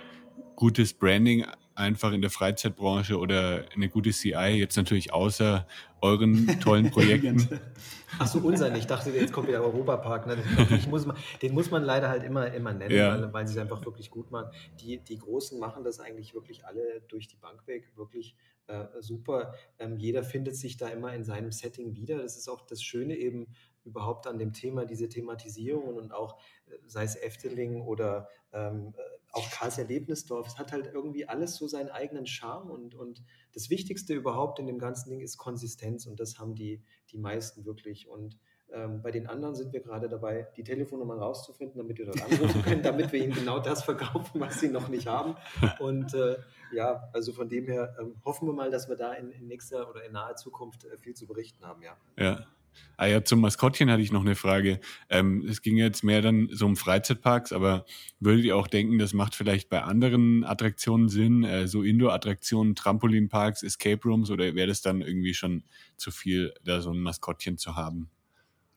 gutes 0.55 0.93
Branding 0.93 1.45
einfach 1.75 2.11
in 2.13 2.21
der 2.21 2.29
Freizeitbranche 2.29 3.17
oder 3.17 3.65
eine 3.73 3.89
gute 3.89 4.11
CI, 4.11 4.57
jetzt 4.57 4.77
natürlich 4.77 5.13
außer 5.13 5.67
euren 6.01 6.59
tollen 6.59 6.91
Projekten? 6.91 7.61
Achso, 8.19 8.39
unser 8.39 8.69
nicht. 8.69 8.81
Ich 8.81 8.87
dachte, 8.87 9.09
jetzt 9.09 9.33
kommt 9.33 9.47
wieder 9.47 9.61
Europapark. 9.61 10.27
Ne? 10.27 10.37
Muss 10.89 11.05
man, 11.05 11.17
den 11.41 11.53
muss 11.53 11.71
man 11.71 11.83
leider 11.83 12.09
halt 12.09 12.23
immer, 12.23 12.53
immer 12.53 12.73
nennen, 12.73 12.95
ja. 12.95 13.19
weil, 13.19 13.33
weil 13.33 13.47
sie 13.47 13.53
es 13.53 13.59
einfach 13.59 13.83
wirklich 13.85 14.11
gut 14.11 14.29
machen. 14.29 14.51
Die, 14.79 14.99
die 14.99 15.17
Großen 15.17 15.59
machen 15.59 15.83
das 15.83 15.99
eigentlich 15.99 16.33
wirklich 16.33 16.65
alle 16.65 17.01
durch 17.07 17.27
die 17.27 17.37
Bank 17.37 17.65
weg, 17.65 17.91
wirklich 17.95 18.35
äh, 18.67 18.85
super. 18.99 19.53
Ähm, 19.79 19.97
jeder 19.97 20.23
findet 20.23 20.55
sich 20.55 20.77
da 20.77 20.89
immer 20.89 21.13
in 21.13 21.23
seinem 21.23 21.51
Setting 21.51 21.95
wieder. 21.95 22.17
Das 22.19 22.37
ist 22.37 22.47
auch 22.47 22.61
das 22.61 22.83
Schöne 22.83 23.15
eben 23.15 23.47
überhaupt 23.85 24.27
an 24.27 24.39
dem 24.39 24.53
Thema, 24.53 24.85
diese 24.85 25.09
Thematisierungen 25.09 25.97
und 25.97 26.13
auch, 26.13 26.39
äh, 26.67 26.77
sei 26.87 27.03
es 27.03 27.15
Efteling 27.15 27.81
oder 27.81 28.29
ähm, 28.51 28.93
auch 29.31 29.49
Karls 29.49 29.79
Erlebnisdorf, 29.79 30.47
es 30.47 30.57
hat 30.59 30.71
halt 30.71 30.91
irgendwie 30.93 31.27
alles 31.27 31.55
so 31.55 31.67
seinen 31.67 31.89
eigenen 31.89 32.27
Charme 32.27 32.69
und, 32.69 32.95
und 32.95 33.23
das 33.53 33.69
Wichtigste 33.69 34.13
überhaupt 34.13 34.59
in 34.59 34.67
dem 34.67 34.77
ganzen 34.77 35.09
Ding 35.09 35.21
ist 35.21 35.37
Konsistenz 35.37 36.05
und 36.05 36.19
das 36.19 36.37
haben 36.37 36.53
die, 36.53 36.83
die 37.11 37.17
meisten 37.17 37.65
wirklich 37.65 38.07
und 38.07 38.37
ähm, 38.73 39.01
bei 39.01 39.11
den 39.11 39.27
anderen 39.27 39.55
sind 39.55 39.71
wir 39.71 39.81
gerade 39.81 40.09
dabei, 40.09 40.47
die 40.57 40.63
Telefonnummern 40.63 41.19
rauszufinden, 41.19 41.77
damit 41.77 41.99
wir 41.99 42.05
dort 42.05 42.23
anrufen 42.23 42.61
können, 42.63 42.81
damit 42.81 43.11
wir 43.11 43.23
ihnen 43.23 43.33
genau 43.33 43.59
das 43.59 43.83
verkaufen, 43.83 44.41
was 44.41 44.59
sie 44.59 44.69
noch 44.69 44.87
nicht 44.87 45.07
haben. 45.07 45.35
Und 45.79 46.13
äh, 46.15 46.37
ja, 46.71 47.07
also 47.13 47.33
von 47.33 47.49
dem 47.49 47.65
her 47.67 47.95
ähm, 47.99 48.15
hoffen 48.25 48.47
wir 48.47 48.53
mal, 48.53 48.71
dass 48.71 48.89
wir 48.89 48.95
da 48.95 49.13
in, 49.13 49.29
in 49.31 49.47
nächster 49.47 49.89
oder 49.89 50.03
in 50.03 50.13
naher 50.13 50.35
Zukunft 50.35 50.85
äh, 50.85 50.97
viel 50.97 51.13
zu 51.13 51.27
berichten 51.27 51.63
haben, 51.65 51.83
ja. 51.83 51.97
Ja, 52.17 52.47
Ah 52.97 53.07
ja, 53.07 53.23
zum 53.23 53.41
Maskottchen 53.41 53.89
hatte 53.89 54.01
ich 54.01 54.11
noch 54.11 54.21
eine 54.21 54.35
Frage. 54.35 54.79
Ähm, 55.09 55.45
es 55.47 55.61
ging 55.61 55.77
jetzt 55.77 56.03
mehr 56.03 56.21
dann 56.21 56.49
so 56.51 56.65
um 56.65 56.75
Freizeitparks, 56.75 57.51
aber 57.51 57.85
würdet 58.19 58.45
ihr 58.45 58.55
auch 58.55 58.67
denken, 58.67 58.99
das 58.99 59.13
macht 59.13 59.35
vielleicht 59.35 59.69
bei 59.69 59.81
anderen 59.83 60.43
Attraktionen 60.43 61.09
Sinn, 61.09 61.43
äh, 61.43 61.67
so 61.67 61.83
Indoor-Attraktionen, 61.83 62.75
Trampolinparks, 62.75 63.63
Escape 63.63 64.01
Rooms 64.07 64.29
oder 64.29 64.55
wäre 64.55 64.67
das 64.67 64.81
dann 64.81 65.01
irgendwie 65.01 65.33
schon 65.33 65.63
zu 65.97 66.11
viel, 66.11 66.53
da 66.63 66.81
so 66.81 66.91
ein 66.91 66.99
Maskottchen 66.99 67.57
zu 67.57 67.75
haben? 67.75 68.09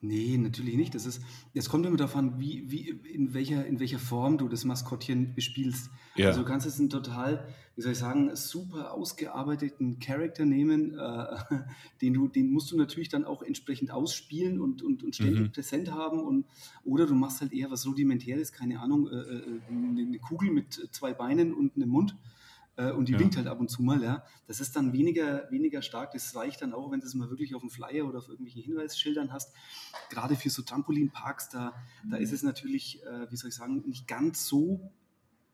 Nee, 0.03 0.37
natürlich 0.37 0.77
nicht. 0.77 0.95
Das, 0.95 1.07
ist, 1.07 1.23
das 1.55 1.71
kommt 1.71 1.87
immer 1.87 1.97
davon, 1.97 2.39
wie, 2.39 2.71
wie, 2.71 2.91
in, 3.13 3.33
welcher, 3.33 3.67
in 3.67 3.81
welcher 3.81 3.99
Form 3.99 4.37
du 4.37 4.47
das 4.47 4.65
Maskottchen 4.65 5.35
bespielst. 5.35 5.91
Ja. 6.17 6.29
Also 6.29 6.41
du 6.41 6.47
kannst 6.47 6.67
jetzt 6.67 6.79
einen 6.79 6.91
total, 6.91 7.49
wie 7.77 7.83
soll 7.83 7.93
ich 7.93 7.99
sagen, 7.99 8.35
super 8.37 8.93
ausgearbeiteten 8.93 9.99
Charakter 9.99 10.45
nehmen, 10.45 10.99
äh, 10.99 11.37
den, 12.03 12.13
du, 12.13 12.29
den 12.29 12.53
musst 12.53 12.71
du 12.71 12.77
natürlich 12.77 13.09
dann 13.09 13.25
auch 13.25 13.43
entsprechend 13.43 13.91
ausspielen 13.91 14.61
und, 14.61 14.83
und, 14.83 15.03
und 15.03 15.15
ständig 15.15 15.41
mhm. 15.41 15.53
präsent 15.53 15.91
haben. 15.91 16.21
Und, 16.21 16.45
oder 16.85 17.07
du 17.07 17.15
machst 17.15 17.41
halt 17.41 17.55
eher 17.55 17.71
was 17.71 17.87
Rudimentäres, 17.87 18.53
keine 18.53 18.81
Ahnung, 18.81 19.09
äh, 19.09 19.17
äh 19.17 19.61
eine 19.71 20.19
Kugel 20.19 20.51
mit 20.51 20.89
zwei 20.93 21.15
Beinen 21.15 21.55
und 21.55 21.75
einem 21.77 21.89
Mund 21.89 22.17
äh, 22.77 22.93
und 22.93 23.09
die 23.09 23.12
ja. 23.12 23.19
winkt 23.19 23.37
halt 23.37 23.47
ab 23.47 23.61
und 23.61 23.71
zu 23.71 23.83
mal, 23.83 24.03
ja. 24.03 24.25
Das 24.47 24.61
ist 24.61 24.77
dann 24.77 24.93
weniger, 24.93 25.51
weniger 25.51 25.83
stark. 25.83 26.12
Das 26.12 26.35
reicht 26.35 26.62
dann 26.62 26.73
auch, 26.73 26.91
wenn 26.91 27.01
du 27.01 27.07
es 27.07 27.15
mal 27.15 27.31
wirklich 27.31 27.55
auf 27.55 27.62
dem 27.62 27.71
Flyer 27.71 28.07
oder 28.07 28.19
auf 28.19 28.29
irgendwelchen 28.29 28.62
Hinweisschildern 28.62 29.33
hast. 29.33 29.53
Gerade 30.11 30.37
für 30.37 30.51
so 30.51 30.62
Trampolinparks, 30.62 31.49
da, 31.49 31.75
da 32.09 32.17
ist 32.17 32.33
es 32.33 32.43
natürlich, 32.43 33.03
äh, 33.05 33.31
wie 33.31 33.37
soll 33.37 33.49
ich 33.49 33.57
sagen, 33.57 33.83
nicht 33.87 34.07
ganz 34.07 34.47
so 34.47 34.93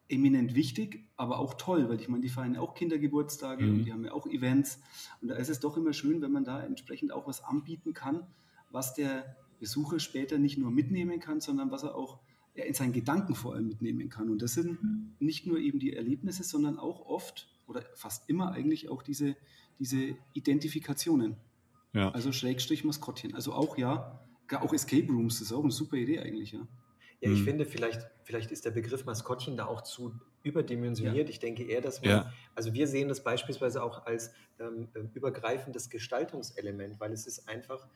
eminent 0.09 0.55
wichtig, 0.55 1.07
aber 1.17 1.39
auch 1.39 1.55
toll, 1.55 1.89
weil 1.89 2.01
ich 2.01 2.09
meine, 2.09 2.23
die 2.23 2.29
feiern 2.29 2.57
auch 2.57 2.75
Kindergeburtstage 2.75 3.65
mhm. 3.65 3.79
und 3.79 3.85
die 3.85 3.93
haben 3.93 4.05
ja 4.05 4.13
auch 4.13 4.27
Events. 4.27 4.81
Und 5.21 5.29
da 5.29 5.37
ist 5.37 5.49
es 5.49 5.61
doch 5.61 5.77
immer 5.77 5.93
schön, 5.93 6.21
wenn 6.21 6.33
man 6.33 6.45
da 6.45 6.63
entsprechend 6.63 7.13
auch 7.13 7.27
was 7.27 7.43
anbieten 7.43 7.95
kann, 7.95 8.27
was 8.71 8.95
der 8.95 9.37
Besucher 9.59 10.01
später 10.01 10.39
nicht 10.39 10.59
nur 10.59 10.71
mitnehmen 10.71 11.21
kann, 11.21 11.41
sondern 11.41 11.71
was 11.71 11.85
er 11.85 11.95
auch 11.95 12.19
ja, 12.55 12.65
in 12.65 12.75
seinen 12.75 12.93
Gedanken 12.93 13.35
vor 13.35 13.55
allem 13.55 13.69
mitnehmen 13.69 14.09
kann. 14.09 14.31
Und 14.31 14.43
das 14.43 14.55
sind 14.55 14.79
nicht 15.21 15.47
nur 15.47 15.59
eben 15.59 15.79
die 15.79 15.95
Erlebnisse, 15.95 16.45
sondern 16.45 16.79
auch 16.79 17.07
oft 17.07 17.49
oder 17.67 17.83
fast 17.95 18.29
immer 18.29 18.53
eigentlich 18.53 18.89
auch 18.89 19.03
diese, 19.03 19.37
diese 19.79 20.17
Identifikationen. 20.35 21.37
Ja. 21.95 22.11
Also 22.11 22.33
Schrägstrich 22.33 22.85
Maskottchen. 22.85 23.35
Also 23.35 23.53
auch 23.53 23.77
ja, 23.79 24.21
auch 24.51 24.73
Escape 24.73 25.07
Rooms, 25.07 25.39
das 25.39 25.49
ist 25.49 25.53
auch 25.53 25.63
eine 25.63 25.73
super 25.73 25.97
Idee 25.97 26.21
eigentlich, 26.21 26.53
ja. 26.53 26.67
Ja, 27.21 27.31
ich 27.31 27.39
hm. 27.39 27.45
finde, 27.45 27.67
vielleicht, 27.67 28.01
vielleicht 28.25 28.51
ist 28.51 28.65
der 28.65 28.73
Begriff 28.73 29.05
Maskottchen 29.05 29.57
da 29.57 29.67
auch 29.67 29.83
zu 29.83 30.13
überdimensioniert. 30.43 31.29
Ja. 31.29 31.31
Ich 31.31 31.39
denke 31.39 31.63
eher, 31.63 31.81
dass 31.81 32.03
man, 32.03 32.11
ja. 32.11 32.33
also 32.57 32.75
wir 32.75 32.89
sehen 32.89 33.09
das 33.09 33.23
beispielsweise 33.23 33.81
auch 33.81 34.07
als 34.07 34.33
ähm, 34.59 34.89
äh, 34.95 35.03
übergreifendes 35.15 35.89
Gestaltungselement, 35.89 36.99
weil 36.99 37.13
es 37.13 37.29
ist 37.29 37.49
einfach, 37.49 37.87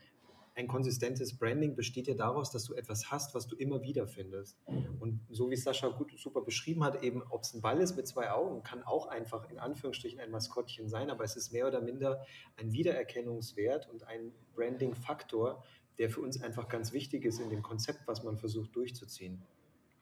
ein 0.56 0.68
konsistentes 0.68 1.36
Branding 1.36 1.76
besteht 1.76 2.08
ja 2.08 2.14
daraus, 2.14 2.50
dass 2.50 2.64
du 2.64 2.74
etwas 2.74 3.10
hast, 3.10 3.34
was 3.34 3.46
du 3.46 3.56
immer 3.56 3.82
wieder 3.82 4.06
findest. 4.06 4.58
Und 4.98 5.20
so 5.28 5.50
wie 5.50 5.56
Sascha 5.56 5.88
gut, 5.88 6.18
super 6.18 6.40
beschrieben 6.40 6.82
hat, 6.82 7.02
eben, 7.02 7.22
ob 7.28 7.42
es 7.42 7.52
ein 7.52 7.60
Ball 7.60 7.78
ist 7.78 7.94
mit 7.94 8.08
zwei 8.08 8.30
Augen, 8.30 8.62
kann 8.62 8.82
auch 8.82 9.06
einfach 9.06 9.50
in 9.50 9.58
Anführungsstrichen 9.58 10.18
ein 10.18 10.30
Maskottchen 10.30 10.88
sein, 10.88 11.10
aber 11.10 11.24
es 11.24 11.36
ist 11.36 11.52
mehr 11.52 11.68
oder 11.68 11.82
minder 11.82 12.24
ein 12.56 12.72
Wiedererkennungswert 12.72 13.90
und 13.90 14.04
ein 14.04 14.32
Branding-Faktor, 14.54 15.62
der 15.98 16.08
für 16.08 16.22
uns 16.22 16.42
einfach 16.42 16.68
ganz 16.68 16.92
wichtig 16.94 17.26
ist 17.26 17.38
in 17.38 17.50
dem 17.50 17.62
Konzept, 17.62 18.00
was 18.06 18.24
man 18.24 18.38
versucht 18.38 18.74
durchzuziehen. 18.74 19.42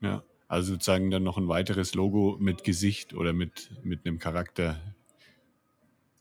Ja, 0.01 0.23
also 0.47 0.75
sozusagen 0.75 1.11
dann 1.11 1.25
noch 1.25 1.37
ein 1.37 1.49
weiteres 1.49 1.95
Logo 1.95 2.37
mit 2.39 2.63
Gesicht 2.63 3.13
oder 3.13 3.33
mit, 3.33 3.73
mit 3.83 4.07
einem 4.07 4.21
Charakter. 4.21 4.94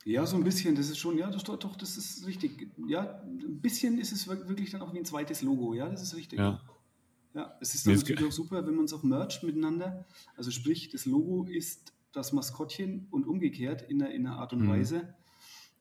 Ja, 0.05 0.25
so 0.25 0.35
ein 0.35 0.43
bisschen, 0.43 0.75
das 0.75 0.89
ist 0.89 0.97
schon, 0.97 1.17
ja, 1.17 1.29
das, 1.29 1.43
doch, 1.43 1.57
doch, 1.57 1.75
das 1.75 1.97
ist 1.97 2.25
richtig. 2.25 2.69
Ja, 2.87 3.21
ein 3.21 3.61
bisschen 3.61 3.97
ist 3.97 4.11
es 4.11 4.27
wirklich 4.27 4.71
dann 4.71 4.81
auch 4.81 4.93
wie 4.93 4.99
ein 4.99 5.05
zweites 5.05 5.41
Logo, 5.41 5.73
ja, 5.73 5.87
das 5.87 6.01
ist 6.01 6.15
richtig. 6.15 6.39
Ja. 6.39 6.61
Ja, 7.33 7.57
es 7.61 7.73
ist 7.73 7.87
dann 7.87 7.95
natürlich 7.95 8.23
auch 8.25 8.31
super, 8.31 8.65
wenn 8.67 8.75
man 8.75 8.85
es 8.85 8.93
auch 8.93 9.01
mercht 9.01 9.43
miteinander. 9.43 10.05
Also 10.35 10.51
sprich, 10.51 10.89
das 10.89 11.05
Logo 11.05 11.45
ist 11.45 11.93
das 12.11 12.31
Maskottchen 12.31 13.07
und 13.09 13.25
umgekehrt 13.25 13.81
in 13.89 14.01
einer, 14.01 14.11
in 14.13 14.27
einer 14.27 14.37
Art 14.37 14.53
und 14.53 14.61
mhm. 14.61 14.69
Weise. 14.69 15.15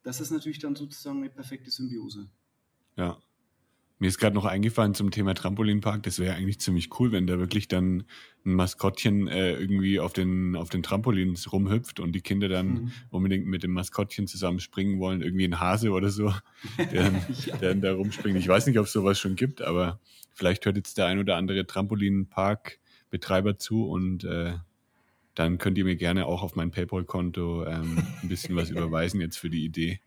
Das 0.03 0.21
ist 0.21 0.31
natürlich 0.31 0.59
dann 0.61 0.75
sozusagen 0.75 1.19
eine 1.19 1.29
perfekte 1.31 1.71
Symbiose. 1.71 2.31
Ja. 2.97 3.22
Mir 4.03 4.09
ist 4.09 4.19
gerade 4.19 4.35
noch 4.35 4.47
eingefallen 4.47 4.95
zum 4.95 5.13
Thema 5.13 5.33
Trampolinpark. 5.33 6.03
Das 6.03 6.19
wäre 6.19 6.35
eigentlich 6.35 6.59
ziemlich 6.59 6.99
cool, 6.99 7.13
wenn 7.13 7.29
da 7.29 7.39
wirklich 7.39 7.69
dann 7.69 8.03
ein 8.45 8.55
Maskottchen 8.55 9.29
äh, 9.29 9.53
irgendwie 9.53 10.01
auf 10.01 10.13
den, 10.13 10.57
auf 10.57 10.71
den 10.71 10.83
Trampolins 10.83 11.53
rumhüpft 11.53 12.01
und 12.01 12.11
die 12.11 12.21
Kinder 12.21 12.49
dann 12.49 12.67
mhm. 12.67 12.93
unbedingt 13.11 13.47
mit 13.47 13.63
dem 13.63 13.71
Maskottchen 13.71 14.27
zusammen 14.27 14.59
springen 14.59 14.99
wollen. 14.99 15.23
Irgendwie 15.23 15.45
ein 15.45 15.61
Hase 15.61 15.93
oder 15.93 16.09
so, 16.09 16.35
der, 16.79 17.05
dann, 17.05 17.15
ja. 17.47 17.57
der 17.59 17.69
dann 17.69 17.81
da 17.81 17.93
rumspringt. 17.93 18.37
Ich 18.41 18.49
weiß 18.49 18.67
nicht, 18.67 18.81
ob 18.81 18.87
es 18.87 18.93
sowas 18.93 19.21
schon 19.21 19.37
gibt, 19.37 19.63
aber 19.63 20.01
vielleicht 20.33 20.67
hört 20.67 20.77
jetzt 20.77 20.99
der 20.99 21.07
ein 21.07 21.21
oder 21.21 21.37
andere 21.37 21.65
Trampolinpark-Betreiber 21.65 23.59
zu 23.59 23.89
und 23.89 24.25
äh, 24.25 24.55
dann 25.37 25.59
könnt 25.59 25.79
ihr 25.79 25.85
mir 25.85 25.95
gerne 25.95 26.27
auch 26.27 26.43
auf 26.43 26.57
mein 26.57 26.73
PayPal-Konto 26.73 27.67
ähm, 27.67 28.03
ein 28.21 28.29
bisschen 28.29 28.57
was 28.57 28.71
überweisen 28.71 29.21
jetzt 29.21 29.37
für 29.37 29.49
die 29.49 29.65
Idee. 29.65 30.01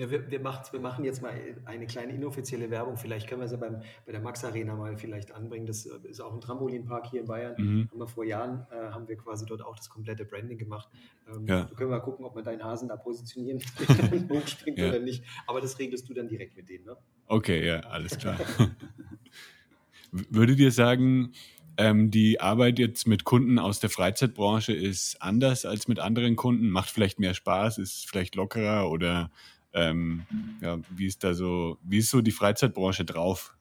Ja, 0.00 0.10
wir, 0.10 0.30
wir, 0.30 0.40
macht, 0.40 0.72
wir 0.72 0.80
machen 0.80 1.04
jetzt 1.04 1.20
mal 1.20 1.38
eine 1.66 1.86
kleine 1.86 2.14
inoffizielle 2.14 2.70
Werbung. 2.70 2.96
Vielleicht 2.96 3.28
können 3.28 3.42
wir 3.42 3.48
sie 3.48 3.58
beim, 3.58 3.82
bei 4.06 4.12
der 4.12 4.22
Max 4.22 4.42
Arena 4.42 4.74
mal 4.74 4.96
vielleicht 4.96 5.30
anbringen. 5.30 5.66
Das 5.66 5.84
äh, 5.84 5.90
ist 6.08 6.22
auch 6.22 6.32
ein 6.32 6.40
Trampolinpark 6.40 7.10
hier 7.10 7.20
in 7.20 7.26
Bayern. 7.26 7.54
Mhm. 7.58 7.88
Haben 7.90 7.98
wir 7.98 8.08
vor 8.08 8.24
Jahren, 8.24 8.66
äh, 8.70 8.92
haben 8.92 9.06
wir 9.08 9.16
quasi 9.18 9.44
dort 9.44 9.60
auch 9.60 9.76
das 9.76 9.90
komplette 9.90 10.24
Branding 10.24 10.56
gemacht. 10.56 10.88
Ähm, 11.28 11.46
ja. 11.46 11.64
Da 11.64 11.74
können 11.74 11.90
wir 11.90 11.98
mal 11.98 12.02
gucken, 12.02 12.24
ob 12.24 12.34
wir 12.34 12.42
deinen 12.42 12.64
Hasen 12.64 12.88
da 12.88 12.96
positionieren, 12.96 13.60
hochspringt 14.30 14.78
ja. 14.78 14.88
oder 14.88 15.00
nicht. 15.00 15.22
Aber 15.46 15.60
das 15.60 15.78
regelst 15.78 16.08
du 16.08 16.14
dann 16.14 16.28
direkt 16.28 16.56
mit 16.56 16.70
denen, 16.70 16.86
ne? 16.86 16.96
Okay, 17.26 17.66
ja, 17.66 17.80
alles 17.80 18.16
klar. 18.16 18.38
Würdet 20.12 20.58
ihr 20.60 20.72
sagen, 20.72 21.32
ähm, 21.76 22.10
die 22.10 22.40
Arbeit 22.40 22.78
jetzt 22.78 23.06
mit 23.06 23.24
Kunden 23.24 23.58
aus 23.58 23.80
der 23.80 23.90
Freizeitbranche 23.90 24.72
ist 24.72 25.20
anders 25.20 25.66
als 25.66 25.88
mit 25.88 25.98
anderen 25.98 26.36
Kunden? 26.36 26.70
Macht 26.70 26.88
vielleicht 26.88 27.20
mehr 27.20 27.34
Spaß, 27.34 27.76
ist 27.76 28.08
vielleicht 28.08 28.34
lockerer 28.34 28.90
oder 28.90 29.30
ähm, 29.72 30.26
ja, 30.60 30.78
wie 30.90 31.06
ist 31.06 31.22
da 31.24 31.34
so, 31.34 31.78
wie 31.82 31.98
ist 31.98 32.10
so 32.10 32.20
die 32.20 32.32
Freizeitbranche 32.32 33.04
drauf? 33.04 33.56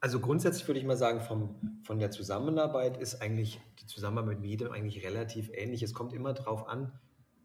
Also 0.00 0.20
grundsätzlich 0.20 0.68
würde 0.68 0.78
ich 0.78 0.86
mal 0.86 0.96
sagen, 0.96 1.20
vom, 1.20 1.80
von 1.82 1.98
der 1.98 2.10
Zusammenarbeit 2.10 2.96
ist 2.96 3.22
eigentlich 3.22 3.60
die 3.80 3.86
Zusammenarbeit 3.86 4.38
mit 4.38 4.50
jedem 4.50 4.70
eigentlich 4.70 5.04
relativ 5.04 5.50
ähnlich. 5.52 5.82
Es 5.82 5.94
kommt 5.94 6.12
immer 6.12 6.32
darauf 6.32 6.68
an, 6.68 6.92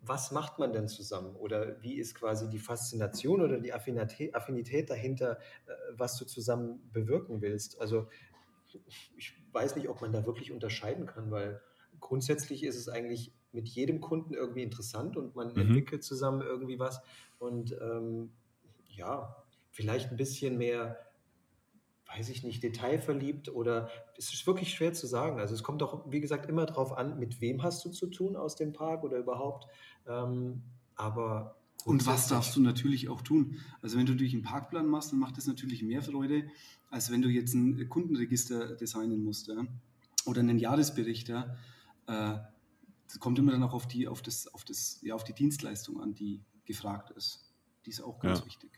was 0.01 0.31
macht 0.31 0.59
man 0.59 0.73
denn 0.73 0.87
zusammen 0.87 1.35
oder 1.35 1.81
wie 1.81 1.95
ist 1.95 2.15
quasi 2.15 2.49
die 2.49 2.59
Faszination 2.59 3.41
oder 3.41 3.59
die 3.59 3.73
Affinität, 3.73 4.35
Affinität 4.35 4.89
dahinter, 4.89 5.39
äh, 5.65 5.71
was 5.93 6.17
du 6.17 6.25
zusammen 6.25 6.87
bewirken 6.91 7.41
willst. 7.41 7.79
Also 7.79 8.07
ich 9.17 9.33
weiß 9.51 9.75
nicht, 9.75 9.89
ob 9.89 10.01
man 10.01 10.11
da 10.11 10.25
wirklich 10.25 10.51
unterscheiden 10.51 11.05
kann, 11.05 11.31
weil 11.31 11.61
grundsätzlich 11.99 12.63
ist 12.63 12.75
es 12.75 12.89
eigentlich 12.89 13.33
mit 13.53 13.67
jedem 13.67 14.01
Kunden 14.01 14.33
irgendwie 14.33 14.63
interessant 14.63 15.17
und 15.17 15.35
man 15.35 15.53
mhm. 15.53 15.61
entwickelt 15.61 16.03
zusammen 16.03 16.41
irgendwie 16.41 16.79
was. 16.79 17.01
Und 17.39 17.75
ähm, 17.81 18.31
ja, 18.89 19.35
vielleicht 19.71 20.11
ein 20.11 20.17
bisschen 20.17 20.57
mehr, 20.57 20.97
weiß 22.15 22.29
ich 22.29 22.43
nicht, 22.43 22.61
detailverliebt 22.63 23.49
oder 23.49 23.89
es 24.17 24.33
ist 24.33 24.45
wirklich 24.45 24.73
schwer 24.73 24.93
zu 24.93 25.07
sagen. 25.07 25.39
Also 25.39 25.55
es 25.55 25.63
kommt 25.63 25.81
doch, 25.81 26.11
wie 26.11 26.19
gesagt, 26.19 26.47
immer 26.49 26.65
darauf 26.65 26.97
an, 26.97 27.19
mit 27.19 27.41
wem 27.41 27.63
hast 27.63 27.83
du 27.85 27.89
zu 27.89 28.07
tun 28.07 28.35
aus 28.35 28.55
dem 28.55 28.73
Park 28.73 29.03
oder 29.03 29.17
überhaupt. 29.17 29.67
Ähm, 30.07 30.61
aber 30.95 31.55
und 31.83 32.05
was 32.05 32.27
darfst 32.27 32.55
du 32.55 32.61
natürlich 32.61 33.09
auch 33.09 33.21
tun? 33.21 33.57
Also 33.81 33.97
wenn 33.97 34.05
du 34.05 34.15
durch 34.15 34.33
einen 34.33 34.43
Parkplan 34.43 34.87
machst, 34.87 35.11
dann 35.11 35.19
macht 35.19 35.37
das 35.37 35.47
natürlich 35.47 35.81
mehr 35.81 36.01
Freude, 36.01 36.43
als 36.89 37.11
wenn 37.11 37.21
du 37.21 37.29
jetzt 37.29 37.53
ein 37.53 37.89
Kundenregister 37.89 38.75
designen 38.75 39.23
musst 39.23 39.47
ja? 39.47 39.65
oder 40.25 40.41
einen 40.41 40.59
Jahresbericht. 40.59 41.29
Ja? 41.29 41.55
Äh, 42.07 42.37
das 43.11 43.19
kommt 43.19 43.37
immer 43.39 43.51
dann 43.51 43.63
auch 43.63 43.73
auf 43.73 43.87
die, 43.87 44.07
auf 44.07 44.21
das, 44.21 44.47
auf 44.53 44.63
das, 44.63 44.99
ja, 45.03 45.15
auf 45.15 45.25
die 45.25 45.33
Dienstleistung 45.33 46.01
an, 46.01 46.13
die 46.13 46.41
gefragt 46.65 47.11
ist. 47.11 47.53
Die 47.85 47.89
ist 47.89 48.01
auch 48.01 48.19
ganz 48.19 48.39
ja. 48.39 48.45
wichtig. 48.45 48.71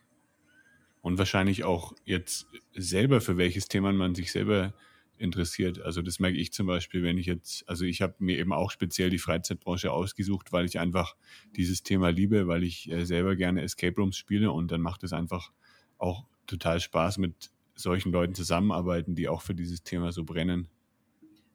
Und 1.02 1.18
wahrscheinlich 1.18 1.64
auch 1.64 1.94
jetzt 2.04 2.48
selber, 2.74 3.22
für 3.22 3.38
welches 3.38 3.68
Thema 3.68 3.92
man 3.92 4.16
sich 4.16 4.32
selber 4.32 4.74
interessiert. 5.18 5.80
Also 5.80 6.02
das 6.02 6.20
merke 6.20 6.38
ich 6.38 6.52
zum 6.52 6.66
Beispiel, 6.66 7.04
wenn 7.04 7.18
ich 7.18 7.28
jetzt, 7.28 7.68
also 7.70 7.86
ich 7.86 8.02
habe 8.02 8.16
mir 8.18 8.40
eben 8.40 8.54
auch 8.54 8.72
speziell 8.72 9.12
die 9.12 9.20
Freizeitbranche 9.20 9.92
ausgesucht, 9.92 10.52
weil 10.52 10.66
ich 10.66 10.80
einfach 10.80 11.16
dieses 11.56 11.84
Thema 11.84 12.10
liebe, 12.10 12.48
weil 12.48 12.64
ich 12.64 12.90
äh, 12.90 13.06
selber 13.06 13.36
gerne 13.36 13.62
Escape 13.62 13.96
Rooms 13.96 14.18
spiele 14.18 14.52
und 14.52 14.72
dann 14.72 14.82
macht 14.82 15.04
es 15.04 15.14
einfach 15.14 15.52
auch 16.00 16.26
total 16.48 16.80
Spaß, 16.80 17.20
mit 17.20 17.52
solchen 17.76 18.12
Leuten 18.12 18.34
zusammenarbeiten, 18.34 19.14
die 19.14 19.28
auch 19.28 19.42
für 19.42 19.54
dieses 19.54 19.84
Thema 19.84 20.12
so 20.12 20.24
brennen. 20.24 20.68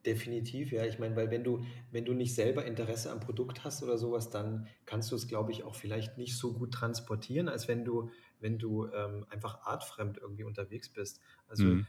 Definitiv, 0.06 0.72
ja. 0.72 0.84
Ich 0.84 0.98
meine, 0.98 1.16
weil 1.16 1.30
wenn 1.30 1.44
du, 1.44 1.64
wenn 1.90 2.04
du 2.04 2.14
nicht 2.14 2.34
selber 2.34 2.64
Interesse 2.64 3.10
am 3.10 3.20
Produkt 3.20 3.64
hast 3.64 3.82
oder 3.82 3.98
sowas, 3.98 4.30
dann 4.30 4.68
kannst 4.86 5.10
du 5.10 5.16
es, 5.16 5.26
glaube 5.26 5.52
ich, 5.52 5.64
auch 5.64 5.74
vielleicht 5.74 6.18
nicht 6.18 6.36
so 6.36 6.52
gut 6.52 6.72
transportieren, 6.72 7.48
als 7.48 7.68
wenn 7.68 7.84
du, 7.84 8.10
wenn 8.40 8.58
du 8.58 8.86
ähm, 8.86 9.26
einfach 9.28 9.62
artfremd 9.62 10.18
irgendwie 10.18 10.44
unterwegs 10.44 10.88
bist. 10.88 11.20
Also 11.48 11.64
mhm 11.64 11.86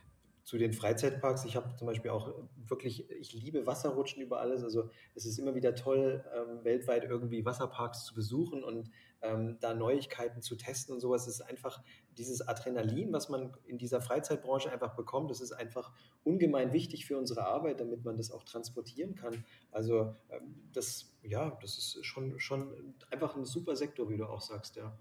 zu 0.50 0.58
den 0.58 0.74
Freizeitparks. 0.74 1.45
Ich 1.45 1.56
habe 1.56 1.76
zum 1.76 1.86
Beispiel 1.86 2.10
auch 2.10 2.34
wirklich, 2.67 3.08
ich 3.12 3.34
liebe 3.34 3.67
Wasserrutschen 3.67 4.24
über 4.24 4.39
alles. 4.39 4.63
Also 4.63 4.89
es 5.13 5.28
ist 5.28 5.38
immer 5.38 5.54
wieder 5.54 5.76
toll, 5.76 6.26
ähm, 6.36 6.63
weltweit 6.63 7.04
irgendwie 7.04 7.45
Wasserparks 7.45 8.04
zu 8.06 8.15
besuchen 8.15 8.63
und 8.63 8.89
ähm, 9.22 9.58
da 9.60 9.76
Neuigkeiten 9.76 10.41
zu 10.41 10.56
testen 10.56 10.95
und 10.95 11.02
sowas. 11.02 11.28
Es 11.28 11.36
ist 11.36 11.41
einfach 11.41 11.84
dieses 12.19 12.47
Adrenalin, 12.47 13.12
was 13.13 13.29
man 13.29 13.53
in 13.65 13.77
dieser 13.77 14.01
Freizeitbranche 14.01 14.71
einfach 14.71 14.95
bekommt. 14.95 15.32
Das 15.32 15.39
ist 15.39 15.53
einfach 15.53 15.91
ungemein 16.23 16.73
wichtig 16.73 17.05
für 17.05 17.17
unsere 17.17 17.45
Arbeit, 17.45 17.79
damit 17.79 18.03
man 18.03 18.17
das 18.17 18.29
auch 18.29 18.43
transportieren 18.43 19.15
kann. 19.15 19.43
Also 19.71 20.15
ähm, 20.29 20.55
das, 20.73 21.15
ja, 21.23 21.58
das 21.62 21.77
ist 21.77 22.05
schon, 22.05 22.38
schon 22.39 22.93
einfach 23.10 23.36
ein 23.36 23.45
super 23.45 23.75
Sektor, 23.75 24.10
wie 24.10 24.17
du 24.17 24.25
auch 24.25 24.41
sagst, 24.41 24.75
ja. 24.75 24.95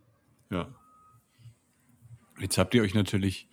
Ja. 0.50 0.74
Jetzt 2.40 2.57
habt 2.57 2.72
ihr 2.74 2.83
euch 2.83 2.94
natürlich 2.94 3.48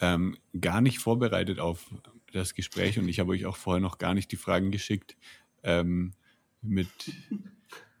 ähm, 0.00 0.36
gar 0.58 0.80
nicht 0.80 0.98
vorbereitet 0.98 1.60
auf 1.60 1.86
das 2.32 2.54
Gespräch 2.54 2.98
und 2.98 3.06
ich 3.06 3.20
habe 3.20 3.32
euch 3.32 3.44
auch 3.44 3.56
vorher 3.56 3.80
noch 3.80 3.98
gar 3.98 4.14
nicht 4.14 4.32
die 4.32 4.36
Fragen 4.36 4.70
geschickt 4.70 5.16
ähm, 5.62 6.14
mit 6.62 6.88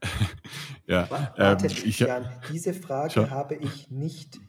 ja, 0.86 1.10
Warte, 1.10 1.66
ähm, 1.66 1.72
ich, 1.84 1.98
Jan, 1.98 2.26
diese 2.50 2.72
Frage 2.72 3.12
schau. 3.12 3.30
habe 3.30 3.56
ich 3.56 3.90
nicht 3.90 4.40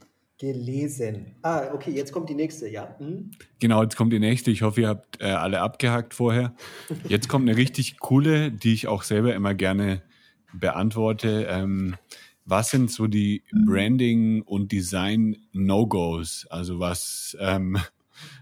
gelesen. 0.42 1.36
Ah, 1.44 1.72
okay, 1.72 1.92
jetzt 1.92 2.12
kommt 2.12 2.28
die 2.28 2.34
nächste, 2.34 2.68
ja. 2.68 2.96
Hm? 2.98 3.30
Genau, 3.60 3.84
jetzt 3.84 3.96
kommt 3.96 4.12
die 4.12 4.20
nächste. 4.20 4.50
Ich 4.50 4.64
hoffe, 4.64 4.82
ihr 4.82 4.88
habt 4.88 5.22
äh, 5.22 5.26
alle 5.26 5.62
abgehakt 5.62 6.16
vorher. 6.16 6.56
Jetzt 7.08 7.30
kommt 7.30 7.48
eine 7.48 7.56
richtig 7.56 8.00
coole, 8.00 8.52
die 8.52 8.74
ich 8.74 8.88
auch 8.88 9.04
selber 9.04 9.36
immer 9.36 9.54
gerne 9.54 10.02
beantworte. 10.52 11.46
Ähm, 11.48 11.96
was 12.44 12.72
sind 12.72 12.90
so 12.90 13.06
die 13.06 13.44
Branding- 13.68 14.42
und 14.42 14.72
Design-No-Gos? 14.72 16.48
Also 16.50 16.80
was, 16.80 17.38
ähm, 17.40 17.78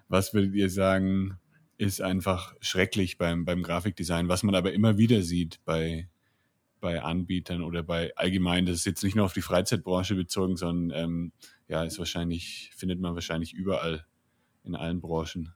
was 0.08 0.34
würdet 0.34 0.56
ihr 0.56 0.70
sagen, 0.70 1.38
ist 1.78 2.02
einfach 2.02 2.56
schrecklich 2.62 3.18
beim, 3.18 3.44
beim 3.44 3.62
Grafikdesign, 3.62 4.30
was 4.30 4.44
man 4.44 4.56
aber 4.56 4.72
immer 4.72 4.98
wieder 4.98 5.22
sieht 5.22 5.60
bei, 5.66 6.08
bei 6.80 7.02
Anbietern 7.02 7.62
oder 7.62 7.84
bei 7.84 8.16
allgemein, 8.16 8.66
das 8.66 8.78
ist 8.78 8.86
jetzt 8.86 9.04
nicht 9.04 9.18
nur 9.18 9.26
auf 9.26 9.34
die 9.34 9.42
Freizeitbranche 9.42 10.16
bezogen, 10.16 10.56
sondern 10.56 10.98
ähm, 10.98 11.32
ja, 11.70 11.84
ist 11.84 12.00
wahrscheinlich, 12.00 12.72
findet 12.76 13.00
man 13.00 13.14
wahrscheinlich 13.14 13.54
überall 13.54 14.06
in 14.64 14.76
allen 14.76 15.00
Branchen. 15.00 15.54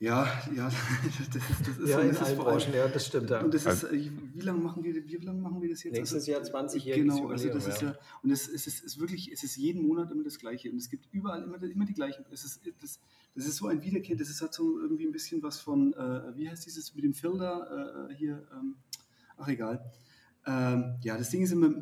Ja, 0.00 0.28
ja, 0.54 0.70
das 1.04 1.20
ist, 1.20 1.34
das 1.34 1.78
ist 1.78 1.88
ja, 1.88 1.96
so, 1.96 2.08
in 2.08 2.16
allen 2.16 2.38
Branchen, 2.38 2.72
ja, 2.72 2.86
das 2.86 3.06
stimmt. 3.06 3.30
Ja. 3.30 3.40
Und 3.40 3.52
das 3.52 3.66
ist, 3.66 3.82
äh, 3.82 4.10
wie 4.34 4.40
lange 4.42 4.60
machen 4.60 4.84
wir, 4.84 4.94
wie 4.94 5.16
lange 5.16 5.40
machen 5.40 5.60
wir 5.60 5.70
das 5.70 5.82
jetzt? 5.82 5.94
Nächstes 5.94 6.28
Also, 6.28 6.30
Jahr 6.30 6.42
20-jähriges 6.42 6.94
Genau, 6.94 7.28
also 7.28 7.48
das 7.48 7.66
ist 7.66 7.82
ja. 7.82 7.88
ja, 7.88 7.98
und 8.22 8.30
es, 8.30 8.46
es, 8.46 8.68
ist, 8.68 8.78
es 8.78 8.84
ist 8.84 9.00
wirklich, 9.00 9.32
es 9.32 9.42
ist 9.42 9.56
jeden 9.56 9.88
Monat 9.88 10.12
immer 10.12 10.22
das 10.22 10.38
Gleiche 10.38 10.70
und 10.70 10.76
es 10.76 10.88
gibt 10.88 11.08
überall 11.10 11.42
immer, 11.42 11.60
immer 11.60 11.84
die 11.84 11.94
gleichen. 11.94 12.24
Es 12.30 12.44
ist, 12.44 12.60
das, 12.80 13.00
das 13.34 13.46
ist 13.46 13.56
so 13.56 13.66
ein 13.66 13.82
Wiederkehr, 13.82 14.14
das 14.14 14.28
ist, 14.28 14.40
hat 14.40 14.54
so 14.54 14.78
irgendwie 14.78 15.04
ein 15.04 15.12
bisschen 15.12 15.42
was 15.42 15.60
von, 15.60 15.94
äh, 15.94 16.36
wie 16.36 16.48
heißt 16.48 16.64
dieses 16.64 16.94
mit 16.94 17.02
dem 17.02 17.14
Filter 17.14 18.08
äh, 18.08 18.14
hier, 18.14 18.46
ähm, 18.52 18.76
ach 19.36 19.48
egal. 19.48 19.90
Ähm, 20.46 20.94
ja, 21.02 21.18
das 21.18 21.30
Ding 21.30 21.42
ist 21.42 21.50
immer, 21.50 21.74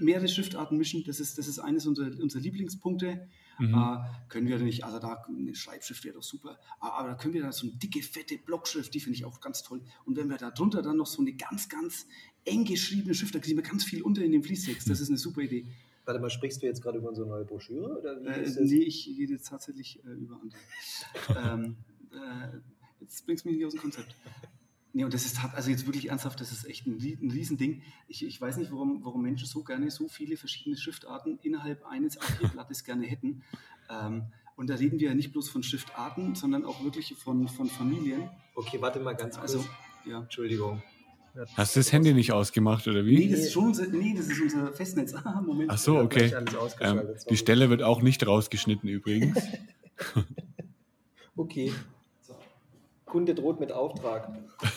mehrere 0.00 0.28
Schriftarten 0.28 0.78
mischen, 0.78 1.04
das 1.04 1.20
ist, 1.20 1.38
das 1.38 1.48
ist 1.48 1.58
eines 1.58 1.86
unserer, 1.86 2.18
unserer 2.20 2.42
Lieblingspunkte. 2.42 3.28
Mhm. 3.58 3.74
Äh, 3.74 4.28
können 4.28 4.46
wir 4.46 4.58
nicht, 4.58 4.84
also 4.84 4.98
da 4.98 5.24
eine 5.28 5.54
Schreibschrift 5.54 6.04
wäre 6.04 6.14
doch 6.14 6.22
super, 6.22 6.58
aber, 6.78 6.94
aber 6.94 7.08
da 7.08 7.14
können 7.16 7.34
wir 7.34 7.42
da 7.42 7.52
so 7.52 7.66
eine 7.66 7.76
dicke, 7.76 8.02
fette 8.02 8.38
Blockschrift, 8.38 8.94
die 8.94 9.00
finde 9.00 9.16
ich 9.16 9.24
auch 9.24 9.40
ganz 9.40 9.62
toll. 9.62 9.82
Und 10.04 10.16
wenn 10.16 10.28
wir 10.28 10.36
da 10.36 10.50
drunter 10.50 10.80
dann 10.82 10.96
noch 10.96 11.06
so 11.06 11.20
eine 11.20 11.32
ganz, 11.32 11.68
ganz 11.68 12.06
eng 12.44 12.64
geschriebene 12.64 13.14
Schrift, 13.14 13.34
da 13.34 13.40
kriegen 13.40 13.56
wir 13.56 13.64
ganz 13.64 13.84
viel 13.84 14.02
unter 14.02 14.22
in 14.22 14.32
dem 14.32 14.42
Fließtext, 14.42 14.88
das 14.88 15.00
ist 15.00 15.08
eine 15.08 15.18
super 15.18 15.40
Idee. 15.40 15.66
Warte 16.04 16.20
mal, 16.20 16.30
sprichst 16.30 16.62
du 16.62 16.66
jetzt 16.66 16.82
gerade 16.82 16.98
über 16.98 17.10
unsere 17.10 17.28
neue 17.28 17.44
Broschüre? 17.44 17.98
Oder 17.98 18.22
wie 18.22 18.28
Äh, 18.28 18.64
nee, 18.64 18.82
ich 18.82 19.14
rede 19.18 19.34
jetzt 19.34 19.48
tatsächlich 19.48 20.02
äh, 20.06 20.12
über 20.12 20.40
andere. 20.40 20.58
ähm, 21.64 21.76
äh, 22.12 22.56
jetzt 23.00 23.26
bringst 23.26 23.44
du 23.44 23.50
mich 23.50 23.58
nicht 23.58 23.66
aus 23.66 23.74
dem 23.74 23.82
Konzept. 23.82 24.16
Nee, 24.98 25.04
und 25.04 25.14
das 25.14 25.26
ist 25.26 25.38
also 25.54 25.70
jetzt 25.70 25.86
wirklich 25.86 26.08
ernsthaft, 26.08 26.40
das 26.40 26.50
ist 26.50 26.64
echt 26.64 26.84
ein, 26.88 26.94
ein 26.94 27.30
Riesending. 27.30 27.82
Ich, 28.08 28.26
ich 28.26 28.40
weiß 28.40 28.56
nicht, 28.56 28.72
warum, 28.72 29.04
warum 29.04 29.22
Menschen 29.22 29.46
so 29.46 29.62
gerne 29.62 29.92
so 29.92 30.08
viele 30.08 30.36
verschiedene 30.36 30.76
Schriftarten 30.76 31.38
innerhalb 31.40 31.86
eines 31.86 32.20
A4-Blattes 32.20 32.82
gerne 32.82 33.06
hätten. 33.06 33.44
Ähm, 33.88 34.24
und 34.56 34.68
da 34.68 34.74
reden 34.74 34.98
wir 34.98 35.10
ja 35.10 35.14
nicht 35.14 35.30
bloß 35.30 35.50
von 35.50 35.62
Schriftarten, 35.62 36.34
sondern 36.34 36.64
auch 36.64 36.82
wirklich 36.82 37.14
von, 37.14 37.46
von 37.46 37.68
Familien. 37.68 38.28
Okay, 38.56 38.80
warte 38.80 38.98
mal 38.98 39.14
ganz 39.14 39.38
kurz. 39.38 39.54
Also, 39.54 39.64
ja. 40.04 40.18
Entschuldigung. 40.18 40.82
Hast 41.54 41.76
du 41.76 41.80
das 41.80 41.92
Handy 41.92 42.12
nicht 42.12 42.32
ausgemacht 42.32 42.88
oder 42.88 43.06
wie? 43.06 43.18
Nee, 43.18 43.30
das 43.30 43.42
ist 43.42 43.52
schon 43.52 43.66
unser, 43.66 43.86
nee, 43.86 44.14
das 44.16 44.26
ist 44.26 44.40
unser 44.40 44.72
Festnetz. 44.72 45.14
Ah, 45.24 45.40
Moment. 45.40 45.70
Ach 45.70 45.78
so, 45.78 45.96
okay. 45.96 46.34
Ähm, 46.80 47.02
die 47.30 47.36
Stelle 47.36 47.70
wird 47.70 47.84
auch 47.84 48.02
nicht 48.02 48.26
rausgeschnitten 48.26 48.88
übrigens. 48.88 49.38
Okay. 51.36 51.72
Kunde 53.08 53.34
droht 53.34 53.58
mit 53.60 53.72
Auftrag. 53.72 54.28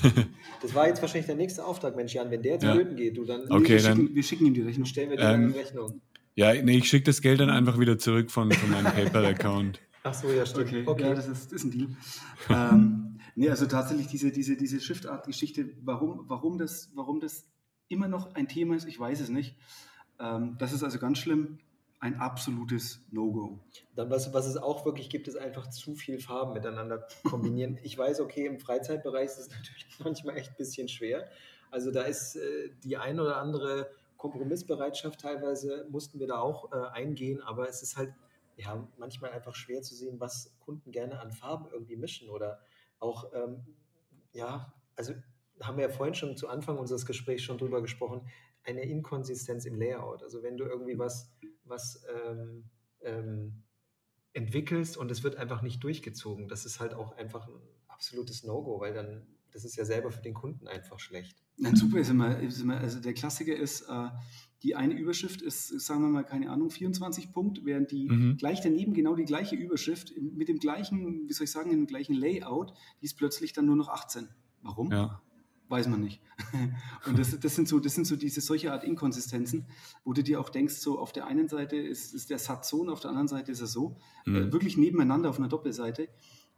Das 0.61 0.75
war 0.75 0.87
jetzt 0.87 1.01
wahrscheinlich 1.01 1.25
der 1.25 1.35
nächste 1.35 1.65
Auftrag, 1.65 1.95
Mensch, 1.95 2.13
Jan. 2.13 2.29
Wenn 2.31 2.41
der 2.43 2.59
zu 2.59 2.67
Ja. 2.67 2.73
Löten 2.73 2.95
geht, 2.95 3.17
du 3.17 3.25
dann 3.25 3.49
Okay, 3.51 3.69
wir, 3.77 3.81
dann- 3.83 3.97
schicken, 3.97 4.15
wir 4.15 4.23
schicken 4.23 4.45
ihm 4.45 4.53
die 4.53 4.61
Rechnung. 4.61 4.85
stellen 4.85 5.09
wir 5.09 5.17
dir 5.17 5.23
Ähm, 5.23 5.45
eine 5.45 5.55
Rechnung. 5.55 6.01
Ja, 6.35 6.53
nee, 6.53 6.77
ich 6.77 6.87
schicke 6.87 7.05
das 7.05 7.21
Geld 7.21 7.39
dann 7.39 7.49
einfach 7.49 7.79
wieder 7.79 7.97
zurück 7.97 8.29
von, 8.31 8.51
von 8.51 8.69
meinem 8.69 8.85
PayPal-Account. 8.91 9.79
Ach 10.03 10.13
so, 10.13 10.31
ja, 10.31 10.45
stimmt. 10.45 10.67
Okay, 10.67 10.83
Okay. 10.85 11.03
Ja, 11.03 11.13
das 11.15 11.27
ist, 11.27 11.51
das 11.51 11.53
ist 11.53 11.63
ein 11.65 11.71
Deal. 11.71 11.87
ähm, 12.49 13.19
nee, 13.35 13.49
also 13.49 13.65
tatsächlich 13.65 14.07
diese, 14.07 14.31
diese, 14.31 14.55
diese 14.55 14.79
Schriftart-Geschichte, 14.79 15.69
warum, 15.83 16.25
warum, 16.27 16.57
das, 16.57 16.91
warum 16.95 17.19
das 17.19 17.45
immer 17.87 18.07
noch 18.07 18.35
ein 18.35 18.47
Thema 18.47 18.75
ist, 18.75 18.87
ich 18.87 18.99
weiß 18.99 19.19
es 19.19 19.29
nicht. 19.29 19.55
Ähm, 20.19 20.55
das 20.59 20.73
ist 20.73 20.83
also 20.83 20.99
ganz 20.99 21.17
schlimm. 21.17 21.59
Ein 22.01 22.19
absolutes 22.19 22.99
No-Go. 23.11 23.59
Dann, 23.93 24.09
was, 24.09 24.33
was 24.33 24.47
es 24.47 24.57
auch 24.57 24.85
wirklich 24.85 25.07
gibt, 25.07 25.27
ist 25.27 25.35
einfach 25.35 25.69
zu 25.69 25.93
viel 25.93 26.19
Farben 26.19 26.53
miteinander 26.53 27.07
kombinieren. 27.23 27.77
ich 27.83 27.95
weiß, 27.95 28.21
okay, 28.21 28.47
im 28.47 28.59
Freizeitbereich 28.59 29.25
ist 29.25 29.37
es 29.37 29.49
natürlich 29.55 29.99
manchmal 30.03 30.35
echt 30.37 30.49
ein 30.49 30.57
bisschen 30.57 30.89
schwer. 30.89 31.29
Also 31.69 31.91
da 31.91 32.01
ist 32.01 32.37
äh, 32.37 32.71
die 32.83 32.97
ein 32.97 33.19
oder 33.19 33.37
andere 33.37 33.91
Kompromissbereitschaft 34.17 35.21
teilweise, 35.21 35.85
mussten 35.91 36.19
wir 36.19 36.25
da 36.25 36.39
auch 36.39 36.71
äh, 36.71 36.87
eingehen, 36.91 37.39
aber 37.41 37.69
es 37.69 37.83
ist 37.83 37.97
halt 37.97 38.13
ja 38.57 38.87
manchmal 38.97 39.29
einfach 39.29 39.53
schwer 39.53 39.83
zu 39.83 39.93
sehen, 39.93 40.19
was 40.19 40.51
Kunden 40.59 40.91
gerne 40.91 41.19
an 41.19 41.31
Farben 41.31 41.67
irgendwie 41.71 41.97
mischen 41.97 42.29
oder 42.29 42.61
auch, 42.99 43.31
ähm, 43.33 43.63
ja, 44.33 44.73
also 44.95 45.13
haben 45.61 45.77
wir 45.77 45.85
ja 45.85 45.91
vorhin 45.91 46.15
schon 46.15 46.35
zu 46.35 46.47
Anfang 46.47 46.79
unseres 46.79 47.05
Gesprächs 47.05 47.43
schon 47.43 47.59
drüber 47.59 47.79
gesprochen, 47.79 48.27
eine 48.63 48.81
Inkonsistenz 48.81 49.65
im 49.65 49.75
Layout. 49.75 50.23
Also 50.23 50.41
wenn 50.43 50.57
du 50.57 50.65
irgendwie 50.65 50.97
was, 50.97 51.31
was 51.71 52.03
ähm, 52.27 52.65
ähm, 53.01 53.63
entwickelst 54.33 54.95
und 54.97 55.09
es 55.09 55.23
wird 55.23 55.37
einfach 55.37 55.63
nicht 55.63 55.83
durchgezogen, 55.83 56.47
das 56.47 56.65
ist 56.65 56.79
halt 56.79 56.93
auch 56.93 57.17
einfach 57.17 57.47
ein 57.47 57.59
absolutes 57.87 58.43
No-Go, 58.43 58.79
weil 58.79 58.93
dann, 58.93 59.25
das 59.51 59.65
ist 59.65 59.75
ja 59.75 59.85
selber 59.85 60.11
für 60.11 60.21
den 60.21 60.33
Kunden 60.33 60.67
einfach 60.67 60.99
schlecht. 60.99 61.43
Nein, 61.57 61.75
super 61.75 61.99
ist 61.99 62.09
immer, 62.09 62.39
ist 62.39 62.61
immer, 62.61 62.77
also 62.77 62.99
der 62.99 63.13
Klassiker 63.13 63.55
ist, 63.55 63.81
äh, 63.81 64.09
die 64.63 64.75
eine 64.75 64.93
Überschrift 64.93 65.41
ist, 65.41 65.67
sagen 65.81 66.01
wir 66.03 66.09
mal, 66.09 66.23
keine 66.23 66.49
Ahnung, 66.51 66.69
24 66.69 67.31
Punkt, 67.31 67.65
während 67.65 67.91
die 67.91 68.07
Mhm. 68.07 68.37
gleich 68.37 68.61
daneben 68.61 68.93
genau 68.93 69.15
die 69.15 69.25
gleiche 69.25 69.55
Überschrift 69.55 70.13
mit 70.19 70.47
dem 70.47 70.59
gleichen, 70.59 71.27
wie 71.27 71.33
soll 71.33 71.45
ich 71.45 71.51
sagen, 71.51 71.71
dem 71.71 71.87
gleichen 71.87 72.13
Layout, 72.13 72.73
die 73.01 73.05
ist 73.05 73.17
plötzlich 73.17 73.53
dann 73.53 73.65
nur 73.65 73.75
noch 73.75 73.89
18. 73.89 74.29
Warum? 74.61 74.91
Ja. 74.91 75.21
Weiß 75.71 75.87
man 75.87 76.01
nicht. 76.01 76.21
Und 77.07 77.17
das, 77.17 77.39
das, 77.39 77.55
sind 77.55 77.65
so, 77.65 77.79
das 77.79 77.95
sind 77.95 78.05
so 78.05 78.17
diese 78.17 78.41
solche 78.41 78.73
Art 78.73 78.83
Inkonsistenzen, 78.83 79.67
wo 80.03 80.11
du 80.11 80.21
dir 80.21 80.41
auch 80.41 80.49
denkst, 80.49 80.73
so 80.73 80.99
auf 80.99 81.13
der 81.13 81.27
einen 81.27 81.47
Seite 81.47 81.77
ist, 81.77 82.13
ist 82.13 82.29
der 82.29 82.39
Satz 82.39 82.67
so 82.67 82.81
und 82.81 82.89
auf 82.89 82.99
der 82.99 83.11
anderen 83.11 83.29
Seite 83.29 83.53
ist 83.53 83.61
er 83.61 83.67
so. 83.67 83.95
Mhm. 84.25 84.35
Äh, 84.35 84.51
wirklich 84.51 84.75
nebeneinander 84.75 85.29
auf 85.29 85.39
einer 85.39 85.47
Doppelseite. 85.47 86.09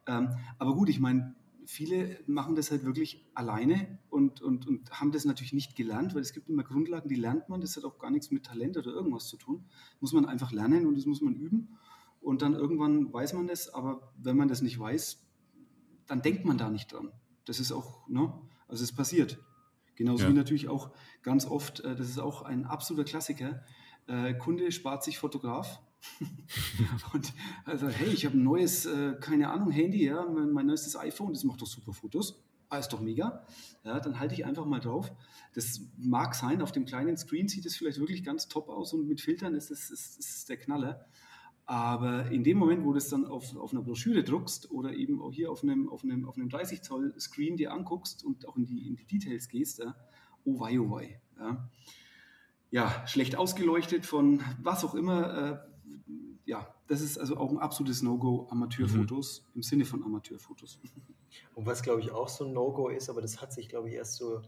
Ähm, 0.08 0.30
aber 0.58 0.74
gut, 0.74 0.90
ich 0.90 1.00
meine, 1.00 1.36
viele 1.68 2.22
machen 2.26 2.56
das 2.56 2.72
halt 2.72 2.86
wirklich 2.86 3.24
alleine 3.36 4.00
und, 4.10 4.42
und, 4.42 4.66
und 4.66 4.90
haben 4.90 5.12
das 5.12 5.26
natürlich 5.26 5.54
nicht 5.54 5.76
gelernt, 5.76 6.16
weil 6.16 6.22
es 6.22 6.34
gibt 6.34 6.50
immer 6.50 6.64
Grundlagen, 6.64 7.08
die 7.08 7.14
lernt 7.14 7.50
man. 7.50 7.62
Das 7.62 7.78
hat 7.78 7.86
auch 7.86 8.00
gar 8.00 8.10
nichts 8.10 8.32
mit 8.32 8.48
Talent 8.48 8.78
oder 8.78 8.94
irgendwas 8.94 9.28
zu 9.28 9.38
tun. 9.38 9.66
Muss 10.00 10.14
man 10.14 10.26
einfach 10.26 10.52
lernen 10.52 10.88
und 10.88 10.98
das 10.98 11.06
muss 11.06 11.22
man 11.22 11.36
üben. 11.36 11.78
Und 12.20 12.42
dann 12.42 12.56
irgendwann 12.56 13.14
weiß 13.14 13.34
man 13.34 13.46
das, 13.46 13.72
aber 13.72 14.12
wenn 14.18 14.38
man 14.38 14.48
das 14.48 14.64
nicht 14.64 14.80
weiß, 14.80 15.24
dann 16.08 16.24
denkt 16.24 16.46
man 16.46 16.58
da 16.58 16.72
nicht 16.72 16.92
dran. 16.92 17.12
Das 17.46 17.60
ist 17.60 17.72
auch, 17.72 18.08
ne? 18.08 18.34
Also 18.74 18.86
es 18.86 18.92
passiert. 18.92 19.38
Genauso 19.94 20.24
Ja. 20.24 20.30
wie 20.32 20.34
natürlich 20.34 20.68
auch 20.68 20.90
ganz 21.22 21.46
oft, 21.46 21.82
äh, 21.82 21.96
das 21.96 22.10
ist 22.10 22.18
auch 22.18 22.42
ein 22.42 22.66
absoluter 22.66 23.04
Klassiker, 23.04 23.64
äh, 24.08 24.34
Kunde 24.34 24.72
spart 24.72 25.04
sich 25.04 25.20
Fotograf. 25.20 25.80
und 27.14 27.34
also, 27.66 27.88
hey, 27.88 28.10
ich 28.10 28.26
habe 28.26 28.36
ein 28.36 28.44
neues, 28.44 28.88
äh, 28.88 29.14
keine 29.22 29.52
Ahnung, 29.52 29.70
Handy, 29.70 30.06
ja, 30.06 30.26
mein, 30.26 30.50
mein 30.50 30.66
neuestes 30.66 30.98
iPhone, 30.98 31.34
das 31.34 31.44
macht 31.44 31.62
doch 31.62 31.68
super 31.68 31.94
Fotos. 31.94 32.44
Ah, 32.68 32.80
ist 32.80 32.90
doch 32.90 33.00
mega. 33.00 33.46
Ja, 33.84 34.00
dann 34.00 34.20
halte 34.20 34.34
ich 34.34 34.44
einfach 34.44 34.66
mal 34.66 34.80
drauf. 34.80 35.12
Das 35.54 35.82
mag 35.96 36.34
sein, 36.34 36.60
auf 36.64 36.72
dem 36.72 36.86
kleinen 36.86 37.16
Screen 37.16 37.48
sieht 37.48 37.68
es 37.68 37.76
vielleicht 37.76 38.00
wirklich 38.00 38.24
ganz 38.24 38.48
top 38.48 38.70
aus 38.70 38.92
und 38.94 39.08
mit 39.08 39.22
Filtern 39.22 39.54
ist 39.54 39.70
es 39.70 39.92
ist, 39.92 40.18
ist 40.18 40.50
der 40.50 40.58
Knaller. 40.58 41.06
Aber 41.66 42.30
in 42.30 42.44
dem 42.44 42.58
Moment, 42.58 42.84
wo 42.84 42.92
du 42.92 42.98
es 42.98 43.08
dann 43.08 43.26
auf, 43.26 43.56
auf 43.56 43.72
einer 43.72 43.82
Broschüre 43.82 44.24
druckst 44.24 44.72
oder 44.72 44.94
eben 44.94 45.22
auch 45.22 45.32
hier 45.32 45.50
auf 45.50 45.64
einem, 45.64 45.90
auf 45.90 46.04
einem, 46.04 46.28
auf 46.28 46.36
einem 46.36 46.50
30 46.50 46.82
Zoll 46.82 47.14
Screen 47.18 47.56
dir 47.56 47.72
anguckst 47.72 48.26
und 48.26 48.48
auch 48.48 48.58
in 48.58 48.66
die, 48.66 48.86
in 48.88 48.96
die 48.98 49.06
Details 49.06 49.48
gehst, 49.48 49.80
ja, 49.80 49.96
oh 50.44 50.60
wei, 50.60 50.80
oh 50.80 50.92
wei. 50.92 51.22
Ja. 51.40 51.70
ja, 52.70 53.08
schlecht 53.08 53.36
ausgeleuchtet 53.38 54.06
von 54.06 54.42
was 54.62 54.84
auch 54.84 54.94
immer. 54.94 55.38
Äh, 55.38 55.58
ja, 56.46 56.74
das 56.88 57.02
ist 57.02 57.18
also 57.18 57.38
auch 57.38 57.50
ein 57.50 57.58
absolutes 57.58 58.02
No-Go, 58.02 58.48
Amateurfotos 58.50 59.46
im 59.56 59.64
Sinne 59.64 59.86
von 59.86 60.04
Amateurfotos. 60.04 60.80
Und 61.56 61.66
was, 61.66 61.82
glaube 61.82 62.02
ich, 62.02 62.12
auch 62.12 62.30
so 62.30 62.46
ein 62.46 62.54
No-Go 62.54 62.90
ist, 62.90 63.10
aber 63.10 63.22
das 63.22 63.42
hat 63.42 63.54
sich, 63.54 63.70
glaube 63.70 63.90
ich, 63.90 63.96
erst 63.96 64.18
so 64.18 64.42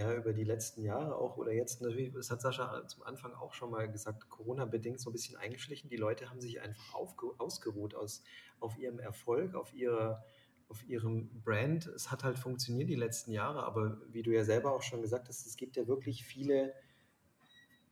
ja, 0.00 0.14
über 0.14 0.32
die 0.32 0.44
letzten 0.44 0.82
Jahre 0.82 1.14
auch 1.14 1.36
oder 1.36 1.52
jetzt 1.52 1.82
natürlich, 1.82 2.12
das 2.14 2.30
hat 2.30 2.40
Sascha 2.40 2.86
zum 2.88 3.02
Anfang 3.02 3.34
auch 3.34 3.52
schon 3.52 3.70
mal 3.70 3.90
gesagt, 3.90 4.30
Corona-bedingt 4.30 4.98
so 4.98 5.10
ein 5.10 5.12
bisschen 5.12 5.36
eingeschlichen. 5.36 5.90
Die 5.90 5.96
Leute 5.96 6.30
haben 6.30 6.40
sich 6.40 6.60
einfach 6.62 6.94
ausgeruht 6.94 7.94
aus, 7.94 8.22
auf 8.60 8.78
ihrem 8.78 8.98
Erfolg, 8.98 9.54
auf 9.54 9.74
ihrer 9.74 10.24
auf 10.70 10.88
ihrem 10.88 11.42
Brand. 11.42 11.86
Es 11.88 12.12
hat 12.12 12.22
halt 12.22 12.38
funktioniert 12.38 12.88
die 12.88 12.94
letzten 12.94 13.32
Jahre, 13.32 13.64
aber 13.64 14.00
wie 14.08 14.22
du 14.22 14.30
ja 14.30 14.44
selber 14.44 14.72
auch 14.72 14.82
schon 14.82 15.02
gesagt 15.02 15.28
hast, 15.28 15.44
es 15.44 15.56
gibt 15.56 15.76
ja 15.76 15.88
wirklich 15.88 16.24
viele, 16.24 16.72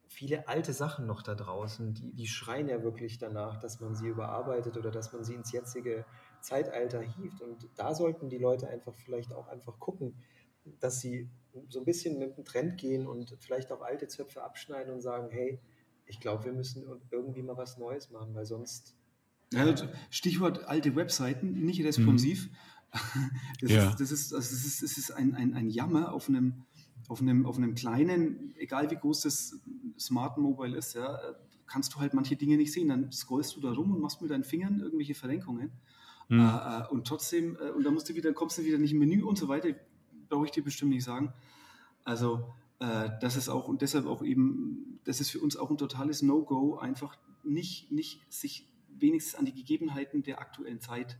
viele 0.06 0.46
alte 0.46 0.72
Sachen 0.72 1.04
noch 1.04 1.22
da 1.22 1.34
draußen, 1.34 1.92
die, 1.94 2.12
die 2.12 2.28
schreien 2.28 2.68
ja 2.68 2.84
wirklich 2.84 3.18
danach, 3.18 3.58
dass 3.58 3.80
man 3.80 3.96
sie 3.96 4.06
überarbeitet 4.06 4.76
oder 4.76 4.92
dass 4.92 5.12
man 5.12 5.24
sie 5.24 5.34
ins 5.34 5.50
jetzige 5.50 6.06
Zeitalter 6.40 7.02
hieft. 7.02 7.42
Und 7.42 7.68
da 7.74 7.96
sollten 7.96 8.30
die 8.30 8.38
Leute 8.38 8.68
einfach 8.68 8.94
vielleicht 8.94 9.32
auch 9.32 9.48
einfach 9.48 9.80
gucken, 9.80 10.14
dass 10.80 11.00
sie 11.00 11.28
so 11.68 11.80
ein 11.80 11.84
bisschen 11.84 12.18
mit 12.18 12.36
dem 12.36 12.44
Trend 12.44 12.78
gehen 12.78 13.06
und 13.06 13.36
vielleicht 13.40 13.72
auch 13.72 13.82
alte 13.82 14.08
Zöpfe 14.08 14.42
abschneiden 14.42 14.92
und 14.92 15.00
sagen, 15.00 15.28
hey, 15.30 15.60
ich 16.06 16.20
glaube, 16.20 16.44
wir 16.44 16.52
müssen 16.52 16.84
irgendwie 17.10 17.42
mal 17.42 17.56
was 17.56 17.78
Neues 17.78 18.10
machen, 18.10 18.34
weil 18.34 18.46
sonst 18.46 18.94
also 19.54 19.86
Stichwort 20.10 20.64
alte 20.64 20.94
Webseiten, 20.96 21.64
nicht 21.64 21.82
responsiv. 21.84 22.48
Das, 23.60 23.70
Ja. 23.70 23.90
ist, 23.90 24.00
das, 24.00 24.10
ist, 24.12 24.32
also 24.34 24.50
das, 24.50 24.64
ist, 24.64 24.82
das 24.82 24.96
ist 24.96 25.10
ein, 25.10 25.34
ein, 25.34 25.52
ein 25.52 25.68
Jammer 25.68 26.10
auf 26.10 26.30
einem, 26.30 26.64
auf, 27.08 27.20
einem, 27.20 27.44
auf 27.44 27.58
einem 27.58 27.74
kleinen, 27.74 28.54
egal 28.56 28.90
wie 28.90 28.96
groß 28.96 29.20
das 29.20 29.60
Smart 29.98 30.38
Mobile 30.38 30.74
ist, 30.74 30.94
ja, 30.94 31.20
kannst 31.66 31.94
du 31.94 31.98
halt 31.98 32.14
manche 32.14 32.36
Dinge 32.36 32.56
nicht 32.56 32.72
sehen. 32.72 32.88
Dann 32.88 33.12
scrollst 33.12 33.54
du 33.56 33.60
da 33.60 33.72
rum 33.72 33.92
und 33.92 34.00
machst 34.00 34.22
mit 34.22 34.30
deinen 34.30 34.42
Fingern 34.42 34.80
irgendwelche 34.80 35.14
Verrenkungen. 35.14 35.70
Hm. 36.28 36.40
Äh, 36.40 36.86
und 36.90 37.06
trotzdem, 37.06 37.56
äh, 37.56 37.70
und 37.72 37.84
dann 37.84 37.92
musst 37.92 38.08
du 38.08 38.14
wieder, 38.14 38.32
kommst 38.32 38.56
du 38.56 38.64
wieder 38.64 38.78
nicht 38.78 38.92
im 38.92 39.00
Menü 39.00 39.22
und 39.22 39.36
so 39.36 39.48
weiter, 39.48 39.68
brauche 40.28 40.46
ich 40.46 40.50
dir 40.50 40.62
bestimmt 40.62 40.90
nicht 40.90 41.04
sagen. 41.04 41.32
Also, 42.04 42.52
äh, 42.80 43.10
das 43.20 43.36
ist 43.36 43.48
auch, 43.48 43.68
und 43.68 43.82
deshalb 43.82 44.06
auch 44.06 44.22
eben, 44.22 45.00
das 45.04 45.20
ist 45.20 45.30
für 45.30 45.40
uns 45.40 45.56
auch 45.56 45.70
ein 45.70 45.78
totales 45.78 46.22
No-Go, 46.22 46.78
einfach 46.78 47.16
nicht, 47.44 47.90
nicht 47.92 48.20
sich 48.32 48.68
wenigstens 48.88 49.34
an 49.34 49.44
die 49.44 49.54
Gegebenheiten 49.54 50.22
der 50.22 50.40
aktuellen 50.40 50.80
Zeit 50.80 51.18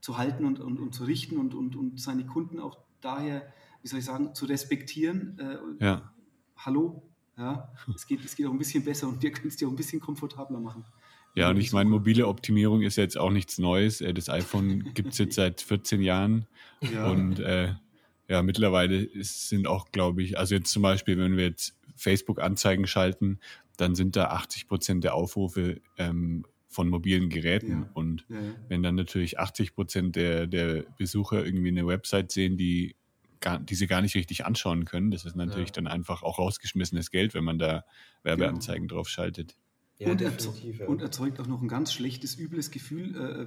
zu 0.00 0.18
halten 0.18 0.44
und, 0.44 0.60
und, 0.60 0.78
und 0.78 0.94
zu 0.94 1.04
richten 1.04 1.36
und, 1.36 1.54
und, 1.54 1.76
und 1.76 2.00
seine 2.00 2.26
Kunden 2.26 2.60
auch 2.60 2.78
daher, 3.00 3.52
wie 3.82 3.88
soll 3.88 3.98
ich 3.98 4.04
sagen, 4.04 4.34
zu 4.34 4.46
respektieren. 4.46 5.38
Äh, 5.38 5.84
ja. 5.84 6.12
Hallo, 6.56 7.02
ja, 7.36 7.72
es 7.94 8.06
geht, 8.06 8.24
es 8.24 8.34
geht 8.34 8.46
auch 8.46 8.52
ein 8.52 8.58
bisschen 8.58 8.84
besser 8.84 9.08
und 9.08 9.22
wir 9.22 9.30
können 9.30 9.48
es 9.48 9.56
dir 9.56 9.68
auch 9.68 9.72
ein 9.72 9.76
bisschen 9.76 10.00
komfortabler 10.00 10.60
machen. 10.60 10.84
Ja, 11.34 11.50
und 11.50 11.58
ich 11.58 11.70
meine, 11.72 11.90
mobile 11.90 12.26
Optimierung 12.28 12.80
ist 12.80 12.96
jetzt 12.96 13.18
auch 13.18 13.30
nichts 13.30 13.58
Neues. 13.58 14.00
Äh, 14.00 14.14
das 14.14 14.30
iPhone 14.30 14.94
gibt 14.94 15.12
es 15.12 15.18
jetzt 15.18 15.34
seit 15.36 15.60
14 15.60 16.00
Jahren. 16.00 16.46
Ja. 16.80 17.10
Und 17.10 17.40
äh, 17.40 17.74
ja, 18.28 18.42
mittlerweile 18.42 18.96
ist, 18.96 19.48
sind 19.48 19.66
auch, 19.66 19.90
glaube 19.92 20.22
ich, 20.22 20.38
also 20.38 20.54
jetzt 20.54 20.70
zum 20.70 20.82
Beispiel, 20.82 21.18
wenn 21.18 21.36
wir 21.36 21.44
jetzt 21.44 21.76
Facebook-Anzeigen 21.96 22.86
schalten, 22.86 23.38
dann 23.76 23.94
sind 23.94 24.16
da 24.16 24.28
80 24.28 24.68
Prozent 24.68 25.04
der 25.04 25.14
Aufrufe 25.14 25.80
ähm, 25.98 26.44
von 26.68 26.88
mobilen 26.88 27.28
Geräten. 27.28 27.82
Ja. 27.82 27.90
Und 27.94 28.26
ja. 28.28 28.36
wenn 28.68 28.82
dann 28.82 28.94
natürlich 28.94 29.38
80 29.38 29.74
Prozent 29.74 30.16
der, 30.16 30.46
der 30.46 30.84
Besucher 30.98 31.44
irgendwie 31.44 31.68
eine 31.68 31.86
Website 31.86 32.32
sehen, 32.32 32.56
die, 32.56 32.96
gar, 33.40 33.58
die 33.58 33.74
sie 33.74 33.86
gar 33.86 34.02
nicht 34.02 34.14
richtig 34.14 34.44
anschauen 34.44 34.84
können, 34.84 35.10
das 35.10 35.24
ist 35.24 35.36
natürlich 35.36 35.68
ja. 35.68 35.74
dann 35.74 35.86
einfach 35.86 36.22
auch 36.22 36.38
rausgeschmissenes 36.38 37.10
Geld, 37.10 37.34
wenn 37.34 37.44
man 37.44 37.58
da 37.58 37.84
Werbeanzeigen 38.24 38.88
genau. 38.88 38.98
drauf 38.98 39.08
schaltet. 39.08 39.56
Ja, 39.98 40.10
und, 40.10 40.20
definitiv, 40.20 40.80
ja. 40.80 40.86
und, 40.86 41.00
erzeugt 41.00 41.40
auch 41.40 41.46
noch 41.46 41.62
ein 41.62 41.68
ganz 41.68 41.92
schlechtes, 41.92 42.36
übles 42.36 42.70
Gefühl 42.70 43.16
äh, 43.16 43.46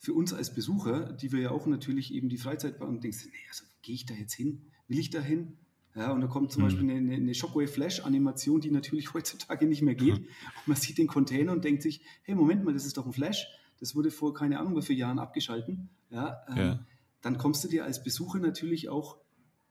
für 0.00 0.14
uns 0.14 0.32
als 0.32 0.52
Besucher, 0.52 1.12
die 1.12 1.30
wir 1.30 1.40
ja 1.40 1.50
auch 1.52 1.66
natürlich 1.66 2.12
eben 2.12 2.28
die 2.28 2.38
Freizeit 2.38 2.80
und 2.80 3.04
denkst, 3.04 3.26
nee, 3.26 3.48
also 3.48 3.64
gehe 3.82 3.94
ich 3.94 4.04
da 4.04 4.14
jetzt 4.14 4.34
hin? 4.34 4.66
Will 4.88 4.98
ich 4.98 5.10
da 5.10 5.20
hin? 5.20 5.58
Ja, 5.94 6.12
und 6.12 6.20
da 6.20 6.26
kommt 6.26 6.50
zum 6.52 6.62
mhm. 6.62 6.66
Beispiel 6.66 6.90
eine, 6.90 7.14
eine 7.14 7.34
Shockwave 7.34 7.68
Flash 7.68 8.00
Animation, 8.00 8.60
die 8.60 8.70
natürlich 8.70 9.14
heutzutage 9.14 9.66
nicht 9.66 9.82
mehr 9.82 9.94
geht. 9.94 10.18
Mhm. 10.18 10.26
Und 10.26 10.66
man 10.66 10.76
sieht 10.76 10.98
den 10.98 11.06
Container 11.06 11.52
und 11.52 11.64
denkt 11.64 11.82
sich, 11.82 12.02
hey, 12.22 12.34
Moment 12.34 12.64
mal, 12.64 12.74
das 12.74 12.84
ist 12.84 12.96
doch 12.96 13.06
ein 13.06 13.12
Flash. 13.12 13.46
Das 13.78 13.94
wurde 13.94 14.10
vor 14.10 14.34
keine 14.34 14.58
Ahnung 14.58 14.76
wie 14.76 14.82
vielen 14.82 14.98
Jahren 14.98 15.18
abgeschalten. 15.18 15.88
Ja, 16.10 16.42
ähm, 16.48 16.56
ja. 16.56 16.86
Dann 17.22 17.38
kommst 17.38 17.64
du 17.64 17.68
dir 17.68 17.84
als 17.84 18.02
Besucher 18.02 18.38
natürlich 18.38 18.88
auch 18.88 19.18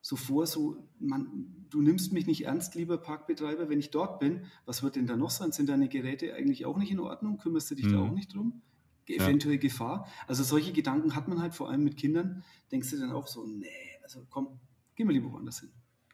so 0.06 0.18
vor, 0.18 0.46
so, 0.46 0.88
man, 1.00 1.66
du 1.72 1.82
nimmst 1.82 2.14
mich 2.14 2.28
nicht 2.28 2.46
ernst, 2.46 2.76
lieber 2.76 3.00
Parkbetreiber, 3.00 3.70
wenn 3.70 3.80
ich 3.80 3.90
dort 3.90 4.20
bin. 4.20 4.46
Was 4.68 4.84
wird 4.84 4.98
denn 4.98 5.08
da 5.08 5.18
noch 5.18 5.32
sein? 5.32 5.52
Sind 5.52 5.68
deine 5.68 5.90
Geräte 5.90 6.36
eigentlich 6.36 6.68
auch 6.68 6.78
nicht 6.78 6.92
in 6.92 7.00
Ordnung? 7.00 7.40
Kümmerst 7.40 7.72
du 7.72 7.76
dich 7.76 7.88
mhm. 7.88 7.94
da 7.94 8.00
auch 8.02 8.12
nicht 8.12 8.36
drum? 8.36 8.62
Eventuell 9.08 9.56
ja. 9.56 9.62
Gefahr. 9.62 10.08
Also 10.28 10.44
solche 10.44 10.74
Gedanken 10.74 11.16
hat 11.16 11.28
man 11.28 11.42
halt 11.42 11.56
vor 11.56 11.72
allem 11.72 11.84
mit 11.84 11.98
Kindern. 11.98 12.44
Denkst 12.72 12.92
du 12.92 13.00
dann 13.00 13.12
auch 13.12 13.26
so, 13.26 13.48
nee, 13.48 13.66
also 14.04 14.28
komm, 14.30 14.60
geh 14.94 15.06
mal 15.06 15.12
lieber 15.12 15.32
woanders 15.32 15.62
hin. 15.62 15.72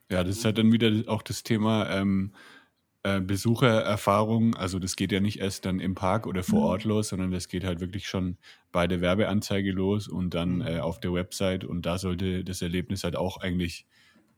Ja, 0.10 0.24
das 0.24 0.38
ist 0.38 0.46
halt 0.46 0.58
dann 0.58 0.72
wieder 0.72 1.04
auch 1.12 1.22
das 1.22 1.44
Thema 1.44 1.90
ähm, 1.90 2.32
äh, 3.04 3.20
Besuchererfahrung. 3.20 4.56
Also 4.56 4.78
das 4.78 4.96
geht 4.96 5.12
ja 5.12 5.20
nicht 5.20 5.40
erst 5.40 5.66
dann 5.66 5.80
im 5.80 5.96
Park 5.96 6.28
oder 6.28 6.44
vor 6.44 6.60
mhm. 6.60 6.66
Ort 6.66 6.84
los, 6.84 7.10
sondern 7.10 7.32
das 7.32 7.48
geht 7.48 7.64
halt 7.64 7.80
wirklich 7.80 8.08
schon 8.08 8.38
bei 8.72 8.86
der 8.88 9.02
Werbeanzeige 9.02 9.72
los 9.72 10.08
und 10.08 10.34
dann 10.34 10.58
mhm. 10.58 10.68
äh, 10.68 10.80
auf 10.80 11.00
der 11.00 11.14
Website. 11.14 11.64
Und 11.64 11.86
da 11.86 11.98
sollte 11.98 12.44
das 12.44 12.62
Erlebnis 12.62 13.04
halt 13.04 13.16
auch 13.16 13.38
eigentlich 13.38 13.88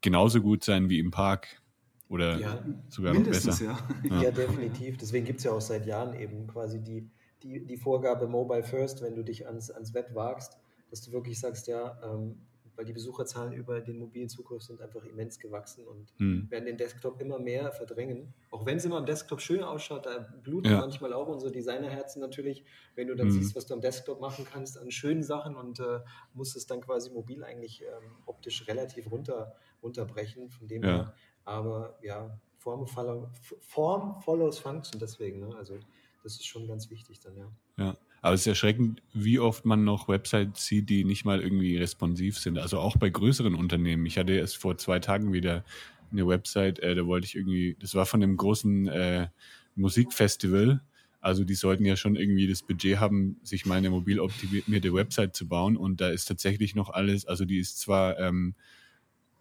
genauso 0.01 0.41
gut 0.41 0.63
sein 0.63 0.89
wie 0.89 0.99
im 0.99 1.11
Park. 1.11 1.61
Oder 2.07 2.37
ja, 2.37 2.63
sogar 2.89 3.13
noch 3.13 3.23
besser. 3.23 3.57
Ja. 3.63 3.77
ja. 4.03 4.23
ja 4.23 4.31
definitiv. 4.31 4.97
Deswegen 4.97 5.25
gibt 5.25 5.39
es 5.39 5.45
ja 5.45 5.51
auch 5.51 5.61
seit 5.61 5.85
Jahren 5.85 6.13
eben 6.13 6.47
quasi 6.47 6.79
die, 6.79 7.09
die, 7.41 7.65
die 7.65 7.77
Vorgabe 7.77 8.27
Mobile 8.27 8.63
First, 8.63 9.01
wenn 9.01 9.15
du 9.15 9.23
dich 9.23 9.47
ans, 9.47 9.71
ans 9.71 9.93
Web 9.93 10.13
wagst, 10.13 10.59
dass 10.89 11.01
du 11.01 11.11
wirklich 11.11 11.39
sagst, 11.39 11.67
ja, 11.67 11.97
ähm, 12.03 12.35
weil 12.75 12.85
die 12.85 12.93
Besucherzahlen 12.93 13.53
über 13.53 13.81
den 13.81 13.97
mobilen 13.97 14.29
Zugriff 14.29 14.63
sind 14.63 14.81
einfach 14.81 15.03
immens 15.03 15.39
gewachsen 15.39 15.85
und 15.85 16.13
hm. 16.17 16.49
werden 16.49 16.65
den 16.65 16.77
Desktop 16.77 17.21
immer 17.21 17.39
mehr 17.39 17.71
verdrängen. 17.71 18.33
Auch 18.51 18.65
wenn 18.65 18.77
es 18.77 18.85
immer 18.85 18.97
am 18.97 19.05
Desktop 19.05 19.41
schön 19.41 19.63
ausschaut, 19.63 20.05
da 20.05 20.19
bluten 20.41 20.71
ja. 20.71 20.79
manchmal 20.79 21.13
auch 21.13 21.27
unsere 21.27 21.51
Designerherzen 21.51 22.21
natürlich, 22.21 22.63
wenn 22.95 23.07
du 23.07 23.15
dann 23.15 23.27
hm. 23.27 23.33
siehst, 23.33 23.55
was 23.55 23.65
du 23.65 23.73
am 23.73 23.81
Desktop 23.81 24.19
machen 24.21 24.45
kannst 24.51 24.77
an 24.77 24.91
schönen 24.91 25.23
Sachen 25.23 25.55
und 25.55 25.79
äh, 25.79 25.99
musst 26.33 26.55
es 26.55 26.65
dann 26.65 26.81
quasi 26.81 27.11
mobil 27.11 27.43
eigentlich 27.43 27.81
ähm, 27.81 28.11
optisch 28.25 28.67
relativ 28.67 29.11
runter, 29.11 29.55
runterbrechen. 29.81 30.49
Von 30.49 30.67
dem 30.67 30.83
ja. 30.83 30.89
her, 30.89 31.13
aber 31.45 31.97
ja, 32.01 32.39
Form, 32.57 32.87
follow, 32.87 33.29
Form 33.59 34.21
follows 34.21 34.59
Function 34.59 34.99
deswegen. 34.99 35.39
Ne? 35.39 35.55
Also 35.55 35.75
das 36.23 36.33
ist 36.33 36.45
schon 36.45 36.67
ganz 36.67 36.89
wichtig 36.89 37.19
dann, 37.19 37.35
ja. 37.35 37.51
Ja. 37.77 37.97
Aber 38.23 38.35
es 38.35 38.41
ist 38.41 38.47
erschreckend, 38.47 39.01
wie 39.13 39.37
oft 39.37 39.65
man 39.65 39.83
noch 39.83 40.07
Websites 40.07 40.65
sieht, 40.65 40.89
die 40.89 41.03
nicht 41.03 41.25
mal 41.25 41.41
irgendwie 41.41 41.75
responsiv 41.75 42.39
sind. 42.39 42.57
Also 42.57 42.79
auch 42.79 42.95
bei 42.95 43.09
größeren 43.09 43.53
Unternehmen. 43.53 44.05
Ich 44.05 44.17
hatte 44.17 44.31
erst 44.31 44.55
vor 44.55 44.77
zwei 44.77 44.99
Tagen 44.99 45.33
wieder 45.33 45.65
eine 46.09 46.25
Website, 46.25 46.79
äh, 46.79 46.95
da 46.95 47.05
wollte 47.05 47.27
ich 47.27 47.35
irgendwie, 47.35 47.75
das 47.81 47.95
war 47.95 48.05
von 48.05 48.23
einem 48.23 48.37
großen 48.37 48.87
äh, 48.87 49.27
Musikfestival. 49.75 50.79
Also 51.19 51.43
die 51.43 51.53
sollten 51.53 51.83
ja 51.83 51.97
schon 51.97 52.15
irgendwie 52.15 52.47
das 52.47 52.61
Budget 52.61 53.01
haben, 53.01 53.41
sich 53.43 53.65
mal 53.65 53.75
eine 53.77 53.89
mobil 53.89 54.21
optimierte 54.21 54.93
Website 54.93 55.35
zu 55.35 55.45
bauen. 55.45 55.75
Und 55.75 55.99
da 55.99 56.07
ist 56.07 56.23
tatsächlich 56.23 56.75
noch 56.75 56.91
alles, 56.91 57.25
also 57.25 57.43
die 57.43 57.59
ist 57.59 57.81
zwar, 57.81 58.17
ähm, 58.19 58.55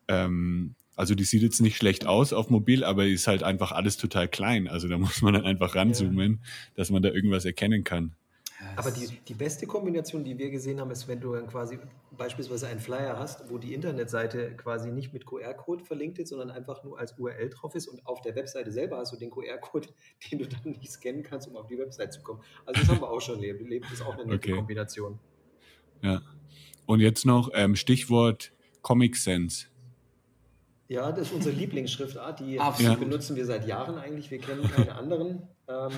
ähm, 0.08 0.74
also 0.96 1.14
die 1.14 1.24
sieht 1.24 1.42
jetzt 1.42 1.60
nicht 1.60 1.76
schlecht 1.76 2.04
aus 2.04 2.32
auf 2.32 2.50
mobil, 2.50 2.82
aber 2.82 3.04
die 3.04 3.12
ist 3.12 3.28
halt 3.28 3.44
einfach 3.44 3.70
alles 3.70 3.96
total 3.96 4.26
klein. 4.26 4.66
Also 4.66 4.88
da 4.88 4.98
muss 4.98 5.22
man 5.22 5.34
dann 5.34 5.44
einfach 5.44 5.76
ranzoomen, 5.76 6.32
ja. 6.32 6.48
dass 6.74 6.90
man 6.90 7.00
da 7.00 7.10
irgendwas 7.10 7.44
erkennen 7.44 7.84
kann. 7.84 8.16
Aber 8.76 8.90
die, 8.90 9.06
die 9.06 9.34
beste 9.34 9.66
Kombination, 9.66 10.24
die 10.24 10.38
wir 10.38 10.50
gesehen 10.50 10.80
haben, 10.80 10.90
ist, 10.90 11.08
wenn 11.08 11.20
du 11.20 11.34
dann 11.34 11.46
quasi 11.46 11.78
beispielsweise 12.16 12.68
einen 12.68 12.80
Flyer 12.80 13.18
hast, 13.18 13.50
wo 13.50 13.58
die 13.58 13.74
Internetseite 13.74 14.56
quasi 14.56 14.90
nicht 14.90 15.12
mit 15.12 15.26
QR-Code 15.26 15.84
verlinkt 15.84 16.18
ist, 16.18 16.30
sondern 16.30 16.50
einfach 16.50 16.84
nur 16.84 16.98
als 16.98 17.18
URL 17.18 17.50
drauf 17.50 17.74
ist 17.74 17.88
und 17.88 18.06
auf 18.06 18.20
der 18.20 18.34
Webseite 18.34 18.70
selber 18.70 18.98
hast 18.98 19.12
du 19.12 19.16
den 19.16 19.30
QR-Code, 19.30 19.88
den 20.30 20.38
du 20.38 20.46
dann 20.46 20.62
nicht 20.64 20.90
scannen 20.90 21.22
kannst, 21.22 21.48
um 21.48 21.56
auf 21.56 21.66
die 21.66 21.78
Webseite 21.78 22.10
zu 22.10 22.22
kommen. 22.22 22.40
Also 22.64 22.80
das 22.80 22.90
haben 22.90 23.00
wir 23.00 23.10
auch 23.10 23.20
schon 23.20 23.42
erlebt. 23.42 23.86
Das 23.86 23.94
ist 23.94 24.02
auch 24.02 24.14
eine 24.14 24.24
nette 24.24 24.36
okay. 24.36 24.52
Kombination. 24.52 25.18
Ja. 26.02 26.22
Und 26.86 27.00
jetzt 27.00 27.24
noch 27.24 27.50
ähm, 27.54 27.76
Stichwort 27.76 28.52
Comic 28.82 29.16
Sense. 29.16 29.66
Ja, 30.88 31.10
das 31.10 31.28
ist 31.28 31.34
unsere 31.34 31.54
Lieblingsschriftart. 31.54 32.40
Die 32.40 32.60
Absolut. 32.60 33.00
benutzen 33.00 33.36
wir 33.36 33.46
seit 33.46 33.66
Jahren 33.66 33.96
eigentlich. 33.96 34.30
Wir 34.30 34.38
kennen 34.38 34.68
keine 34.70 34.94
anderen. 34.94 35.42
Ähm, 35.68 35.92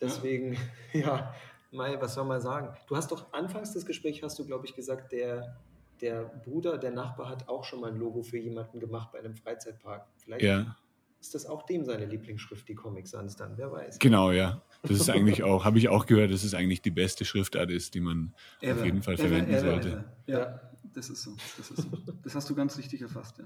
deswegen, 0.00 0.56
ja. 0.92 1.00
ja 1.00 1.34
Mai, 1.74 2.00
was 2.00 2.14
soll 2.14 2.24
man 2.24 2.40
sagen? 2.40 2.74
Du 2.86 2.96
hast 2.96 3.10
doch 3.10 3.32
anfangs 3.32 3.72
des 3.72 3.84
Gesprächs, 3.84 4.22
hast 4.22 4.38
du, 4.38 4.46
glaube 4.46 4.66
ich, 4.66 4.74
gesagt, 4.74 5.12
der, 5.12 5.60
der 6.00 6.22
Bruder, 6.44 6.78
der 6.78 6.92
Nachbar 6.92 7.28
hat 7.28 7.48
auch 7.48 7.64
schon 7.64 7.80
mal 7.80 7.90
ein 7.90 7.98
Logo 7.98 8.22
für 8.22 8.38
jemanden 8.38 8.80
gemacht 8.80 9.10
bei 9.12 9.18
einem 9.18 9.34
Freizeitpark. 9.34 10.06
Vielleicht 10.16 10.44
ja. 10.44 10.76
ist 11.20 11.34
das 11.34 11.46
auch 11.46 11.66
dem 11.66 11.84
seine 11.84 12.06
Lieblingsschrift, 12.06 12.68
die 12.68 12.74
Comic 12.74 13.08
Sans 13.08 13.36
dann, 13.36 13.58
wer 13.58 13.72
weiß. 13.72 13.98
Genau, 13.98 14.30
ja. 14.30 14.62
Das 14.82 14.92
ist 14.92 15.10
eigentlich 15.10 15.42
auch, 15.42 15.64
habe 15.64 15.78
ich 15.78 15.88
auch 15.88 16.06
gehört, 16.06 16.32
dass 16.32 16.44
es 16.44 16.54
eigentlich 16.54 16.80
die 16.80 16.90
beste 16.90 17.24
Schriftart 17.24 17.70
ist, 17.70 17.94
die 17.94 18.00
man 18.00 18.34
ever, 18.60 18.78
auf 18.78 18.84
jeden 18.84 19.02
Fall 19.02 19.16
verwenden 19.16 19.52
ever, 19.52 19.70
sollte. 19.70 19.88
Ever. 19.88 20.04
Ja, 20.26 20.60
das 20.94 21.10
ist 21.10 21.22
so. 21.22 21.32
Das 21.56 21.70
ist 21.70 21.82
so. 21.82 21.88
Das 22.22 22.34
hast 22.34 22.48
du 22.48 22.54
ganz 22.54 22.78
richtig 22.78 23.02
erfasst, 23.02 23.38
ja. 23.38 23.44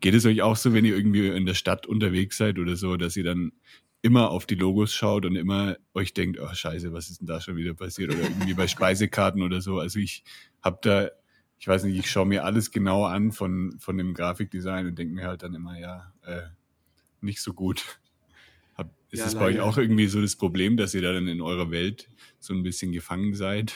Geht 0.00 0.14
es 0.14 0.26
euch 0.26 0.42
auch 0.42 0.56
so, 0.56 0.74
wenn 0.74 0.84
ihr 0.84 0.94
irgendwie 0.94 1.28
in 1.28 1.46
der 1.46 1.54
Stadt 1.54 1.86
unterwegs 1.86 2.36
seid 2.36 2.58
oder 2.58 2.76
so, 2.76 2.96
dass 2.96 3.16
ihr 3.16 3.24
dann 3.24 3.52
immer 4.02 4.30
auf 4.30 4.46
die 4.46 4.54
Logos 4.54 4.92
schaut 4.92 5.24
und 5.24 5.36
immer 5.36 5.76
euch 5.94 6.14
denkt, 6.14 6.38
oh 6.40 6.52
scheiße, 6.52 6.92
was 6.92 7.10
ist 7.10 7.20
denn 7.20 7.26
da 7.26 7.40
schon 7.40 7.56
wieder 7.56 7.74
passiert? 7.74 8.12
Oder 8.12 8.22
irgendwie 8.22 8.54
bei 8.54 8.68
Speisekarten 8.68 9.42
oder 9.42 9.60
so. 9.60 9.78
Also 9.78 9.98
ich 9.98 10.24
habe 10.62 10.78
da, 10.82 11.10
ich 11.58 11.66
weiß 11.66 11.84
nicht, 11.84 11.98
ich 11.98 12.10
schaue 12.10 12.26
mir 12.26 12.44
alles 12.44 12.70
genau 12.70 13.04
an 13.04 13.32
von, 13.32 13.76
von 13.78 13.98
dem 13.98 14.14
Grafikdesign 14.14 14.86
und 14.86 14.98
denke 14.98 15.14
mir 15.14 15.26
halt 15.26 15.42
dann 15.42 15.54
immer, 15.54 15.78
ja, 15.78 16.12
äh, 16.22 16.42
nicht 17.20 17.40
so 17.40 17.52
gut. 17.52 17.98
Hab, 18.76 18.94
ist 19.10 19.18
ja, 19.18 19.24
das 19.24 19.34
bei 19.34 19.46
euch 19.46 19.60
auch 19.60 19.76
irgendwie 19.76 20.06
so 20.06 20.20
das 20.20 20.36
Problem, 20.36 20.76
dass 20.76 20.94
ihr 20.94 21.02
da 21.02 21.12
dann 21.12 21.26
in 21.26 21.40
eurer 21.40 21.72
Welt 21.72 22.08
so 22.38 22.54
ein 22.54 22.62
bisschen 22.62 22.92
gefangen 22.92 23.34
seid? 23.34 23.74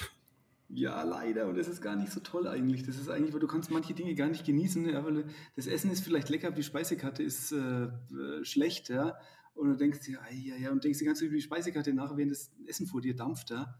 Ja, 0.74 1.02
leider. 1.02 1.48
Und 1.48 1.58
das 1.58 1.68
ist 1.68 1.82
gar 1.82 1.96
nicht 1.96 2.12
so 2.12 2.20
toll 2.20 2.46
eigentlich. 2.46 2.84
Das 2.84 2.96
ist 2.96 3.10
eigentlich, 3.10 3.34
weil 3.34 3.40
du 3.40 3.46
kannst 3.46 3.70
manche 3.70 3.92
Dinge 3.92 4.14
gar 4.14 4.28
nicht 4.28 4.46
genießen. 4.46 4.88
Ja, 4.88 5.04
weil 5.04 5.24
das 5.54 5.66
Essen 5.66 5.90
ist 5.90 6.02
vielleicht 6.02 6.30
lecker, 6.30 6.46
aber 6.46 6.56
die 6.56 6.62
Speisekarte 6.62 7.22
ist 7.22 7.52
äh, 7.52 7.84
äh 7.84 8.44
schlecht, 8.44 8.88
ja. 8.88 9.18
Und 9.54 9.68
du 9.68 9.76
denkst 9.76 10.00
dir, 10.00 10.18
ja, 10.30 10.56
ja, 10.56 10.70
und 10.70 10.82
denkst 10.82 10.98
die 10.98 11.04
ganze 11.04 11.26
über 11.26 11.36
die 11.36 11.42
Speisekarte 11.42 11.92
nach, 11.92 12.16
während 12.16 12.32
das 12.32 12.50
Essen 12.66 12.86
vor 12.86 13.00
dir 13.00 13.14
dampft, 13.14 13.50
ja. 13.50 13.74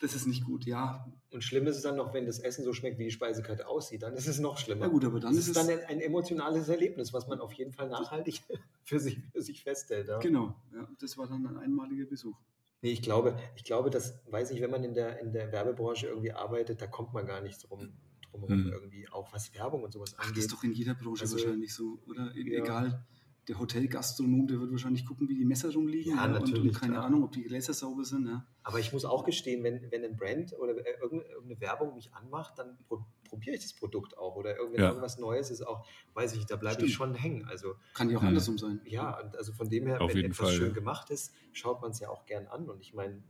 Das 0.00 0.14
ist 0.14 0.26
nicht 0.26 0.44
gut, 0.44 0.64
ja. 0.64 1.06
Und 1.30 1.44
schlimm 1.44 1.66
ist 1.66 1.76
es 1.76 1.82
dann 1.82 1.96
noch, 1.96 2.12
wenn 2.12 2.26
das 2.26 2.38
Essen 2.38 2.64
so 2.64 2.72
schmeckt, 2.72 2.98
wie 2.98 3.04
die 3.04 3.10
Speisekarte 3.10 3.68
aussieht, 3.68 4.02
dann 4.02 4.14
ist 4.14 4.26
es 4.26 4.40
noch 4.40 4.58
schlimmer. 4.58 4.86
Ja 4.86 4.88
gut, 4.88 5.04
aber 5.04 5.20
dann 5.20 5.34
das 5.34 5.46
ist 5.46 5.56
es 5.56 5.66
dann 5.66 5.70
ein, 5.70 5.84
ein, 5.86 6.00
emotionales 6.00 6.68
Erlebnis, 6.68 7.12
was 7.12 7.28
man 7.28 7.40
auf 7.40 7.52
jeden 7.52 7.72
Fall 7.72 7.88
nachhaltig 7.88 8.42
für 8.82 8.98
sich, 8.98 9.20
für 9.32 9.40
sich 9.40 9.62
festhält. 9.62 10.08
Ja. 10.08 10.18
Genau, 10.18 10.56
ja, 10.74 10.88
das 11.00 11.16
war 11.16 11.28
dann 11.28 11.46
ein 11.46 11.56
einmaliger 11.56 12.06
Besuch. 12.06 12.36
Nee, 12.82 12.90
ich 12.90 13.02
glaube, 13.02 13.38
ich 13.56 13.64
glaube, 13.64 13.88
das 13.88 14.20
weiß 14.30 14.50
ich, 14.50 14.60
wenn 14.60 14.70
man 14.70 14.84
in 14.84 14.94
der, 14.94 15.20
in 15.20 15.32
der 15.32 15.52
Werbebranche 15.52 16.06
irgendwie 16.08 16.32
arbeitet, 16.32 16.82
da 16.82 16.86
kommt 16.86 17.14
man 17.14 17.26
gar 17.26 17.40
nicht 17.40 17.58
drum, 17.68 17.92
drum 18.30 18.48
hm. 18.48 18.72
irgendwie, 18.72 19.08
auch 19.08 19.32
was 19.32 19.54
Werbung 19.54 19.84
und 19.84 19.92
sowas 19.92 20.18
angeht. 20.18 20.26
Ach, 20.28 20.34
das 20.34 20.44
ist 20.44 20.52
doch 20.52 20.64
in 20.64 20.72
jeder 20.72 20.94
Branche 20.94 21.22
also, 21.22 21.36
wahrscheinlich 21.36 21.72
so, 21.72 21.98
oder? 22.06 22.30
Ja. 22.36 22.62
Egal 22.62 23.06
der 23.48 23.58
Hotelgastronom, 23.58 24.46
der 24.46 24.58
wird 24.60 24.70
wahrscheinlich 24.70 25.04
gucken, 25.04 25.28
wie 25.28 25.34
die 25.36 25.44
Messer 25.44 25.72
rumliegen 25.72 26.16
Ja, 26.16 26.24
und, 26.24 26.32
natürlich, 26.32 26.72
und 26.72 26.80
keine 26.80 26.94
klar. 26.94 27.04
Ahnung, 27.04 27.24
ob 27.24 27.32
die 27.32 27.42
Gläser 27.42 27.74
sauber 27.74 28.04
sind. 28.04 28.26
Ja. 28.26 28.46
Aber 28.62 28.78
ich 28.80 28.92
muss 28.92 29.04
auch 29.04 29.24
gestehen, 29.24 29.62
wenn, 29.62 29.90
wenn 29.90 30.02
ein 30.04 30.16
Brand 30.16 30.54
oder 30.58 30.74
äh, 30.78 30.94
irgendeine 31.02 31.60
Werbung 31.60 31.94
mich 31.94 32.14
anmacht, 32.14 32.58
dann 32.58 32.78
pro, 32.88 33.04
probiere 33.28 33.56
ich 33.56 33.62
das 33.62 33.74
Produkt 33.74 34.16
auch. 34.16 34.36
Oder 34.36 34.52
Ja. 34.56 34.88
irgendwas 34.88 35.18
Neues 35.18 35.50
ist 35.50 35.60
auch, 35.66 35.86
weiß 36.14 36.34
ich, 36.36 36.46
da 36.46 36.56
bleibe 36.56 36.84
ich 36.86 36.94
schon 36.94 37.14
hängen. 37.14 37.44
Also 37.44 37.74
Kann 37.92 38.08
ja 38.08 38.16
auch 38.16 38.22
Mhm. 38.22 38.28
andersrum 38.28 38.56
sein. 38.56 38.80
ja, 38.86 39.20
und 39.20 39.36
also 39.36 39.52
von 39.52 39.68
dem 39.68 39.86
her, 39.86 40.00
Auf 40.00 40.14
wenn 40.14 40.24
etwas 40.24 40.38
Fall, 40.48 40.52
schön 40.56 40.68
ja. 40.68 40.72
gemacht 40.74 41.10
ist, 41.10 41.34
schaut 41.52 41.82
man 41.82 41.90
es 41.90 42.00
ja 42.00 42.08
auch 42.08 42.24
gern 42.24 42.46
an. 42.46 42.68
Und 42.70 42.80
ich 42.80 42.94
meine, 42.94 43.22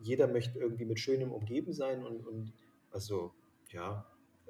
jeder 0.00 0.28
möchte 0.28 0.58
irgendwie 0.58 0.86
mit 0.86 0.98
Schönem 0.98 1.30
umgeben 1.30 1.72
sein 1.74 2.04
und, 2.04 2.26
und 2.26 2.52
also 2.90 3.34
ja, 3.70 4.06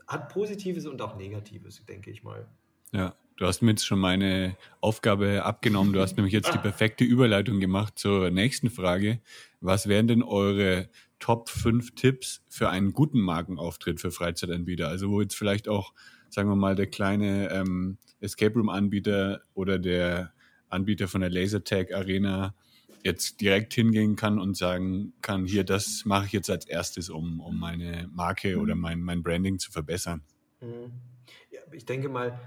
hat 0.07 0.33
Positives 0.33 0.87
und 0.87 1.03
auch 1.03 1.17
Negatives, 1.17 1.85
denke 1.87 2.11
ich 2.13 2.23
mal. 2.23 2.49
Ja, 2.93 3.17
du 3.39 3.47
hast 3.47 3.63
mir 3.63 3.71
jetzt 3.71 3.87
schon 3.87 4.01
meine 4.01 4.57
Aufgabe 4.81 5.45
abgenommen. 5.45 5.93
Du 5.93 6.01
hast 6.01 6.17
nämlich 6.17 6.35
jetzt 6.35 6.53
die 6.53 6.59
perfekte 6.59 7.05
Überleitung 7.05 7.61
gemacht 7.61 7.99
zur 7.99 8.31
nächsten 8.31 8.69
Frage. 8.69 9.21
Was 9.61 9.89
wären 9.89 10.09
denn 10.09 10.23
eure 10.23 10.89
Top 11.21 11.49
5 11.49 11.95
Tipps 11.95 12.45
für 12.49 12.69
einen 12.69 12.93
guten 12.93 13.21
Markenauftritt 13.21 14.01
für 14.01 14.11
Freizeitanbieter? 14.11 14.89
Also 14.89 15.11
wo 15.11 15.21
jetzt 15.21 15.37
vielleicht 15.37 15.69
auch, 15.69 15.95
sagen 16.29 16.49
wir 16.49 16.57
mal, 16.57 16.75
der 16.75 16.89
kleine 16.89 17.51
ähm, 17.51 17.99
Escape 18.21 18.55
Room 18.55 18.69
Anbieter 18.69 19.43
oder 19.55 19.79
der 19.79 20.33
Anbieter 20.69 21.09
von 21.09 21.21
der 21.21 21.31
Lasertag 21.31 21.95
Arena 21.95 22.55
jetzt 23.05 23.41
direkt 23.41 23.73
hingehen 23.73 24.17
kann 24.17 24.41
und 24.41 24.57
sagen 24.57 25.13
kann, 25.23 25.47
hier, 25.47 25.63
das 25.63 26.05
mache 26.05 26.27
ich 26.27 26.33
jetzt 26.33 26.51
als 26.51 26.67
erstes, 26.67 27.09
um, 27.09 27.41
um 27.41 27.59
meine 27.59 28.09
Marke 28.13 28.59
oder 28.59 28.75
mein, 28.75 29.01
mein 29.01 29.23
Branding 29.23 29.61
zu 29.61 29.71
verbessern. 29.71 30.23
Mhm. 30.61 30.93
Ja, 31.53 31.61
ich 31.73 31.85
denke 31.85 32.09
mal, 32.09 32.39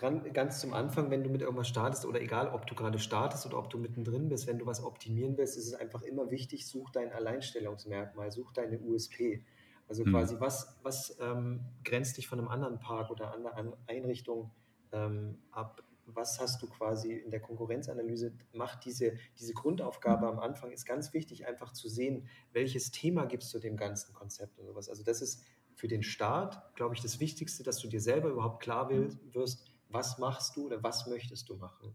ganz 0.00 0.60
zum 0.60 0.74
Anfang, 0.74 1.10
wenn 1.10 1.24
du 1.24 1.30
mit 1.30 1.42
irgendwas 1.42 1.68
startest 1.68 2.04
oder 2.06 2.20
egal, 2.20 2.48
ob 2.48 2.66
du 2.66 2.74
gerade 2.74 2.98
startest 2.98 3.46
oder 3.46 3.58
ob 3.58 3.70
du 3.70 3.78
mittendrin 3.78 4.28
bist, 4.28 4.46
wenn 4.46 4.58
du 4.58 4.66
was 4.66 4.82
optimieren 4.82 5.36
willst, 5.36 5.56
ist 5.56 5.66
es 5.66 5.74
einfach 5.74 6.02
immer 6.02 6.30
wichtig, 6.30 6.66
such 6.66 6.90
dein 6.90 7.12
Alleinstellungsmerkmal, 7.12 8.30
such 8.30 8.52
deine 8.52 8.78
USP. 8.80 9.44
Also 9.86 10.04
Hm. 10.04 10.28
quasi, 10.28 10.36
was, 10.40 10.78
was 10.82 11.16
ähm, 11.20 11.64
grenzt 11.84 12.16
dich 12.18 12.28
von 12.28 12.38
einem 12.38 12.48
anderen 12.48 12.78
Park 12.78 13.10
oder 13.10 13.32
einer 13.34 13.54
anderen 13.56 13.74
Einrichtung 13.86 14.50
ähm, 14.92 15.42
ab? 15.50 15.82
Was 16.10 16.40
hast 16.40 16.62
du 16.62 16.68
quasi 16.68 17.12
in 17.14 17.30
der 17.30 17.40
Konkurrenzanalyse? 17.40 18.32
Macht 18.52 18.84
diese, 18.84 19.14
diese 19.38 19.52
Grundaufgabe 19.52 20.26
am 20.26 20.38
Anfang 20.38 20.70
ist 20.70 20.86
ganz 20.86 21.12
wichtig, 21.12 21.46
einfach 21.46 21.72
zu 21.72 21.88
sehen, 21.88 22.28
welches 22.52 22.90
Thema 22.90 23.26
gibst 23.26 23.52
du 23.52 23.58
dem 23.58 23.76
ganzen 23.76 24.14
Konzept 24.14 24.58
und 24.58 24.66
sowas. 24.66 24.88
Also 24.88 25.02
das 25.04 25.20
ist 25.20 25.44
für 25.74 25.88
den 25.88 26.02
Start, 26.02 26.74
glaube 26.74 26.94
ich, 26.94 27.02
das 27.02 27.20
Wichtigste, 27.20 27.62
dass 27.62 27.78
du 27.78 27.88
dir 27.88 28.00
selber 28.00 28.30
überhaupt 28.30 28.62
klar 28.62 28.88
will, 28.88 29.18
wirst, 29.32 29.70
was 29.88 30.18
machst 30.18 30.56
du 30.56 30.66
oder 30.66 30.82
was 30.82 31.06
möchtest 31.06 31.48
du 31.48 31.56
machen. 31.56 31.94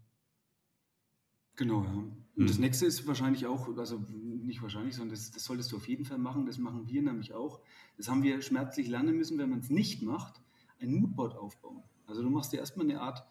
Genau, 1.56 1.84
ja. 1.84 1.90
Und 1.90 2.24
Mhm. 2.36 2.46
das 2.48 2.58
nächste 2.58 2.86
ist 2.86 3.06
wahrscheinlich 3.06 3.46
auch, 3.46 3.68
also 3.78 3.98
nicht 4.08 4.60
wahrscheinlich, 4.60 4.96
sondern 4.96 5.14
das, 5.14 5.30
das 5.30 5.44
solltest 5.44 5.70
du 5.70 5.76
auf 5.76 5.86
jeden 5.86 6.04
Fall 6.04 6.18
machen. 6.18 6.46
Das 6.46 6.58
machen 6.58 6.88
wir 6.88 7.00
nämlich 7.02 7.32
auch. 7.32 7.60
Das 7.96 8.08
haben 8.08 8.22
wir 8.24 8.42
schmerzlich 8.42 8.88
lernen 8.88 9.16
müssen, 9.16 9.38
wenn 9.38 9.50
man 9.50 9.60
es 9.60 9.70
nicht 9.70 10.02
macht, 10.02 10.40
ein 10.80 10.92
Moodboard 10.92 11.36
aufbauen. 11.36 11.84
Also 12.06 12.22
du 12.22 12.30
machst 12.30 12.52
dir 12.52 12.58
erstmal 12.58 12.90
eine 12.90 13.00
Art, 13.00 13.24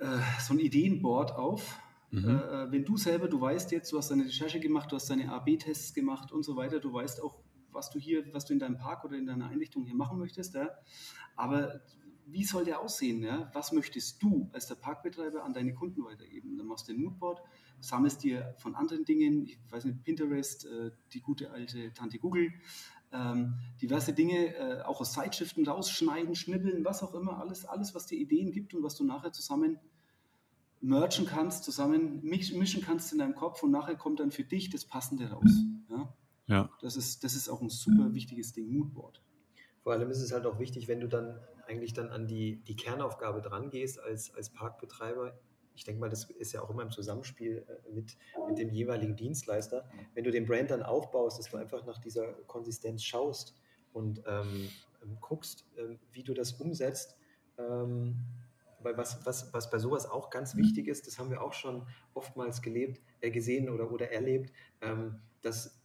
äh, 0.00 0.18
so 0.40 0.52
ein 0.52 0.58
Ideenboard 0.58 1.32
auf. 1.32 1.80
Mhm. 2.10 2.28
Äh, 2.28 2.70
wenn 2.70 2.84
du 2.84 2.96
selber, 2.98 3.26
du 3.28 3.40
weißt 3.40 3.72
jetzt, 3.72 3.90
du 3.90 3.96
hast 3.96 4.10
deine 4.10 4.26
Recherche 4.26 4.60
gemacht, 4.60 4.92
du 4.92 4.96
hast 4.96 5.08
deine 5.08 5.32
A-B-Tests 5.32 5.94
gemacht 5.94 6.30
und 6.30 6.42
so 6.42 6.56
weiter, 6.56 6.78
du 6.78 6.92
weißt 6.92 7.22
auch, 7.22 7.40
was 7.72 7.90
du 7.90 7.98
hier, 7.98 8.32
was 8.34 8.44
du 8.44 8.52
in 8.52 8.58
deinem 8.58 8.76
Park 8.76 9.04
oder 9.04 9.16
in 9.16 9.26
deiner 9.26 9.48
Einrichtung 9.48 9.84
hier 9.84 9.96
machen 9.96 10.18
möchtest. 10.18 10.54
Ja? 10.54 10.68
Aber 11.36 11.80
wie 12.26 12.44
soll 12.44 12.64
der 12.64 12.80
aussehen? 12.80 13.22
Ja? 13.22 13.50
Was 13.52 13.72
möchtest 13.72 14.22
du 14.22 14.48
als 14.52 14.66
der 14.66 14.76
Parkbetreiber 14.76 15.44
an 15.44 15.52
deine 15.52 15.74
Kunden 15.74 16.04
weitergeben? 16.04 16.56
Dann 16.56 16.66
machst 16.66 16.88
du 16.88 16.92
ein 16.92 17.00
Moodboard, 17.00 17.42
sammelst 17.80 18.22
dir 18.22 18.54
von 18.58 18.74
anderen 18.74 19.04
Dingen, 19.04 19.46
ich 19.46 19.58
weiß 19.70 19.84
nicht, 19.84 20.02
Pinterest, 20.04 20.66
äh, 20.66 20.90
die 21.12 21.20
gute 21.20 21.50
alte 21.50 21.92
Tante 21.92 22.18
Google, 22.18 22.52
ähm, 23.12 23.54
diverse 23.80 24.12
Dinge 24.12 24.54
äh, 24.56 24.82
auch 24.82 25.00
aus 25.00 25.12
Zeitschriften 25.12 25.66
rausschneiden, 25.66 26.34
schnippeln, 26.34 26.84
was 26.84 27.02
auch 27.02 27.14
immer, 27.14 27.38
alles, 27.38 27.64
alles, 27.64 27.94
was 27.94 28.06
dir 28.06 28.18
Ideen 28.18 28.52
gibt 28.52 28.74
und 28.74 28.82
was 28.82 28.96
du 28.96 29.04
nachher 29.04 29.32
zusammen 29.32 29.78
merchen 30.80 31.24
kannst, 31.24 31.64
zusammen 31.64 32.20
mischen 32.22 32.82
kannst 32.82 33.12
in 33.12 33.18
deinem 33.18 33.34
Kopf 33.34 33.62
und 33.62 33.70
nachher 33.70 33.96
kommt 33.96 34.20
dann 34.20 34.30
für 34.30 34.44
dich 34.44 34.68
das 34.70 34.84
Passende 34.84 35.30
raus. 35.30 35.50
Ja? 35.88 36.12
Ja. 36.46 36.70
Das, 36.80 36.96
ist, 36.96 37.24
das 37.24 37.34
ist 37.34 37.48
auch 37.48 37.62
ein 37.62 37.70
super 37.70 38.12
wichtiges 38.12 38.52
Ding, 38.52 38.68
Moodboard. 38.76 39.22
Vor 39.82 39.92
allem 39.92 40.10
ist 40.10 40.20
es 40.20 40.32
halt 40.32 40.46
auch 40.46 40.58
wichtig, 40.58 40.88
wenn 40.88 41.00
du 41.00 41.08
dann 41.08 41.38
eigentlich 41.66 41.92
dann 41.92 42.08
an 42.08 42.26
die, 42.26 42.56
die 42.64 42.76
Kernaufgabe 42.76 43.40
dran 43.40 43.70
gehst 43.70 44.00
als, 44.00 44.34
als 44.34 44.50
Parkbetreiber. 44.50 45.38
Ich 45.74 45.84
denke 45.84 46.00
mal, 46.00 46.08
das 46.08 46.30
ist 46.30 46.52
ja 46.52 46.62
auch 46.62 46.70
immer 46.70 46.82
im 46.82 46.90
Zusammenspiel 46.90 47.64
äh, 47.68 47.90
mit, 47.92 48.16
mit 48.48 48.58
dem 48.58 48.70
jeweiligen 48.70 49.16
Dienstleister. 49.16 49.88
Wenn 50.14 50.24
du 50.24 50.30
den 50.30 50.46
Brand 50.46 50.70
dann 50.70 50.82
aufbaust, 50.82 51.38
dass 51.38 51.50
du 51.50 51.56
einfach 51.56 51.84
nach 51.84 51.98
dieser 51.98 52.32
Konsistenz 52.46 53.02
schaust 53.02 53.56
und 53.92 54.22
ähm, 54.26 54.68
ähm, 55.02 55.18
guckst, 55.20 55.64
ähm, 55.76 55.98
wie 56.12 56.22
du 56.22 56.34
das 56.34 56.52
umsetzt. 56.52 57.16
Ähm, 57.58 58.16
weil 58.80 58.96
was, 58.96 59.24
was, 59.24 59.52
was 59.52 59.70
bei 59.70 59.78
sowas 59.78 60.06
auch 60.06 60.30
ganz 60.30 60.56
wichtig 60.56 60.88
ist, 60.88 61.06
das 61.06 61.18
haben 61.18 61.30
wir 61.30 61.42
auch 61.42 61.54
schon 61.54 61.86
oftmals 62.12 62.60
gelebt, 62.60 63.00
äh, 63.20 63.30
gesehen 63.30 63.70
oder, 63.70 63.90
oder 63.90 64.12
erlebt, 64.12 64.52
ähm, 64.82 65.20
dass 65.42 65.80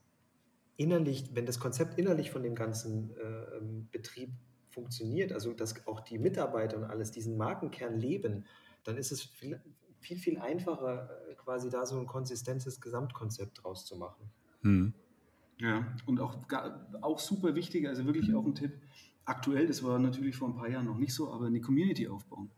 innerlich, 0.75 1.33
wenn 1.33 1.45
das 1.45 1.59
Konzept 1.59 1.97
innerlich 1.97 2.31
von 2.31 2.43
dem 2.43 2.55
ganzen 2.55 3.11
äh, 3.17 3.57
ähm, 3.57 3.87
Betrieb 3.91 4.31
funktioniert, 4.69 5.31
also 5.31 5.53
dass 5.53 5.85
auch 5.87 6.01
die 6.01 6.17
Mitarbeiter 6.17 6.77
und 6.77 6.83
alles 6.85 7.11
diesen 7.11 7.37
Markenkern 7.37 7.99
leben, 7.99 8.45
dann 8.83 8.97
ist 8.97 9.11
es 9.11 9.23
viel, 9.23 9.61
viel, 9.99 10.17
viel 10.17 10.37
einfacher, 10.37 11.09
äh, 11.29 11.35
quasi 11.35 11.69
da 11.69 11.85
so 11.85 11.99
ein 11.99 12.07
konsistentes 12.07 12.79
Gesamtkonzept 12.81 13.63
draus 13.63 13.85
zu 13.85 13.97
machen. 13.97 14.29
Hm. 14.61 14.93
Ja, 15.59 15.93
und 16.05 16.21
auch, 16.21 16.37
auch 17.01 17.19
super 17.19 17.53
wichtig, 17.53 17.87
also 17.87 18.05
wirklich 18.05 18.33
auch 18.33 18.45
ein 18.45 18.55
Tipp. 18.55 18.79
Aktuell, 19.25 19.67
das 19.67 19.83
war 19.83 19.99
natürlich 19.99 20.37
vor 20.37 20.47
ein 20.47 20.55
paar 20.55 20.69
Jahren 20.69 20.85
noch 20.85 20.97
nicht 20.97 21.13
so, 21.13 21.31
aber 21.31 21.47
eine 21.47 21.59
Community 21.59 22.07
aufbauen. 22.07 22.49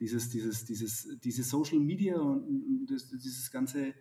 Dieses, 0.00 0.30
dieses, 0.30 0.64
dieses, 0.64 1.20
dieses 1.20 1.48
Social 1.48 1.78
Media 1.78 2.18
und 2.18 2.42
und 2.42 2.86
das, 2.90 3.08
dieses 3.08 3.50
ganze, 3.50 3.94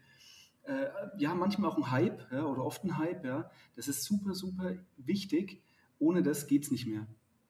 äh, 0.63 0.87
ja, 1.17 1.35
manchmal 1.35 1.69
auch 1.69 1.77
ein 1.77 1.91
Hype 1.91 2.31
ja, 2.31 2.45
oder 2.45 2.63
oft 2.63 2.83
ein 2.83 2.97
Hype, 2.97 3.23
ja, 3.23 3.51
das 3.75 3.87
ist 3.87 4.03
super, 4.03 4.33
super 4.33 4.75
wichtig. 4.97 5.61
Ohne 5.99 6.23
das 6.23 6.47
geht 6.47 6.63
es 6.63 6.71
nicht 6.71 6.87
mehr. 6.87 7.05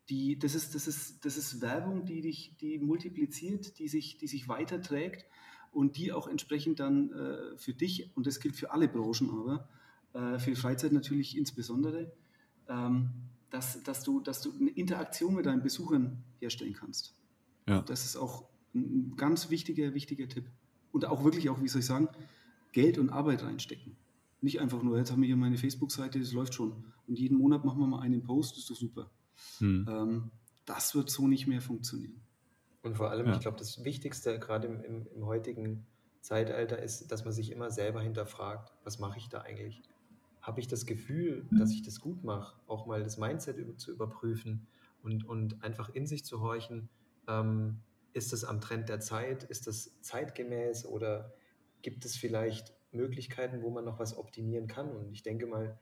Die, 0.09 0.39
das, 0.39 0.55
ist, 0.55 0.73
das, 0.73 0.87
ist, 0.87 1.23
das 1.23 1.37
ist 1.37 1.61
Werbung, 1.61 2.05
die 2.05 2.21
dich 2.21 2.55
die 2.59 2.79
multipliziert, 2.79 3.77
die 3.79 3.87
sich, 3.87 4.17
die 4.17 4.27
sich 4.27 4.47
weiterträgt 4.47 5.25
und 5.71 5.97
die 5.97 6.11
auch 6.11 6.27
entsprechend 6.27 6.79
dann 6.79 7.11
äh, 7.11 7.57
für 7.57 7.73
dich, 7.73 8.11
und 8.15 8.25
das 8.25 8.39
gilt 8.39 8.55
für 8.55 8.71
alle 8.71 8.87
Branchen 8.87 9.29
aber, 9.29 9.69
äh, 10.13 10.39
für 10.39 10.55
Freizeit 10.55 10.91
natürlich 10.91 11.37
insbesondere, 11.37 12.11
ähm, 12.67 13.11
dass, 13.49 13.83
dass, 13.83 14.03
du, 14.03 14.19
dass 14.19 14.41
du 14.41 14.51
eine 14.59 14.71
Interaktion 14.71 15.35
mit 15.35 15.45
deinen 15.45 15.61
Besuchern 15.61 16.23
herstellen 16.39 16.73
kannst. 16.73 17.15
Ja. 17.67 17.81
Das 17.81 18.05
ist 18.05 18.15
auch 18.15 18.45
ein 18.73 19.15
ganz 19.15 19.49
wichtiger, 19.49 19.93
wichtiger 19.93 20.27
Tipp. 20.27 20.45
Und 20.91 21.05
auch 21.05 21.23
wirklich 21.23 21.49
auch, 21.49 21.61
wie 21.61 21.67
soll 21.67 21.81
ich 21.81 21.85
sagen, 21.85 22.09
Geld 22.71 22.97
und 22.97 23.09
Arbeit 23.09 23.43
reinstecken. 23.43 23.95
Nicht 24.41 24.59
einfach 24.59 24.81
nur, 24.81 24.97
jetzt 24.97 25.11
haben 25.11 25.21
wir 25.21 25.27
hier 25.27 25.35
meine 25.35 25.57
Facebook-Seite, 25.57 26.19
das 26.19 26.31
läuft 26.31 26.53
schon. 26.53 26.83
Und 27.07 27.19
jeden 27.19 27.37
Monat 27.37 27.65
machen 27.65 27.79
wir 27.79 27.87
mal 27.87 28.01
einen 28.01 28.23
Post, 28.23 28.53
das 28.53 28.59
ist 28.63 28.69
doch 28.69 28.75
super. 28.75 29.11
Hm. 29.59 29.85
Ähm, 29.89 30.31
das 30.65 30.95
wird 30.95 31.09
so 31.09 31.27
nicht 31.27 31.47
mehr 31.47 31.61
funktionieren. 31.61 32.21
Und 32.81 32.95
vor 32.95 33.09
allem, 33.11 33.27
Ja. 33.27 33.33
ich 33.33 33.39
glaube, 33.41 33.57
das 33.57 33.83
Wichtigste 33.83 34.39
gerade 34.39 34.67
im, 34.67 34.83
im, 34.83 35.07
im 35.13 35.25
heutigen 35.25 35.85
Zeitalter 36.21 36.79
ist, 36.79 37.11
dass 37.11 37.23
man 37.23 37.33
sich 37.33 37.51
immer 37.51 37.71
selber 37.71 38.01
hinterfragt, 38.01 38.73
was 38.83 38.99
mache 38.99 39.17
ich 39.17 39.29
da 39.29 39.41
eigentlich? 39.41 39.81
Habe 40.41 40.59
ich 40.59 40.67
das 40.67 40.85
Gefühl, 40.85 41.45
dass 41.51 41.71
ich 41.71 41.81
das 41.81 41.99
gut 41.99 42.23
mache, 42.23 42.55
auch 42.67 42.85
mal 42.85 43.03
das 43.03 43.17
Mindset 43.17 43.57
über, 43.57 43.75
zu 43.77 43.91
überprüfen 43.91 44.67
und, 45.03 45.27
und 45.27 45.63
einfach 45.63 45.89
in 45.89 46.07
sich 46.07 46.23
zu 46.23 46.41
horchen, 46.41 46.89
ähm, 47.27 47.79
ist 48.13 48.33
es 48.33 48.43
am 48.43 48.59
Trend 48.61 48.89
der 48.89 48.99
Zeit, 48.99 49.43
ist 49.43 49.67
das 49.67 49.91
zeitgemäß 50.01 50.85
oder 50.85 51.33
gibt 51.81 52.05
es 52.05 52.15
vielleicht 52.15 52.73
Möglichkeiten, 52.91 53.61
wo 53.61 53.69
man 53.69 53.85
noch 53.85 53.99
was 53.99 54.17
optimieren 54.17 54.67
kann? 54.67 54.91
Und 54.91 55.11
ich 55.11 55.23
denke 55.23 55.45
mal, 55.45 55.77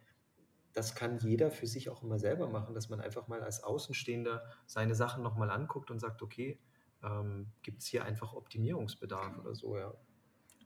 das 0.73 0.95
kann 0.95 1.17
jeder 1.19 1.49
für 1.51 1.67
sich 1.67 1.89
auch 1.89 2.03
immer 2.03 2.19
selber 2.19 2.49
machen, 2.49 2.75
dass 2.75 2.89
man 2.89 2.99
einfach 3.01 3.27
mal 3.27 3.41
als 3.41 3.63
Außenstehender 3.63 4.43
seine 4.65 4.95
Sachen 4.95 5.23
nochmal 5.23 5.49
anguckt 5.49 5.89
und 5.91 5.99
sagt, 5.99 6.21
okay, 6.21 6.59
ähm, 7.03 7.47
gibt 7.63 7.81
es 7.81 7.87
hier 7.87 8.05
einfach 8.05 8.33
Optimierungsbedarf 8.33 9.37
oder 9.39 9.55
so, 9.55 9.77
ja. 9.77 9.93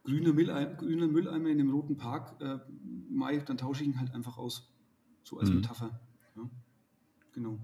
Grüner 0.03 0.33
Mülleimer, 0.33 0.73
grüner 0.75 1.07
Mülleimer 1.07 1.49
in 1.49 1.59
dem 1.59 1.71
roten 1.71 1.95
Park, 1.95 2.41
äh, 2.41 2.57
Mai, 3.09 3.37
dann 3.37 3.57
tausche 3.57 3.83
ich 3.83 3.89
ihn 3.89 3.99
halt 3.99 4.13
einfach 4.13 4.37
aus. 4.37 4.73
So 5.23 5.37
als 5.37 5.49
Mhm. 5.49 5.57
Metapher. 5.57 5.99
Ja. 6.35 6.49
Genau. 7.33 7.59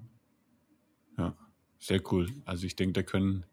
Ja, 1.17 1.35
sehr 1.79 2.01
cool. 2.11 2.29
Also 2.45 2.65
ich 2.67 2.75
denke, 2.75 2.93
da 2.93 3.03
können 3.03 3.45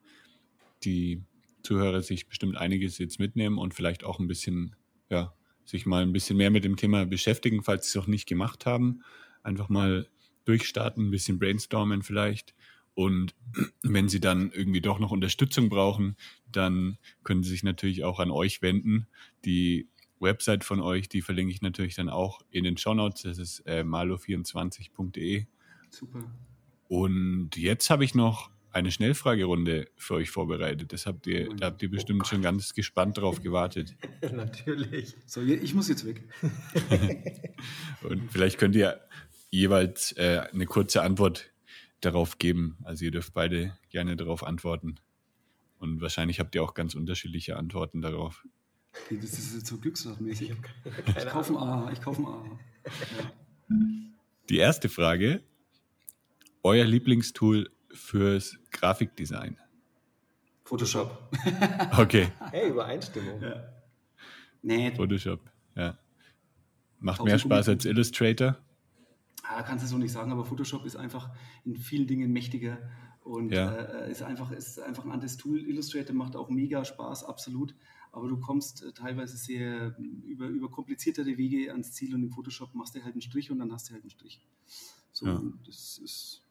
die 0.84 1.24
Zuhörer 1.62 2.02
sich 2.02 2.28
bestimmt 2.28 2.56
einiges 2.58 2.98
jetzt 2.98 3.18
mitnehmen 3.18 3.58
und 3.58 3.72
vielleicht 3.72 4.04
auch 4.04 4.18
ein 4.20 4.26
bisschen, 4.26 4.76
ja, 5.08 5.34
sich 5.64 5.86
mal 5.86 6.02
ein 6.02 6.12
bisschen 6.12 6.36
mehr 6.36 6.50
mit 6.50 6.64
dem 6.64 6.76
Thema 6.76 7.06
beschäftigen, 7.06 7.62
falls 7.62 7.84
sie 7.84 7.98
es 7.98 8.02
noch 8.02 8.06
nicht 8.06 8.28
gemacht 8.28 8.66
haben. 8.66 9.02
Einfach 9.42 9.68
mal 9.68 10.08
durchstarten, 10.44 11.08
ein 11.08 11.10
bisschen 11.10 11.38
brainstormen 11.38 12.02
vielleicht 12.02 12.54
Und 12.94 13.34
wenn 13.82 14.08
Sie 14.08 14.20
dann 14.20 14.50
irgendwie 14.52 14.80
doch 14.80 14.98
noch 14.98 15.10
Unterstützung 15.10 15.68
brauchen, 15.68 16.16
dann 16.50 16.98
können 17.22 17.42
Sie 17.42 17.50
sich 17.50 17.62
natürlich 17.62 18.04
auch 18.04 18.20
an 18.20 18.30
euch 18.30 18.62
wenden. 18.62 19.06
Die 19.44 19.88
Website 20.20 20.64
von 20.64 20.80
euch, 20.80 21.08
die 21.08 21.22
verlinke 21.22 21.52
ich 21.52 21.60
natürlich 21.60 21.96
dann 21.96 22.08
auch 22.08 22.42
in 22.50 22.64
den 22.64 22.76
Shownotes. 22.76 23.22
Das 23.22 23.38
ist 23.38 23.60
äh, 23.66 23.82
malo24.de. 23.82 25.46
Super. 25.90 26.24
Und 26.88 27.56
jetzt 27.56 27.90
habe 27.90 28.04
ich 28.04 28.14
noch 28.14 28.50
eine 28.74 28.90
Schnellfragerunde 28.90 29.88
für 29.96 30.14
euch 30.14 30.30
vorbereitet. 30.30 30.92
Das 30.92 31.06
habt 31.06 31.26
ihr, 31.28 31.48
da 31.54 31.66
habt 31.66 31.82
ihr 31.82 31.90
bestimmt 31.90 32.22
Oh 32.24 32.26
schon 32.26 32.42
ganz 32.42 32.74
gespannt 32.74 33.18
drauf 33.18 33.40
gewartet. 33.40 33.94
Natürlich. 34.32 35.14
So, 35.26 35.42
ich 35.42 35.74
muss 35.74 35.88
jetzt 35.88 36.04
weg. 36.04 36.22
Und 38.02 38.32
vielleicht 38.32 38.58
könnt 38.58 38.74
ihr 38.74 39.00
jeweils 39.50 40.12
äh, 40.12 40.42
eine 40.52 40.66
kurze 40.66 41.02
Antwort 41.02 41.52
darauf 42.00 42.38
geben. 42.38 42.76
Also 42.82 43.04
ihr 43.04 43.12
dürft 43.12 43.32
beide 43.32 43.78
gerne 43.90 44.16
darauf 44.16 44.42
antworten. 44.42 44.96
Und 45.78 46.00
wahrscheinlich 46.00 46.40
habt 46.40 46.54
ihr 46.56 46.62
auch 46.62 46.74
ganz 46.74 46.96
unterschiedliche 46.96 47.56
Antworten 47.56 48.02
darauf. 48.02 48.44
Okay, 49.06 49.18
das 49.20 49.34
ist 49.34 49.54
jetzt 49.54 49.66
so 49.66 49.78
glücksrachmäßig. 49.78 50.50
Ich 50.50 51.14
Keine 51.14 51.30
kaufe 51.30 51.52
ein 51.52 51.58
A, 51.58 51.92
ich 51.92 52.00
kaufe 52.00 52.22
ein 52.22 52.26
A. 52.26 52.60
Die 54.48 54.56
erste 54.56 54.88
Frage. 54.88 55.42
Euer 56.62 56.84
Lieblingstool 56.84 57.70
fürs 57.94 58.58
Grafikdesign. 58.70 59.56
Photoshop. 60.64 61.30
Okay, 61.98 62.28
Hey, 62.50 62.70
Übereinstimmung. 62.70 63.40
Ja. 63.42 63.68
Nee, 64.62 64.94
Photoshop. 64.94 65.40
Ja. 65.74 65.98
Macht 67.00 67.22
mehr 67.24 67.38
Spaß 67.38 67.68
als 67.68 67.84
Illustrator. 67.84 68.56
ah, 69.42 69.62
kannst 69.62 69.84
du 69.84 69.88
so 69.88 69.98
nicht 69.98 70.12
sagen, 70.12 70.32
aber 70.32 70.44
Photoshop 70.44 70.86
ist 70.86 70.96
einfach 70.96 71.30
in 71.64 71.76
vielen 71.76 72.06
Dingen 72.06 72.32
mächtiger 72.32 72.78
und 73.22 73.52
Ja. 73.52 73.70
äh, 73.74 74.10
ist, 74.10 74.22
einfach, 74.22 74.50
ist 74.50 74.78
einfach 74.80 75.04
ein 75.04 75.12
anderes 75.12 75.36
Tool. 75.36 75.60
Illustrator 75.60 76.14
macht 76.14 76.34
auch 76.34 76.48
mega 76.48 76.84
Spaß, 76.84 77.24
absolut. 77.24 77.74
Aber 78.12 78.28
du 78.28 78.38
kommst 78.38 78.82
äh, 78.84 78.92
teilweise 78.92 79.36
sehr 79.36 79.96
über, 80.24 80.46
über 80.46 80.70
kompliziertere 80.70 81.36
Wege 81.36 81.70
ans 81.72 81.92
Ziel 81.92 82.14
und 82.14 82.22
im 82.22 82.30
Photoshop 82.30 82.74
machst 82.74 82.94
du 82.94 83.02
halt 83.02 83.12
einen 83.14 83.22
Strich 83.22 83.50
und 83.50 83.58
dann 83.58 83.70
hast 83.72 83.88
du 83.90 83.92
halt 83.92 84.02
einen 84.04 84.10
Strich. 84.10 84.40
So, 85.12 85.26
Ja. 85.26 85.42
das 85.66 85.98
ist, 85.98 86.42
ja. 86.42 86.43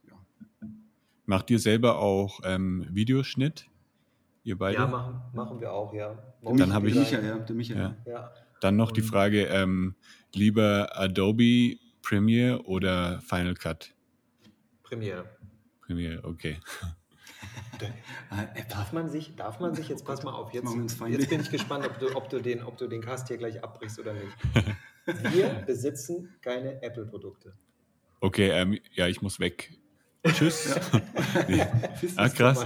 Macht 1.26 1.50
ihr 1.52 1.60
selber 1.60 2.00
auch 2.00 2.42
ähm, 2.44 2.86
Videoschnitt? 2.92 3.68
Ihr 4.44 4.58
beide? 4.58 4.78
Ja, 4.78 4.88
machen, 4.88 5.22
machen 5.34 5.62
wir 5.62 5.72
auch, 5.72 5.94
ja. 5.94 6.18
Dann 6.42 6.74
habe 6.74 6.90
ich- 6.90 6.96
Micha, 6.96 7.20
ja, 7.22 7.38
der 7.40 7.56
Micha. 7.56 7.76
Ja. 7.76 7.96
Ja. 8.06 8.34
Dann 8.60 8.76
noch 8.76 8.92
die 8.92 9.02
Frage, 9.02 9.46
ähm, 9.46 9.96
lieber 10.34 10.90
Adobe 10.98 11.78
Premiere 12.02 12.62
oder 12.66 13.22
Final 13.22 13.56
Cut? 13.56 13.94
Premiere. 14.84 15.26
Premiere, 15.82 16.24
okay. 16.26 16.58
Darf 18.70 18.94
man 18.94 19.10
sich, 19.10 19.36
darf 19.36 19.60
man 19.60 19.74
sich, 19.74 19.90
jetzt 19.90 20.06
pass 20.06 20.24
mal 20.24 20.32
auf, 20.32 20.54
jetzt, 20.54 20.74
jetzt 21.10 21.30
bin 21.30 21.42
ich 21.42 21.50
gespannt, 21.52 21.86
ob 21.86 22.00
du, 22.00 22.16
ob, 22.16 22.30
du 22.30 22.40
den, 22.40 22.64
ob 22.64 22.78
du 22.78 22.88
den 22.88 23.02
Cast 23.02 23.28
hier 23.28 23.38
gleich 23.38 23.64
abbrichst 23.64 24.00
oder 24.00 24.14
nicht. 24.14 24.28
Wir 25.34 25.50
besitzen 25.66 26.34
keine 26.42 26.82
Apple-Produkte. 26.82 27.54
Okay, 28.22 28.50
ähm, 28.52 28.80
ja, 28.94 29.08
ich 29.08 29.22
muss 29.22 29.40
weg. 29.40 29.72
Tschüss. 30.26 30.76
nee. 31.48 31.66
Wisst 32.02 32.18
Ah, 32.20 32.30
krass. 32.30 32.66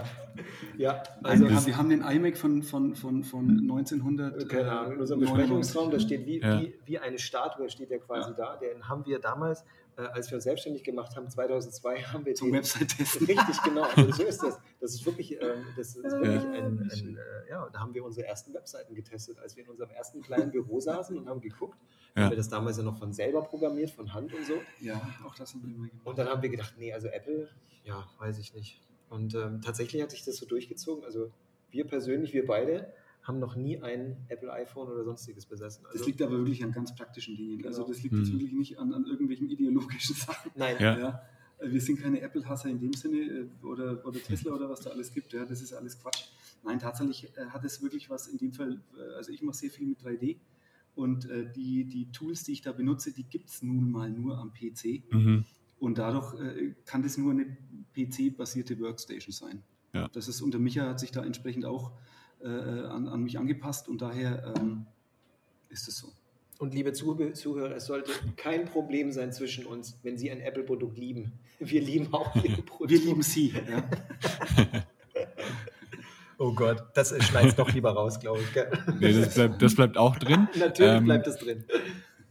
Ja, 0.78 1.01
Also, 1.24 1.49
wir, 1.49 1.55
haben, 1.55 1.66
wir 1.66 1.78
haben 1.78 1.89
den 1.89 2.01
iMac 2.03 2.38
von, 2.38 2.62
von, 2.62 2.93
von, 2.95 3.24
von 3.24 3.49
1900. 3.62 4.47
keine 4.47 4.72
Ahnung, 4.72 4.93
in 4.93 4.99
unserem 4.99 5.22
99. 5.22 5.49
Besprechungsraum, 5.49 5.91
da 5.91 5.99
steht 5.99 6.26
wie, 6.28 6.39
Ja. 6.39 6.62
wie, 6.62 6.76
wie 6.86 6.99
eine 6.99 7.18
Statue, 7.18 7.68
steht 7.70 7.89
der 7.89 7.99
quasi 7.99 8.32
da. 8.38 8.58
Den 8.58 8.88
haben 8.88 9.05
wir 9.08 9.20
damals, 9.20 9.66
äh, 9.98 10.02
als 10.02 10.30
wir 10.30 10.36
uns 10.36 10.43
selbstständig 10.43 10.84
gemacht 10.84 11.16
haben, 11.16 11.30
2002, 11.30 12.02
haben 12.14 12.26
wir 12.26 12.36
Zum 12.36 12.50
den, 12.50 12.60
Website-Testen. 12.60 13.26
Richtig, 13.28 13.62
genau. 13.64 13.84
Also 13.95 14.12
so 14.12 14.24
ist 14.24 14.43
das. 14.43 14.60
Das 14.80 14.93
ist 14.93 15.06
wirklich, 15.06 15.34
ähm, 15.41 15.66
das 15.76 15.95
ist 15.95 16.04
wirklich 16.04 16.43
Ja. 16.43 16.52
ein, 16.52 16.80
ein 16.91 17.18
äh, 17.18 17.50
ja, 17.50 17.70
da 17.72 17.80
haben 17.80 17.93
wir 17.93 18.06
unsere 18.06 18.28
ersten 18.28 18.54
Webseiten 18.54 18.93
getestet, 18.95 19.39
als 19.39 19.56
wir 19.56 19.64
in 19.64 19.70
unserem 19.70 19.89
ersten 19.91 20.22
kleinen 20.22 20.52
Büro 20.52 20.80
saßen 20.80 21.18
und 21.18 21.28
haben 21.28 21.41
geguckt. 21.41 21.78
Ja. 22.16 22.24
Haben 22.24 22.32
wir 22.32 22.38
das 22.38 22.50
damals 22.50 22.78
ja 22.78 22.84
noch 22.84 22.98
von 22.98 23.12
selber 23.14 23.41
programmiert, 23.43 23.89
von 23.91 24.14
Hand 24.14 24.34
und 24.34 24.45
so. 24.45 24.54
Ja, 24.80 25.02
auch 25.26 25.36
das 25.36 25.54
haben 25.54 25.64
wir 25.64 25.74
immer 25.76 25.88
gemacht. 25.88 26.06
Und 26.06 26.18
dann 26.18 26.28
haben 26.28 26.41
wir 26.41 26.50
gedacht, 26.50 26.76
nee, 26.78 26.93
also 26.93 27.08
Apple, 27.08 27.50
ja, 27.84 28.08
weiß 28.20 28.39
ich 28.39 28.54
nicht. 28.54 28.82
Und 29.10 29.36
ähm, 29.36 29.62
tatsächlich 29.62 30.02
hat 30.02 30.12
sich 30.12 30.24
das 30.26 30.38
so 30.38 30.45
durchgezogen. 30.45 31.04
Also 31.06 31.32
wir 31.70 31.86
persönlich, 31.86 32.34
wir 32.34 32.45
beide, 32.45 32.91
haben 33.28 33.40
noch 33.40 33.56
nie 33.56 33.82
ein 33.82 34.18
Apple 34.30 34.52
iPhone 34.54 34.88
oder 34.90 35.04
sonstiges 35.04 35.46
besessen. 35.46 35.86
Also, 35.86 35.98
Das 35.98 36.08
liegt 36.08 36.22
aber 36.22 36.38
wirklich 36.38 36.64
an 36.64 36.72
ganz 36.72 36.96
praktischen 36.96 37.36
Dingen. 37.36 37.66
Also 37.66 37.82
Genau. 37.84 37.94
das 37.94 38.02
liegt 38.04 38.16
jetzt 38.16 38.28
Hm. 38.30 38.34
wirklich 38.40 38.54
nicht 38.54 38.80
an, 38.80 38.94
an 38.94 39.06
irgendwelchen 39.06 39.50
ideologischen 39.50 40.16
Sachen. 40.16 40.52
nein, 40.56 40.78
Ja. 40.80 40.98
Ja. 40.98 41.22
Wir 41.60 41.82
sind 41.82 42.00
keine 42.00 42.22
Apple-Hasser 42.22 42.70
in 42.70 42.80
dem 42.80 42.94
Sinne 42.94 43.18
äh, 43.18 43.66
oder, 43.66 44.06
oder 44.06 44.20
Tesla 44.20 44.54
oder 44.54 44.70
was 44.70 44.82
da 44.82 44.92
alles 44.92 45.12
gibt. 45.12 45.34
Ja, 45.34 45.44
das 45.44 45.60
ist 45.62 45.74
alles 45.74 46.00
Quatsch. 46.00 46.26
Nein, 46.64 46.78
tatsächlich 46.78 47.36
äh, 47.36 47.46
hat 47.48 47.66
es 47.66 47.82
wirklich 47.82 48.10
was 48.12 48.28
in 48.28 48.38
dem 48.38 48.54
Fall, 48.54 48.80
äh, 48.96 49.16
also 49.16 49.32
ich 49.32 49.42
mache 49.42 49.58
sehr 49.58 49.72
viel 49.72 49.88
mit 49.88 50.00
3D 50.00 50.38
und 50.96 51.28
die, 51.56 51.86
die 51.86 52.12
Tools, 52.12 52.44
die 52.44 52.54
ich 52.54 52.62
da 52.62 52.72
benutze, 52.72 53.12
die 53.14 53.24
gibt 53.24 53.50
es 53.50 53.62
nun 53.62 53.92
mal 53.92 54.10
nur 54.10 54.38
am 54.40 54.52
PC 54.54 55.04
Mhm. 55.14 55.46
und 55.80 55.98
dadurch 56.00 56.34
kann 56.86 57.04
das 57.04 57.18
nur 57.20 57.32
eine 57.32 57.56
PC-basierte 57.96 58.80
Workstation 58.80 59.32
sein. 59.34 59.64
Ja. 59.94 60.08
Das 60.10 60.28
ist, 60.28 60.42
und 60.42 60.52
der 60.54 60.60
Micha 60.62 60.88
hat 60.88 61.00
sich 61.00 61.12
da 61.12 61.24
entsprechend 61.24 61.66
auch 61.66 61.92
äh, 62.42 62.48
an, 62.48 63.08
an 63.08 63.24
mich 63.24 63.38
angepasst 63.40 63.88
und 63.90 64.02
daher 64.02 64.54
ähm, 64.58 64.86
ist 65.70 65.88
es 65.88 65.98
so. 65.98 66.08
Und 66.60 66.74
liebe 66.74 66.92
Zuh- 66.94 67.34
Zuhörer, 67.34 67.76
es 67.76 67.86
sollte 67.86 68.12
kein 68.36 68.66
Problem 68.66 69.12
sein 69.12 69.32
zwischen 69.32 69.66
uns, 69.68 70.00
wenn 70.04 70.18
Sie 70.18 70.32
ein 70.32 70.42
Apple-Produkt 70.42 70.98
lieben. 70.98 71.34
Wir 71.60 71.82
lieben 71.82 72.12
auch 72.14 72.36
Ihr 72.36 72.56
Produkt. 72.66 72.90
Wir 72.92 73.00
lieben 73.00 73.22
Sie. 73.22 73.50
Ja. 73.70 73.84
Oh 76.40 76.54
Gott, 76.54 76.84
das 76.94 77.16
schneidet 77.26 77.58
doch 77.58 77.72
lieber 77.74 77.92
raus, 77.94 78.20
glaube 78.20 78.42
ich. 78.42 78.54
Gell? 78.54 78.70
Nee, 79.00 79.12
das, 79.14 79.34
bleibt, 79.34 79.60
das 79.62 79.74
bleibt 79.74 79.98
auch 79.98 80.16
drin. 80.18 80.48
Natürlich 80.56 80.94
Ähm, 80.94 81.06
bleibt 81.06 81.26
das 81.26 81.38
drin. 81.40 81.64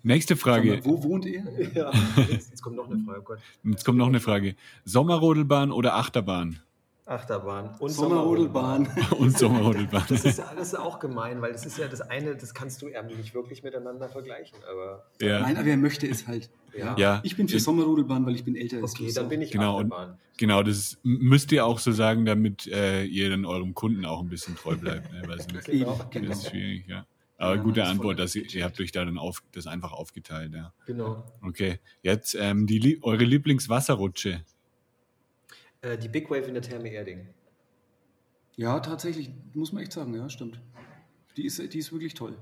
Nächste 0.04 0.36
Frage. 0.36 0.74
mal, 0.76 0.84
wo 0.84 1.02
wohnt 1.02 1.26
ihr? 1.26 1.42
Ja, 1.74 1.90
jetzt, 2.30 2.50
jetzt 2.50 2.62
kommt 2.62 2.76
noch 2.76 2.88
eine 2.88 3.02
Frage. 3.02 3.18
Oh 3.20 3.24
Gott. 3.24 3.38
Jetzt 3.64 3.84
kommt 3.84 3.98
noch 3.98 4.06
eine 4.06 4.20
Frage. 4.20 4.54
Sommerrodelbahn 4.84 5.72
oder 5.72 5.96
Achterbahn? 5.96 6.60
Achterbahn 7.06 7.70
und 7.78 7.90
Sommerrodelbahn. 7.90 8.88
Und 9.18 9.38
Sommerrodelbahn. 9.38 10.04
Das 10.08 10.24
ist, 10.24 10.38
das 10.40 10.68
ist 10.68 10.74
auch 10.78 10.98
gemein, 10.98 11.40
weil 11.40 11.52
das 11.52 11.64
ist 11.64 11.78
ja 11.78 11.86
das 11.86 12.00
eine, 12.00 12.34
das 12.34 12.52
kannst 12.52 12.82
du 12.82 12.88
ja 12.88 13.02
nicht 13.02 13.32
wirklich 13.32 13.62
miteinander 13.62 14.08
vergleichen. 14.08 14.58
Aber 14.70 15.06
Ja, 15.20 15.40
Nein, 15.40 15.56
aber 15.56 15.68
er 15.68 15.76
möchte 15.76 16.08
es 16.08 16.26
halt. 16.26 16.50
Ja. 16.76 16.96
Ja. 16.98 17.20
Ich 17.22 17.36
bin 17.36 17.48
für 17.48 17.60
Sommerrodelbahn, 17.60 18.26
weil 18.26 18.34
ich 18.34 18.44
bin 18.44 18.56
älter 18.56 18.78
als 18.78 18.92
okay, 18.94 19.06
du. 19.06 19.14
dann 19.14 19.28
bin 19.28 19.40
ich 19.40 19.52
Genau, 19.52 19.78
und- 19.78 19.92
Achterbahn. 19.92 20.18
genau, 20.36 20.62
das 20.64 20.98
müsst 21.04 21.52
ihr 21.52 21.64
auch 21.64 21.78
so 21.78 21.92
sagen, 21.92 22.26
damit 22.26 22.66
äh, 22.66 23.04
ihr 23.04 23.30
dann 23.30 23.44
eurem 23.46 23.72
Kunden 23.74 24.04
auch 24.04 24.20
ein 24.20 24.28
bisschen 24.28 24.56
treu 24.56 24.74
bleibt. 24.76 25.12
Ne? 25.12 25.22
Weil 25.26 25.40
sonst 25.40 25.66
Genau. 25.66 26.00
Genau. 26.10 26.28
das 26.28 26.38
ist 26.38 26.50
schwierig, 26.50 26.86
ja. 26.88 27.06
Aber 27.38 27.54
Ja, 27.56 27.62
gute 27.62 27.84
Antwort, 27.84 28.18
dass 28.18 28.34
ihr, 28.34 28.52
ihr 28.52 28.64
habt 28.64 28.80
euch 28.80 28.92
da 28.92 29.04
dann 29.04 29.18
auf, 29.18 29.42
das 29.52 29.66
einfach 29.66 29.92
aufgeteilt, 29.92 30.52
ja. 30.54 30.72
Genau. 30.86 31.22
Okay, 31.42 31.78
jetzt 32.02 32.34
ähm, 32.34 32.66
die, 32.66 32.98
eure 33.02 33.24
Lieblingswasserrutsche. 33.24 34.42
Äh, 35.82 35.98
die 35.98 36.08
Big 36.08 36.30
Wave 36.30 36.46
in 36.46 36.54
der 36.54 36.62
Therme 36.62 36.90
Erding. 36.90 37.28
Ja, 38.56 38.80
tatsächlich, 38.80 39.30
muss 39.54 39.72
man 39.72 39.82
echt 39.82 39.92
sagen, 39.92 40.14
ja, 40.14 40.28
stimmt. 40.28 40.60
Die 41.36 41.44
ist, 41.44 41.58
die 41.58 41.78
ist 41.78 41.92
wirklich 41.92 42.14
toll. 42.14 42.38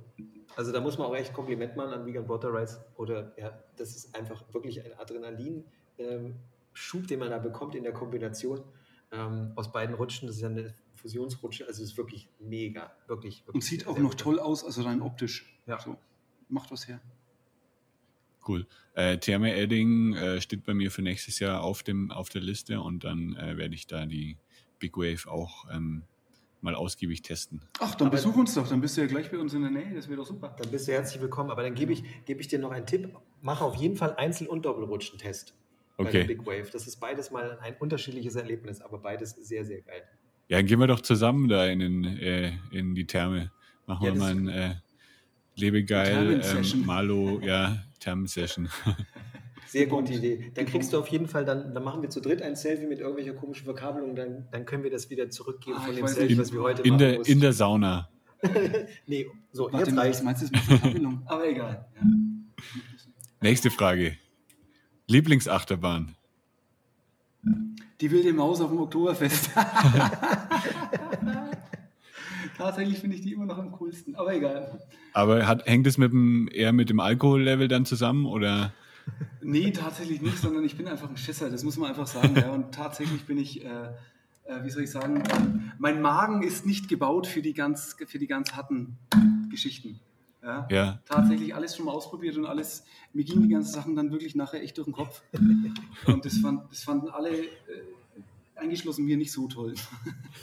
Also 0.57 0.71
da 0.71 0.81
muss 0.81 0.99
man 0.99 1.09
auch 1.09 1.17
echt 1.17 1.33
Kompliment 1.33 1.75
machen 1.77 1.93
an 1.93 2.07
Vegan 2.07 2.29
Water 2.29 2.55
Rides. 2.55 2.81
Oder 2.97 3.33
ja, 3.37 3.61
das 3.77 3.97
ist 3.97 4.15
einfach 4.15 4.45
wirklich 4.55 4.85
ein 4.85 4.93
Adrenalin-Schub, 4.97 7.09
den 7.09 7.19
man 7.19 7.31
da 7.31 7.39
bekommt 7.39 7.75
in 7.75 7.83
der 7.83 7.93
Kombination 7.93 8.63
ähm, 9.11 9.51
aus 9.57 9.73
beiden 9.73 9.97
Rutschen. 9.97 10.29
Das 10.29 10.37
ist 10.37 10.43
ja 10.43 10.49
eine 10.49 10.73
Fusionsrutsche, 10.95 11.67
also 11.67 11.83
es 11.83 11.91
ist 11.91 11.99
wirklich 11.99 12.29
mega, 12.39 12.93
wirklich. 13.09 13.41
wirklich 13.41 13.55
Und 13.55 13.65
sieht 13.65 13.87
auch 13.87 13.99
noch 13.99 14.15
toll 14.15 14.39
aus, 14.39 14.65
also 14.65 14.83
rein 14.83 15.03
optisch. 15.03 15.61
Ja. 15.67 15.79
So, 15.81 15.97
macht 16.49 16.71
was 16.71 16.89
her. 16.89 17.01
Cool. 18.47 18.67
Äh, 18.95 19.19
Therme 19.19 19.55
Edding 19.55 20.15
äh, 20.15 20.41
steht 20.41 20.65
bei 20.65 20.75
mir 20.75 20.91
für 20.91 21.03
nächstes 21.03 21.39
Jahr 21.39 21.63
auf, 21.63 21.83
dem, 21.83 22.11
auf 22.11 22.29
der 22.29 22.43
Liste 22.43 22.81
und 22.81 23.05
dann 23.05 23.37
äh, 23.37 23.57
werde 23.57 23.75
ich 23.75 23.87
da 23.87 24.07
die 24.07 24.37
Big 24.79 24.97
Wave 24.97 25.27
auch 25.31 25.65
ähm, 25.73 26.03
mal 26.61 26.75
ausgiebig 26.75 27.23
testen. 27.23 27.63
Ach, 27.81 27.95
dann 27.95 28.09
Aber- 28.09 28.17
besuch 28.17 28.37
uns 28.37 28.55
doch, 28.55 28.69
dann 28.69 28.81
bist 28.81 28.97
du 28.97 29.01
ja 29.03 29.07
gleich 29.07 29.31
bei 29.31 29.39
uns 29.39 29.55
in 29.55 29.63
der 29.63 29.71
Nähe, 29.71 29.95
das 29.95 30.09
wäre 30.09 30.19
doch 30.19 30.27
super. 30.27 30.55
Dann 30.61 30.71
bist 30.71 30.87
du 30.89 30.93
herzlich 30.93 31.21
willkommen. 31.21 31.51
Aber 31.51 31.63
dann 31.63 31.75
gebe 31.75 31.93
ich, 31.93 32.03
gebe 32.27 32.41
ich 32.41 32.49
dir 32.49 32.59
noch 32.59 32.71
einen 32.71 32.87
Tipp. 32.87 33.09
Mach 33.43 33.61
auf 33.61 33.77
jeden 33.77 33.97
Fall 33.97 34.15
Einzel- 34.17 34.47
und 34.49 34.65
Doppelrutschentest 34.65 35.55
bei 35.97 36.05
der 36.05 36.23
Okay. 36.23 36.35
Big 36.35 36.47
Wave. 36.47 36.71
Das 36.73 36.87
ist 36.87 36.97
beides 37.01 37.31
mal 37.31 37.59
ein 37.61 37.77
unterschiedliches 37.79 38.35
Erlebnis, 38.37 38.81
aber 38.81 38.99
beides 38.99 39.31
sehr, 39.33 39.65
sehr 39.65 39.81
geil. 39.83 40.03
Ja, 40.49 40.59
dann 40.59 40.67
gehen 40.67 40.79
wir 40.81 40.87
doch 40.87 41.01
zusammen 41.01 41.49
da 41.49 41.67
in, 41.67 41.79
den, 41.79 42.05
äh, 42.05 42.53
in 42.71 42.95
die 42.95 43.07
Therme. 43.07 43.51
Machen 43.87 44.07
Ja, 44.07 44.13
wir 44.15 44.19
mal 44.21 44.31
ein 44.33 44.49
äh, 44.49 44.75
Lebegeil, 45.57 46.41
ähm, 46.43 46.85
Malo, 46.87 47.41
ja, 47.41 47.83
Thermen-Session. 48.05 48.69
Sehr 49.67 49.87
gute 49.87 50.13
Idee. 50.13 50.53
Dann 50.55 50.67
kriegst 50.67 50.93
du 50.93 50.99
auf 50.99 51.09
jeden 51.09 51.27
Fall, 51.27 51.45
dann, 51.45 51.75
dann 51.75 51.83
machen 51.83 52.03
wir 52.03 52.11
zu 52.11 52.21
dritt 52.21 52.43
ein 52.43 52.55
Selfie 52.55 52.87
mit 52.87 53.01
irgendwelcher 53.01 53.33
komischen 53.33 53.65
Verkabelung, 53.65 54.15
dann, 54.15 54.47
dann 54.53 54.67
können 54.67 54.85
wir 54.85 54.91
das 54.91 55.11
wieder 55.11 55.31
zurückgeben 55.31 55.79
Ah, 55.81 55.87
von 55.87 55.97
dem 55.97 56.07
Selfie, 56.07 56.33
nicht. 56.35 56.39
was 56.39 56.53
wir 56.53 56.61
heute 56.63 56.83
In 56.83 56.91
machen 56.91 56.99
der, 57.01 57.19
mussten. 57.19 57.33
in 57.33 57.41
der 57.41 57.53
Sauna. 57.53 58.09
Nee, 59.07 59.27
so, 59.53 59.73
Warte 59.73 59.91
jetzt 59.91 59.99
reicht's. 59.99 60.23
meinst 60.23 60.43
du 60.43 60.47
jetzt 60.47 60.53
mit 60.55 60.63
Verkabelung? 60.81 61.23
Aber 61.27 61.49
egal. 61.49 61.87
Ja. 61.97 62.03
Nächste 63.41 63.71
Frage. 63.71 64.17
Lieblingsachterbahn. 65.09 66.15
Die 68.01 68.11
wilde 68.11 68.33
Maus 68.35 68.61
auf 68.61 68.69
dem 68.71 68.81
Oktoberfest. 68.81 69.51
Tatsächlich 72.57 72.99
finde 72.99 73.17
ich 73.17 73.23
die 73.23 73.33
immer 73.33 73.47
noch 73.47 73.59
am 73.59 73.73
coolsten, 73.73 74.15
aber 74.15 74.35
egal. 74.35 74.81
Aber 75.13 75.47
hat, 75.47 75.67
hängt 75.67 75.87
es 75.87 75.99
mit 75.99 76.13
dem, 76.13 76.49
eher 76.53 76.73
mit 76.73 76.91
dem 76.91 77.01
Alkohollevel 77.01 77.69
dann 77.69 77.85
zusammen 77.85 78.27
oder? 78.27 78.73
Nee, 79.43 79.71
tatsächlich 79.73 80.23
nicht, 80.23 80.39
sondern 80.39 80.65
ich 80.65 80.77
bin 80.77 80.89
einfach 80.89 81.09
ein 81.09 81.17
Schisser, 81.17 81.51
das 81.51 81.65
muss 81.65 81.77
man 81.77 81.91
einfach 81.91 82.07
sagen. 82.07 82.35
Ja. 82.37 82.51
Und 82.53 82.75
tatsächlich 82.75 83.25
bin 83.25 83.39
ich, 83.39 83.65
äh, 83.65 83.69
äh, 84.45 84.65
wie 84.65 84.71
soll 84.71 84.85
ich 84.85 84.91
sagen, 84.91 85.23
mein 85.79 86.01
Magen 86.01 86.43
ist 86.43 86.65
nicht 86.65 86.89
gebaut 86.89 87.27
für 87.27 87.43
die 87.43 87.53
ganz, 87.53 87.97
für 88.07 88.19
die 88.19 88.27
ganz 88.27 88.53
harten 88.53 88.97
Geschichten. 89.51 90.01
Ja. 90.43 90.67
Ja. 90.71 90.99
Tatsächlich 91.07 91.55
alles 91.55 91.77
schon 91.77 91.87
mal 91.87 91.93
ausprobiert 91.93 92.37
und 92.37 92.47
alles, 92.47 92.85
mir 93.13 93.25
gingen 93.25 93.43
die 93.43 93.49
ganzen 93.49 93.73
Sachen 93.73 93.97
dann 93.97 94.11
wirklich 94.11 94.35
nachher 94.35 94.63
echt 94.63 94.77
durch 94.79 94.87
den 94.87 94.95
Kopf. 94.95 95.23
Und 96.07 96.25
das, 96.25 96.39
fand, 96.39 96.71
das 96.71 96.85
fanden 96.85 97.09
alle, 97.09 97.31
äh, 97.31 97.47
eingeschlossen 98.57 99.05
mir, 99.05 99.17
nicht 99.17 99.33
so 99.33 99.49
toll. 99.49 99.75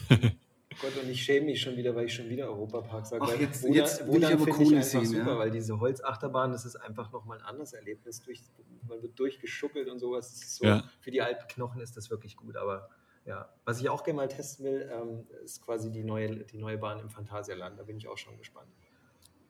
Gott, 0.82 1.04
und 1.04 1.10
ich 1.10 1.22
schäme 1.24 1.46
mich 1.48 1.62
schon 1.62 1.76
wieder, 1.78 1.96
weil 1.96 2.06
ich 2.06 2.14
schon 2.14 2.28
wieder 2.30 2.46
Europapark 2.48 3.06
sage. 3.06 3.24
Ach, 3.24 3.30
Weil 3.32 3.42
jetzt- 3.42 3.64
Wodan- 3.64 3.74
jetzt 3.74 4.00
will 4.00 4.08
ich 4.08 4.16
Wodan 4.16 4.34
aber 4.34 4.44
finde 4.46 4.58
Kohle 4.58 4.76
einfach 4.78 4.90
sehen, 4.90 5.06
super, 5.06 5.32
ja. 5.34 5.38
weil 5.38 5.52
diese 5.52 5.80
Holzachterbahn, 5.80 6.52
das 6.52 6.66
ist 6.66 6.76
einfach 6.76 7.12
nochmal 7.12 7.38
ein 7.40 7.44
anderes 7.46 7.74
Erlebnis. 7.74 8.22
Durch, 8.22 8.42
man 8.88 9.02
wird 9.02 9.18
durchgeschuckelt 9.20 9.88
und 9.90 10.00
sowas. 10.00 10.58
So, 10.58 10.66
Ja. 10.66 10.84
Für 11.00 11.12
die 11.12 11.22
alten 11.22 11.48
Knochen 11.48 11.82
ist 11.82 11.96
das 11.98 12.10
wirklich 12.10 12.36
gut. 12.36 12.58
Aber 12.58 12.90
ja, 13.26 13.48
was 13.66 13.80
ich 13.80 13.90
auch 13.90 14.04
gerne 14.04 14.18
mal 14.18 14.28
testen 14.28 14.66
will, 14.66 14.90
ähm, 14.92 15.28
ist 15.44 15.64
quasi 15.64 15.92
die 15.92 16.04
neue, 16.04 16.38
die 16.46 16.58
neue 16.58 16.78
Bahn 16.80 17.00
im 17.00 17.10
Phantasialand. 17.10 17.78
Da 17.80 17.84
bin 17.84 17.98
ich 17.98 18.08
auch 18.08 18.18
schon 18.18 18.38
gespannt. 18.38 18.70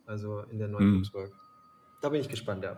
Also 0.06 0.42
in 0.42 0.60
der 0.60 0.68
neuen 0.68 0.90
Mhm. 0.92 0.96
Würzburg. 0.98 1.32
Da 2.02 2.10
bin 2.10 2.20
ich 2.20 2.28
gespannt, 2.28 2.64
ja. 2.66 2.76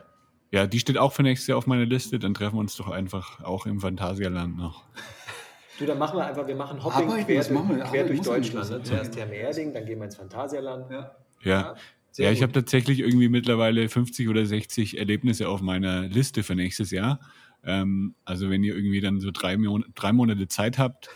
Ja, 0.51 0.67
die 0.67 0.79
steht 0.79 0.99
auch 0.99 1.11
für 1.13 1.23
nächstes 1.23 1.47
Jahr 1.47 1.57
auf 1.57 1.65
meiner 1.65 1.85
Liste. 1.85 2.19
Dann 2.19 2.35
treffen 2.35 2.57
wir 2.57 2.59
uns 2.59 2.75
doch 2.75 2.89
einfach 2.89 3.43
auch 3.43 3.65
im 3.65 3.79
Phantasialand 3.79 4.55
noch. 4.57 4.83
Du, 5.79 5.85
dann 5.85 5.97
machen 5.97 6.17
wir 6.17 6.25
einfach, 6.25 6.47
wir 6.47 6.55
machen 6.55 6.83
Hopping 6.83 7.09
Arbeiten, 7.09 7.25
quer, 7.25 7.51
machen 7.53 7.69
wir, 7.69 7.77
quer 7.77 7.85
arbeiten 7.87 8.07
durch 8.09 8.21
Deutschland. 8.21 8.69
Ne? 8.69 8.77
ja. 8.77 8.83
Zuerst 8.83 9.13
Therme 9.13 9.35
Erding, 9.35 9.73
dann 9.73 9.85
gehen 9.85 9.99
wir 9.99 10.05
ins 10.05 10.15
Phantasialand. 10.15 10.91
Ja. 10.91 11.15
Ja. 11.41 11.75
sehr 12.11 12.25
Ja, 12.27 12.31
ich 12.31 12.43
habe 12.43 12.51
tatsächlich 12.51 12.99
irgendwie 12.99 13.29
mittlerweile 13.29 13.89
50 13.89 14.29
oder 14.29 14.45
60 14.45 14.97
Erlebnisse 14.99 15.49
auf 15.49 15.61
meiner 15.61 16.01
Liste 16.03 16.43
für 16.43 16.55
nächstes 16.55 16.91
Jahr. 16.91 17.19
Ähm, 17.63 18.15
also 18.25 18.49
wenn 18.49 18.63
ihr 18.63 18.75
irgendwie 18.75 19.01
dann 19.01 19.19
so 19.19 19.31
drei, 19.31 19.57
Mon 19.57 19.85
drei 19.95 20.13
Monate 20.13 20.47
Zeit 20.47 20.77
habt, 20.77 21.09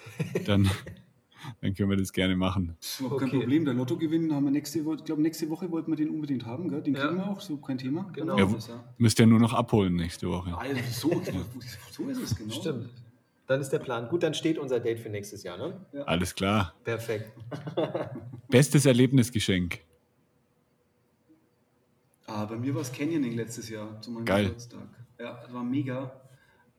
dann, 0.45 0.69
dann 1.61 1.75
können 1.75 1.89
wir 1.89 1.97
das 1.97 2.13
gerne 2.13 2.35
machen. 2.35 2.75
Das 2.79 2.93
ist 2.93 2.99
überhaupt 3.01 3.19
kein 3.19 3.29
Okay. 3.29 3.39
Problem. 3.39 3.65
Der 3.65 3.73
Lottogewinn 3.73 4.33
haben 4.33 4.45
wir 4.45 4.51
nächste 4.51 4.83
Woche, 4.85 4.95
ich 4.95 5.03
glaube, 5.03 5.21
nächste 5.21 5.49
Woche 5.49 5.69
wollten 5.69 5.91
wir 5.91 5.97
den 5.97 6.09
unbedingt 6.09 6.45
haben, 6.45 6.69
gell? 6.69 6.81
Den 6.81 6.95
Ja. 6.95 7.07
kriegen 7.07 7.17
wir 7.17 7.27
auch, 7.29 7.41
so 7.41 7.57
kein 7.57 7.77
Thema. 7.77 8.09
Genau. 8.13 8.37
Ja. 8.37 8.47
Müsst 8.97 9.19
ihr 9.19 9.27
nur 9.27 9.39
noch 9.39 9.53
abholen 9.53 9.95
nächste 9.95 10.29
Woche. 10.29 10.57
Also 10.57 11.09
so, 11.09 11.21
so 11.91 12.09
ist 12.09 12.21
es 12.23 12.35
genau. 12.35 12.53
Stimmt. 12.53 12.89
Dann 13.47 13.61
ist 13.61 13.69
der 13.69 13.79
Plan. 13.79 14.09
Gut, 14.09 14.23
dann 14.23 14.33
steht 14.33 14.57
unser 14.57 14.79
Date 14.81 14.99
für 14.99 15.09
nächstes 15.09 15.43
Jahr, 15.43 15.57
ne? 15.57 15.85
Alles 16.05 16.35
klar. 16.35 16.75
Perfekt. 16.83 17.31
Bestes 18.49 18.85
Erlebnisgeschenk. 18.85 19.79
Ah, 22.25 22.43
bei 22.43 22.57
mir 22.57 22.75
war 22.75 22.81
es 22.81 22.91
Canyoning 22.91 23.35
letztes 23.35 23.69
Jahr 23.69 24.01
zu 24.01 24.11
meinem 24.11 24.25
Geil. 24.25 24.45
Geburtstag. 24.45 24.89
Ja, 25.17 25.39
das 25.41 25.53
war 25.53 25.63
mega. 25.63 26.21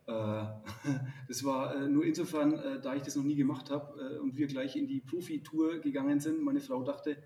Äh, 0.06 0.12
Das 1.28 1.42
war 1.44 1.74
äh, 1.74 1.88
nur 1.88 2.04
insofern, 2.04 2.54
äh, 2.54 2.80
da 2.80 2.94
ich 2.94 3.02
das 3.02 3.16
noch 3.16 3.24
nie 3.24 3.34
gemacht 3.34 3.70
habe 3.70 4.20
und 4.20 4.36
wir 4.36 4.46
gleich 4.46 4.76
in 4.76 4.86
die 4.86 5.00
Profi-Tour 5.00 5.78
gegangen 5.78 6.20
sind. 6.20 6.42
Meine 6.42 6.60
Frau 6.60 6.82
dachte, 6.82 7.16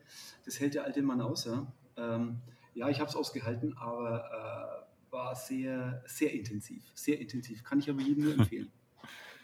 das 0.45 0.61
hält 0.61 0.75
der 0.75 0.85
alte 0.85 1.03
Mann 1.03 1.21
aus. 1.21 1.47
Ja, 1.47 1.73
ähm, 1.97 2.39
ja 2.75 2.89
ich 2.89 3.01
habe 3.01 3.11
es 3.11 3.17
ausgehalten, 3.17 3.77
aber 3.77 4.87
war 5.11 5.35
sehr, 5.35 6.03
sehr 6.07 6.33
intensiv. 6.33 6.83
Sehr 6.95 7.21
intensiv. 7.21 7.63
Kann 7.65 7.81
ich 7.81 7.91
aber 7.91 8.01
jedem 8.01 8.25
nur 8.25 8.35
empfehlen. 8.35 8.71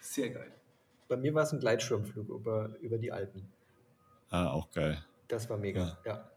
Sehr 0.09 0.31
geil. 0.31 0.51
Bei 1.07 1.19
mir 1.19 1.35
war 1.35 1.43
es 1.43 1.53
ein 1.53 1.61
Gleitschirmflug 1.61 2.31
über, 2.31 2.75
über 2.81 2.97
die 2.97 3.13
Alpen. 3.13 3.47
Ah, 4.31 4.49
auch 4.49 4.71
geil. 4.71 5.05
Das 5.29 5.51
war 5.51 5.59
mega, 5.59 5.99
ja. 6.07 6.31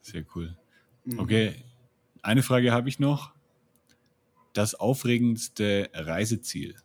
Sehr 0.00 0.24
cool. 0.34 0.56
Mhm. 1.04 1.18
Okay, 1.18 1.64
eine 2.22 2.42
Frage 2.42 2.72
habe 2.72 2.88
ich 2.88 2.98
noch. 2.98 3.34
Das 4.54 4.74
aufregendste 4.74 5.90
Reiseziel. 5.92 6.76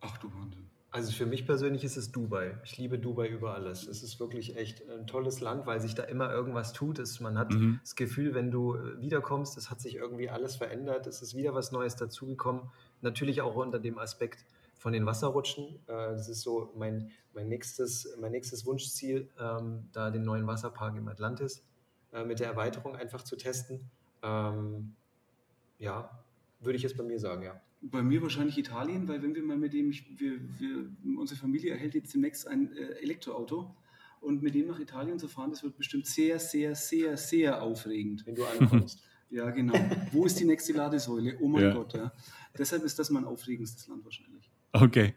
Ach 0.00 0.18
du 0.18 0.30
Wahnsinn. 0.34 0.68
Also 0.90 1.12
für 1.12 1.24
mich 1.24 1.46
persönlich 1.46 1.84
ist 1.84 1.96
es 1.96 2.10
Dubai. 2.10 2.58
Ich 2.64 2.76
liebe 2.76 2.98
Dubai 2.98 3.28
über 3.28 3.54
alles. 3.54 3.86
Es 3.86 4.02
ist 4.02 4.18
wirklich 4.18 4.56
echt 4.56 4.82
ein 4.90 5.06
tolles 5.06 5.40
Land, 5.40 5.64
weil 5.64 5.80
sich 5.80 5.94
da 5.94 6.02
immer 6.02 6.30
irgendwas 6.30 6.72
tut. 6.72 6.98
Es, 6.98 7.20
man 7.20 7.38
hat 7.38 7.52
Mhm. 7.52 7.78
das 7.80 7.94
Gefühl, 7.94 8.34
wenn 8.34 8.50
du 8.50 8.74
äh, 8.74 9.00
wiederkommst, 9.00 9.56
es 9.56 9.70
hat 9.70 9.80
sich 9.80 9.94
irgendwie 9.94 10.28
alles 10.28 10.56
verändert. 10.56 11.06
Es 11.06 11.22
ist 11.22 11.36
wieder 11.36 11.54
was 11.54 11.70
Neues 11.70 11.94
dazugekommen. 11.94 12.70
Natürlich 13.02 13.40
auch 13.40 13.56
unter 13.56 13.78
dem 13.78 13.98
Aspekt 13.98 14.44
von 14.78 14.92
den 14.92 15.06
Wasserrutschen. 15.06 15.76
Äh, 15.86 15.92
Das 16.16 16.28
ist 16.28 16.42
so 16.42 16.72
mein, 16.76 17.10
mein, 17.34 17.48
nächstes, 17.48 18.16
mein 18.20 18.32
nächstes 18.32 18.64
Wunschziel, 18.66 19.28
ähm, 19.38 19.88
da 19.92 20.10
den 20.10 20.22
neuen 20.24 20.46
Wasserpark 20.46 20.96
im 20.96 21.08
Atlantis 21.08 21.62
äh, 22.12 22.24
mit 22.24 22.40
der 22.40 22.48
Erweiterung 22.48 22.96
einfach 22.96 23.22
zu 23.22 23.36
testen. 23.36 23.90
Ähm, 24.22 24.94
Ja, 25.78 26.24
würde 26.60 26.76
ich 26.76 26.82
jetzt 26.82 26.96
bei 26.96 27.04
mir 27.04 27.18
sagen, 27.18 27.42
ja. 27.42 27.60
Bei 27.82 28.02
mir 28.02 28.20
wahrscheinlich 28.20 28.58
Italien, 28.58 29.08
weil 29.08 29.22
wenn 29.22 29.34
wir 29.34 29.42
mal 29.42 29.56
mit 29.56 29.72
dem, 29.72 29.88
ich, 29.90 30.04
wir, 30.20 30.38
wir, 30.58 30.90
unsere 31.18 31.40
Familie 31.40 31.72
erhält 31.72 31.94
jetzt 31.94 32.12
demnächst 32.12 32.46
ein 32.46 32.70
äh, 32.76 33.00
Elektroauto 33.02 33.74
und 34.20 34.42
mit 34.42 34.54
dem 34.54 34.66
nach 34.66 34.78
Italien 34.78 35.18
zu 35.18 35.28
fahren, 35.28 35.48
das 35.50 35.62
wird 35.62 35.78
bestimmt 35.78 36.06
sehr, 36.06 36.38
sehr, 36.38 36.74
sehr, 36.74 37.16
sehr 37.16 37.62
aufregend. 37.62 38.26
Wenn 38.26 38.34
du 38.34 38.44
ankommst. 38.44 38.98
Ja, 39.32 39.48
genau. 39.50 39.74
Wo 40.10 40.26
ist 40.26 40.40
die 40.40 40.44
nächste 40.44 40.72
Ladesäule? 40.72 41.38
Oh 41.40 41.46
mein 41.46 41.62
Ja. 41.62 41.72
Gott, 41.72 41.94
ja. 41.94 42.10
Deshalb 42.58 42.82
ist 42.84 42.98
das 42.98 43.10
mein 43.10 43.24
aufregendstes 43.24 43.86
Land 43.88 44.04
wahrscheinlich. 44.04 44.50
Okay. 44.72 45.14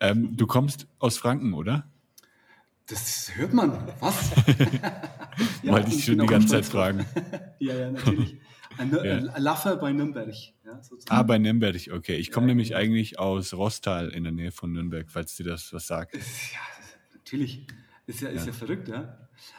Ähm, 0.00 0.36
du 0.36 0.46
kommst 0.46 0.86
aus 0.98 1.18
Franken, 1.18 1.52
oder? 1.54 1.90
Das 2.86 3.34
hört 3.36 3.52
man. 3.52 3.72
Was? 4.00 4.32
Ja, 5.62 5.72
Wollte 5.72 5.90
ich 5.90 6.04
schon 6.04 6.18
die 6.18 6.26
ganze 6.26 6.48
Zeit 6.48 6.64
fragen. 6.64 7.04
ja, 7.58 7.74
ja, 7.74 7.90
natürlich. 7.90 8.38
Ja. 8.78 9.38
Laffer 9.38 9.76
bei 9.76 9.90
Nürnberg. 9.90 10.34
Ja. 10.64 10.80
Ah, 11.08 11.22
bei 11.22 11.38
Nürnberg. 11.38 11.76
Okay, 11.92 12.16
ich 12.16 12.30
komme 12.30 12.46
Ja, 12.46 12.48
nämlich 12.48 12.68
genau. 12.68 12.80
eigentlich 12.80 13.18
aus 13.18 13.54
Rostal 13.54 14.10
in 14.10 14.22
der 14.24 14.32
Nähe 14.32 14.52
von 14.52 14.70
Nürnberg, 14.70 15.10
falls 15.10 15.34
dir 15.34 15.44
das 15.44 15.72
was 15.72 15.86
sagt. 15.86 16.14
Ja, 16.14 16.20
natürlich. 17.14 17.66
Ist 18.06 18.20
ja, 18.20 18.28
ist 18.28 18.42
Ja. 18.42 18.46
ja. 18.48 18.52
verrückt, 18.52 18.88
ja. 18.88 19.18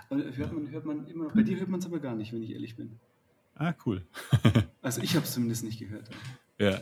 Aber 0.10 0.22
hört 0.36 0.54
man, 0.54 0.70
hört 0.70 0.86
man 0.86 1.08
immer, 1.08 1.30
bei 1.30 1.42
dir 1.42 1.58
hört 1.60 1.68
man 1.70 1.80
es 1.80 1.88
aber 1.88 2.00
gar 2.00 2.16
nicht, 2.16 2.32
wenn 2.32 2.44
ich 2.44 2.52
ehrlich 2.52 2.76
bin. 2.76 3.00
Ah, 3.56 3.74
cool. 3.88 4.06
Also 4.84 5.02
ich 5.02 5.16
habe 5.16 5.26
es 5.26 5.34
zumindest 5.34 5.64
nicht 5.64 5.80
gehört. 5.80 6.10
Ja. 6.60 6.80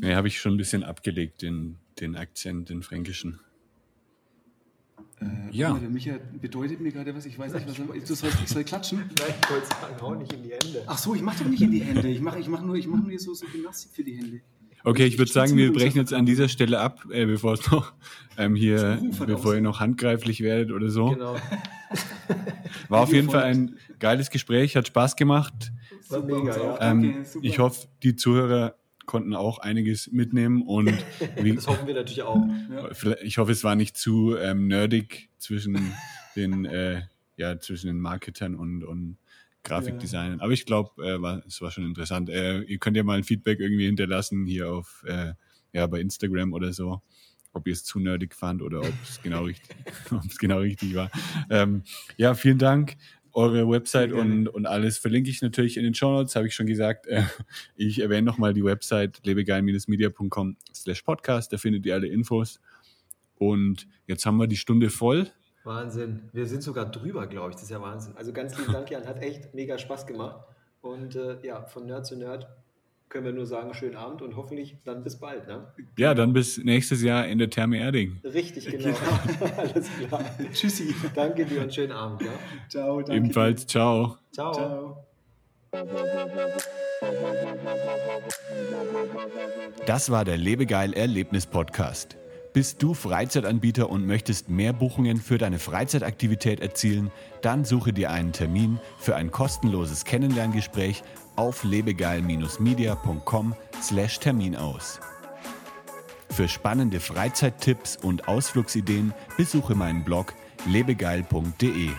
Nee, 0.00 0.14
habe 0.14 0.28
ich 0.28 0.40
schon 0.40 0.54
ein 0.54 0.56
bisschen 0.56 0.84
abgelegt, 0.84 1.42
den, 1.42 1.76
den 2.00 2.16
Akzent, 2.16 2.70
den 2.70 2.82
fränkischen. 2.82 3.40
Äh, 5.20 5.26
Ja. 5.50 5.74
Der 5.74 5.88
Micha 5.90 6.14
bedeutet 6.40 6.80
mir 6.80 6.92
gerade 6.92 7.14
was, 7.14 7.26
ich 7.26 7.38
weiß 7.38 7.52
nicht, 7.52 7.68
was 7.68 7.78
er, 7.78 7.84
du 7.86 8.14
sollst, 8.14 8.38
ich 8.42 8.48
soll 8.48 8.64
klatschen. 8.64 8.98
Nein, 9.18 9.34
ich 9.42 9.50
wollte 9.50 9.66
sagen, 9.66 9.94
hau 10.00 10.14
nicht 10.14 10.32
in 10.32 10.42
die 10.42 10.50
Hände. 10.52 10.82
Ach 10.86 10.98
so, 10.98 11.14
ich 11.14 11.22
mache 11.22 11.44
doch 11.44 11.50
nicht 11.50 11.62
in 11.62 11.70
die 11.70 11.80
Hände. 11.80 12.08
Ich 12.08 12.20
mache 12.20 12.38
ich 12.38 12.48
mach 12.48 12.62
nur, 12.62 12.76
ich 12.76 12.86
mach 12.86 13.02
nur 13.02 13.18
so, 13.18 13.34
so 13.34 13.46
Gymnastik 13.46 13.92
für 13.92 14.04
die 14.04 14.16
Hände. 14.16 14.40
Okay, 14.82 15.04
ich 15.04 15.18
würde 15.18 15.30
sagen, 15.30 15.58
wir 15.58 15.72
brechen 15.74 15.98
jetzt 15.98 16.14
an 16.14 16.24
dieser 16.24 16.48
Stelle 16.48 16.80
ab, 16.80 17.04
äh, 17.10 17.26
bevor 17.26 17.52
es 17.52 17.70
noch 17.70 17.92
ähm, 18.38 18.54
hier, 18.54 18.98
bevor 19.26 19.54
ihr 19.54 19.60
noch 19.60 19.78
handgreiflich 19.78 20.40
werdet 20.40 20.72
oder 20.72 20.88
so. 20.88 21.10
Genau. 21.10 21.36
War 22.88 23.02
auf 23.02 23.12
jeden. 23.12 23.28
Fall 23.28 23.42
ein 23.42 23.76
geiles 23.98 24.30
Gespräch, 24.30 24.76
hat 24.76 24.86
Spaß 24.86 25.16
gemacht. 25.16 25.70
War 26.08 26.22
mega, 26.22 26.38
uns 26.38 26.56
ja. 26.56 26.62
auch. 26.62 26.78
Danke, 26.78 27.08
Ähm, 27.08 27.24
super. 27.26 27.46
ich 27.46 27.58
hoffe, 27.58 27.88
die 28.02 28.16
Zuhörer 28.16 28.74
konnten 29.10 29.34
auch 29.34 29.58
einiges 29.58 30.12
mitnehmen 30.12 30.62
und 30.62 30.86
wie, 31.42 31.52
Das 31.52 31.66
hoffen 31.66 31.88
wir 31.88 31.94
natürlich 31.94 32.22
auch. 32.22 32.46
Ja. 32.70 33.16
ich 33.22 33.38
hoffe, 33.38 33.50
es 33.50 33.64
war 33.64 33.74
nicht 33.74 33.96
zu 33.96 34.36
ähm, 34.36 34.68
nerdig 34.68 35.30
zwischen 35.36 35.76
den, 36.36 36.64
äh, 36.64 37.02
ja, 37.36 37.58
zwischen 37.58 37.88
den 37.88 37.98
Marketern 37.98 38.54
und, 38.54 38.84
und 38.84 39.18
Grafikdesignern. 39.64 40.38
Aber 40.40 40.52
ich 40.52 40.64
glaube, 40.64 41.04
äh, 41.04 41.20
war, 41.20 41.42
es 41.44 41.60
war 41.60 41.72
schon 41.72 41.86
interessant. 41.86 42.30
Äh, 42.30 42.60
ihr 42.60 42.78
könnt 42.78 42.96
ja 42.96 43.02
mal 43.02 43.18
ein 43.18 43.24
Feedback 43.24 43.58
irgendwie 43.58 43.86
hinterlassen 43.86 44.46
hier 44.46 44.70
auf 44.72 45.04
äh, 45.08 45.32
ja, 45.72 45.88
bei 45.88 46.00
Instagram 46.00 46.52
oder 46.52 46.72
so, 46.72 47.02
ob 47.52 47.66
ihr 47.66 47.72
es 47.72 47.82
zu 47.82 47.98
nerdig 47.98 48.36
fand 48.36 48.62
oder 48.62 48.78
ob 48.78 48.94
es 49.02 49.20
genau 49.22 49.42
richtig, 49.42 49.76
ob 50.12 50.24
es 50.24 50.38
genau 50.38 50.58
richtig 50.60 50.94
war. 50.94 51.10
Ähm, 51.50 51.82
ja, 52.16 52.34
vielen 52.34 52.58
Dank. 52.58 52.94
Eure 53.32 53.68
Website 53.68 54.12
und, 54.12 54.48
und 54.48 54.66
alles 54.66 54.98
verlinke 54.98 55.30
ich 55.30 55.42
natürlich 55.42 55.76
in 55.76 55.84
den 55.84 55.94
Show 55.94 56.10
Notes, 56.10 56.36
habe 56.36 56.46
ich 56.46 56.54
schon 56.54 56.66
gesagt. 56.66 57.06
Äh, 57.06 57.22
ich 57.76 58.00
erwähne 58.00 58.22
nochmal 58.22 58.54
die 58.54 58.64
Website 58.64 59.20
lebegeil-media.com 59.24 60.56
slash 60.74 61.02
podcast, 61.02 61.52
da 61.52 61.58
findet 61.58 61.86
ihr 61.86 61.94
alle 61.94 62.08
Infos. 62.08 62.60
Und 63.36 63.86
jetzt 64.06 64.26
haben 64.26 64.36
wir 64.36 64.46
die 64.46 64.56
Stunde 64.56 64.90
voll. 64.90 65.28
Wahnsinn. 65.64 66.28
Wir 66.32 66.46
sind 66.46 66.62
sogar 66.62 66.90
drüber, 66.90 67.26
glaube 67.26 67.50
ich. 67.50 67.56
Das 67.56 67.64
ist 67.64 67.70
ja 67.70 67.80
Wahnsinn. 67.80 68.16
Also 68.16 68.32
ganz 68.32 68.58
lieben 68.58 68.72
Dank, 68.72 68.90
Jan. 68.90 69.06
Hat 69.06 69.22
echt 69.22 69.54
mega 69.54 69.78
Spaß 69.78 70.06
gemacht. 70.06 70.44
Und 70.80 71.16
äh, 71.16 71.38
ja, 71.42 71.62
von 71.64 71.86
Nerd 71.86 72.06
zu 72.06 72.16
Nerd 72.16 72.48
können 73.10 73.24
wir 73.24 73.32
nur 73.32 73.44
sagen, 73.44 73.74
schönen 73.74 73.96
Abend 73.96 74.22
und 74.22 74.36
hoffentlich 74.36 74.76
dann 74.84 75.02
bis 75.02 75.18
bald. 75.18 75.46
Ne? 75.48 75.66
Ja, 75.98 76.14
dann 76.14 76.32
bis 76.32 76.58
nächstes 76.58 77.02
Jahr 77.02 77.26
in 77.26 77.38
der 77.38 77.50
Therme 77.50 77.78
Erding. 77.78 78.20
Richtig, 78.24 78.66
genau. 78.66 78.84
genau. 78.84 79.52
Alles 79.58 79.90
klar. 80.08 80.24
Tschüssi. 80.52 80.94
Danke 81.14 81.44
dir 81.44 81.62
und 81.62 81.74
schönen 81.74 81.92
Abend. 81.92 82.22
Ja? 82.22 82.30
Ciao, 82.68 82.98
danke. 82.98 83.14
Ebenfalls, 83.14 83.66
ciao. 83.66 84.16
Ciao. 84.32 84.52
ciao. 84.52 85.06
Das 89.86 90.10
war 90.10 90.24
der 90.24 90.36
Lebegeil 90.36 90.92
Erlebnis 90.92 91.46
Podcast. 91.46 92.16
Bist 92.52 92.82
du 92.82 92.94
Freizeitanbieter 92.94 93.88
und 93.90 94.06
möchtest 94.06 94.48
mehr 94.48 94.72
Buchungen 94.72 95.18
für 95.18 95.38
deine 95.38 95.60
Freizeitaktivität 95.60 96.58
erzielen? 96.58 97.12
Dann 97.42 97.64
suche 97.64 97.92
dir 97.92 98.10
einen 98.10 98.32
Termin 98.32 98.80
für 98.98 99.14
ein 99.14 99.30
kostenloses 99.30 100.04
Kennenlerngespräch 100.04 101.04
auf 101.36 101.64
lebegeil-media.com 101.64 103.54
slash 103.82 104.18
Termin 104.18 104.56
aus. 104.56 105.00
Für 106.30 106.48
spannende 106.48 107.00
Freizeittipps 107.00 107.96
und 107.96 108.28
Ausflugsideen 108.28 109.12
besuche 109.36 109.74
meinen 109.74 110.04
Blog 110.04 110.34
lebegeil.de. 110.66 111.90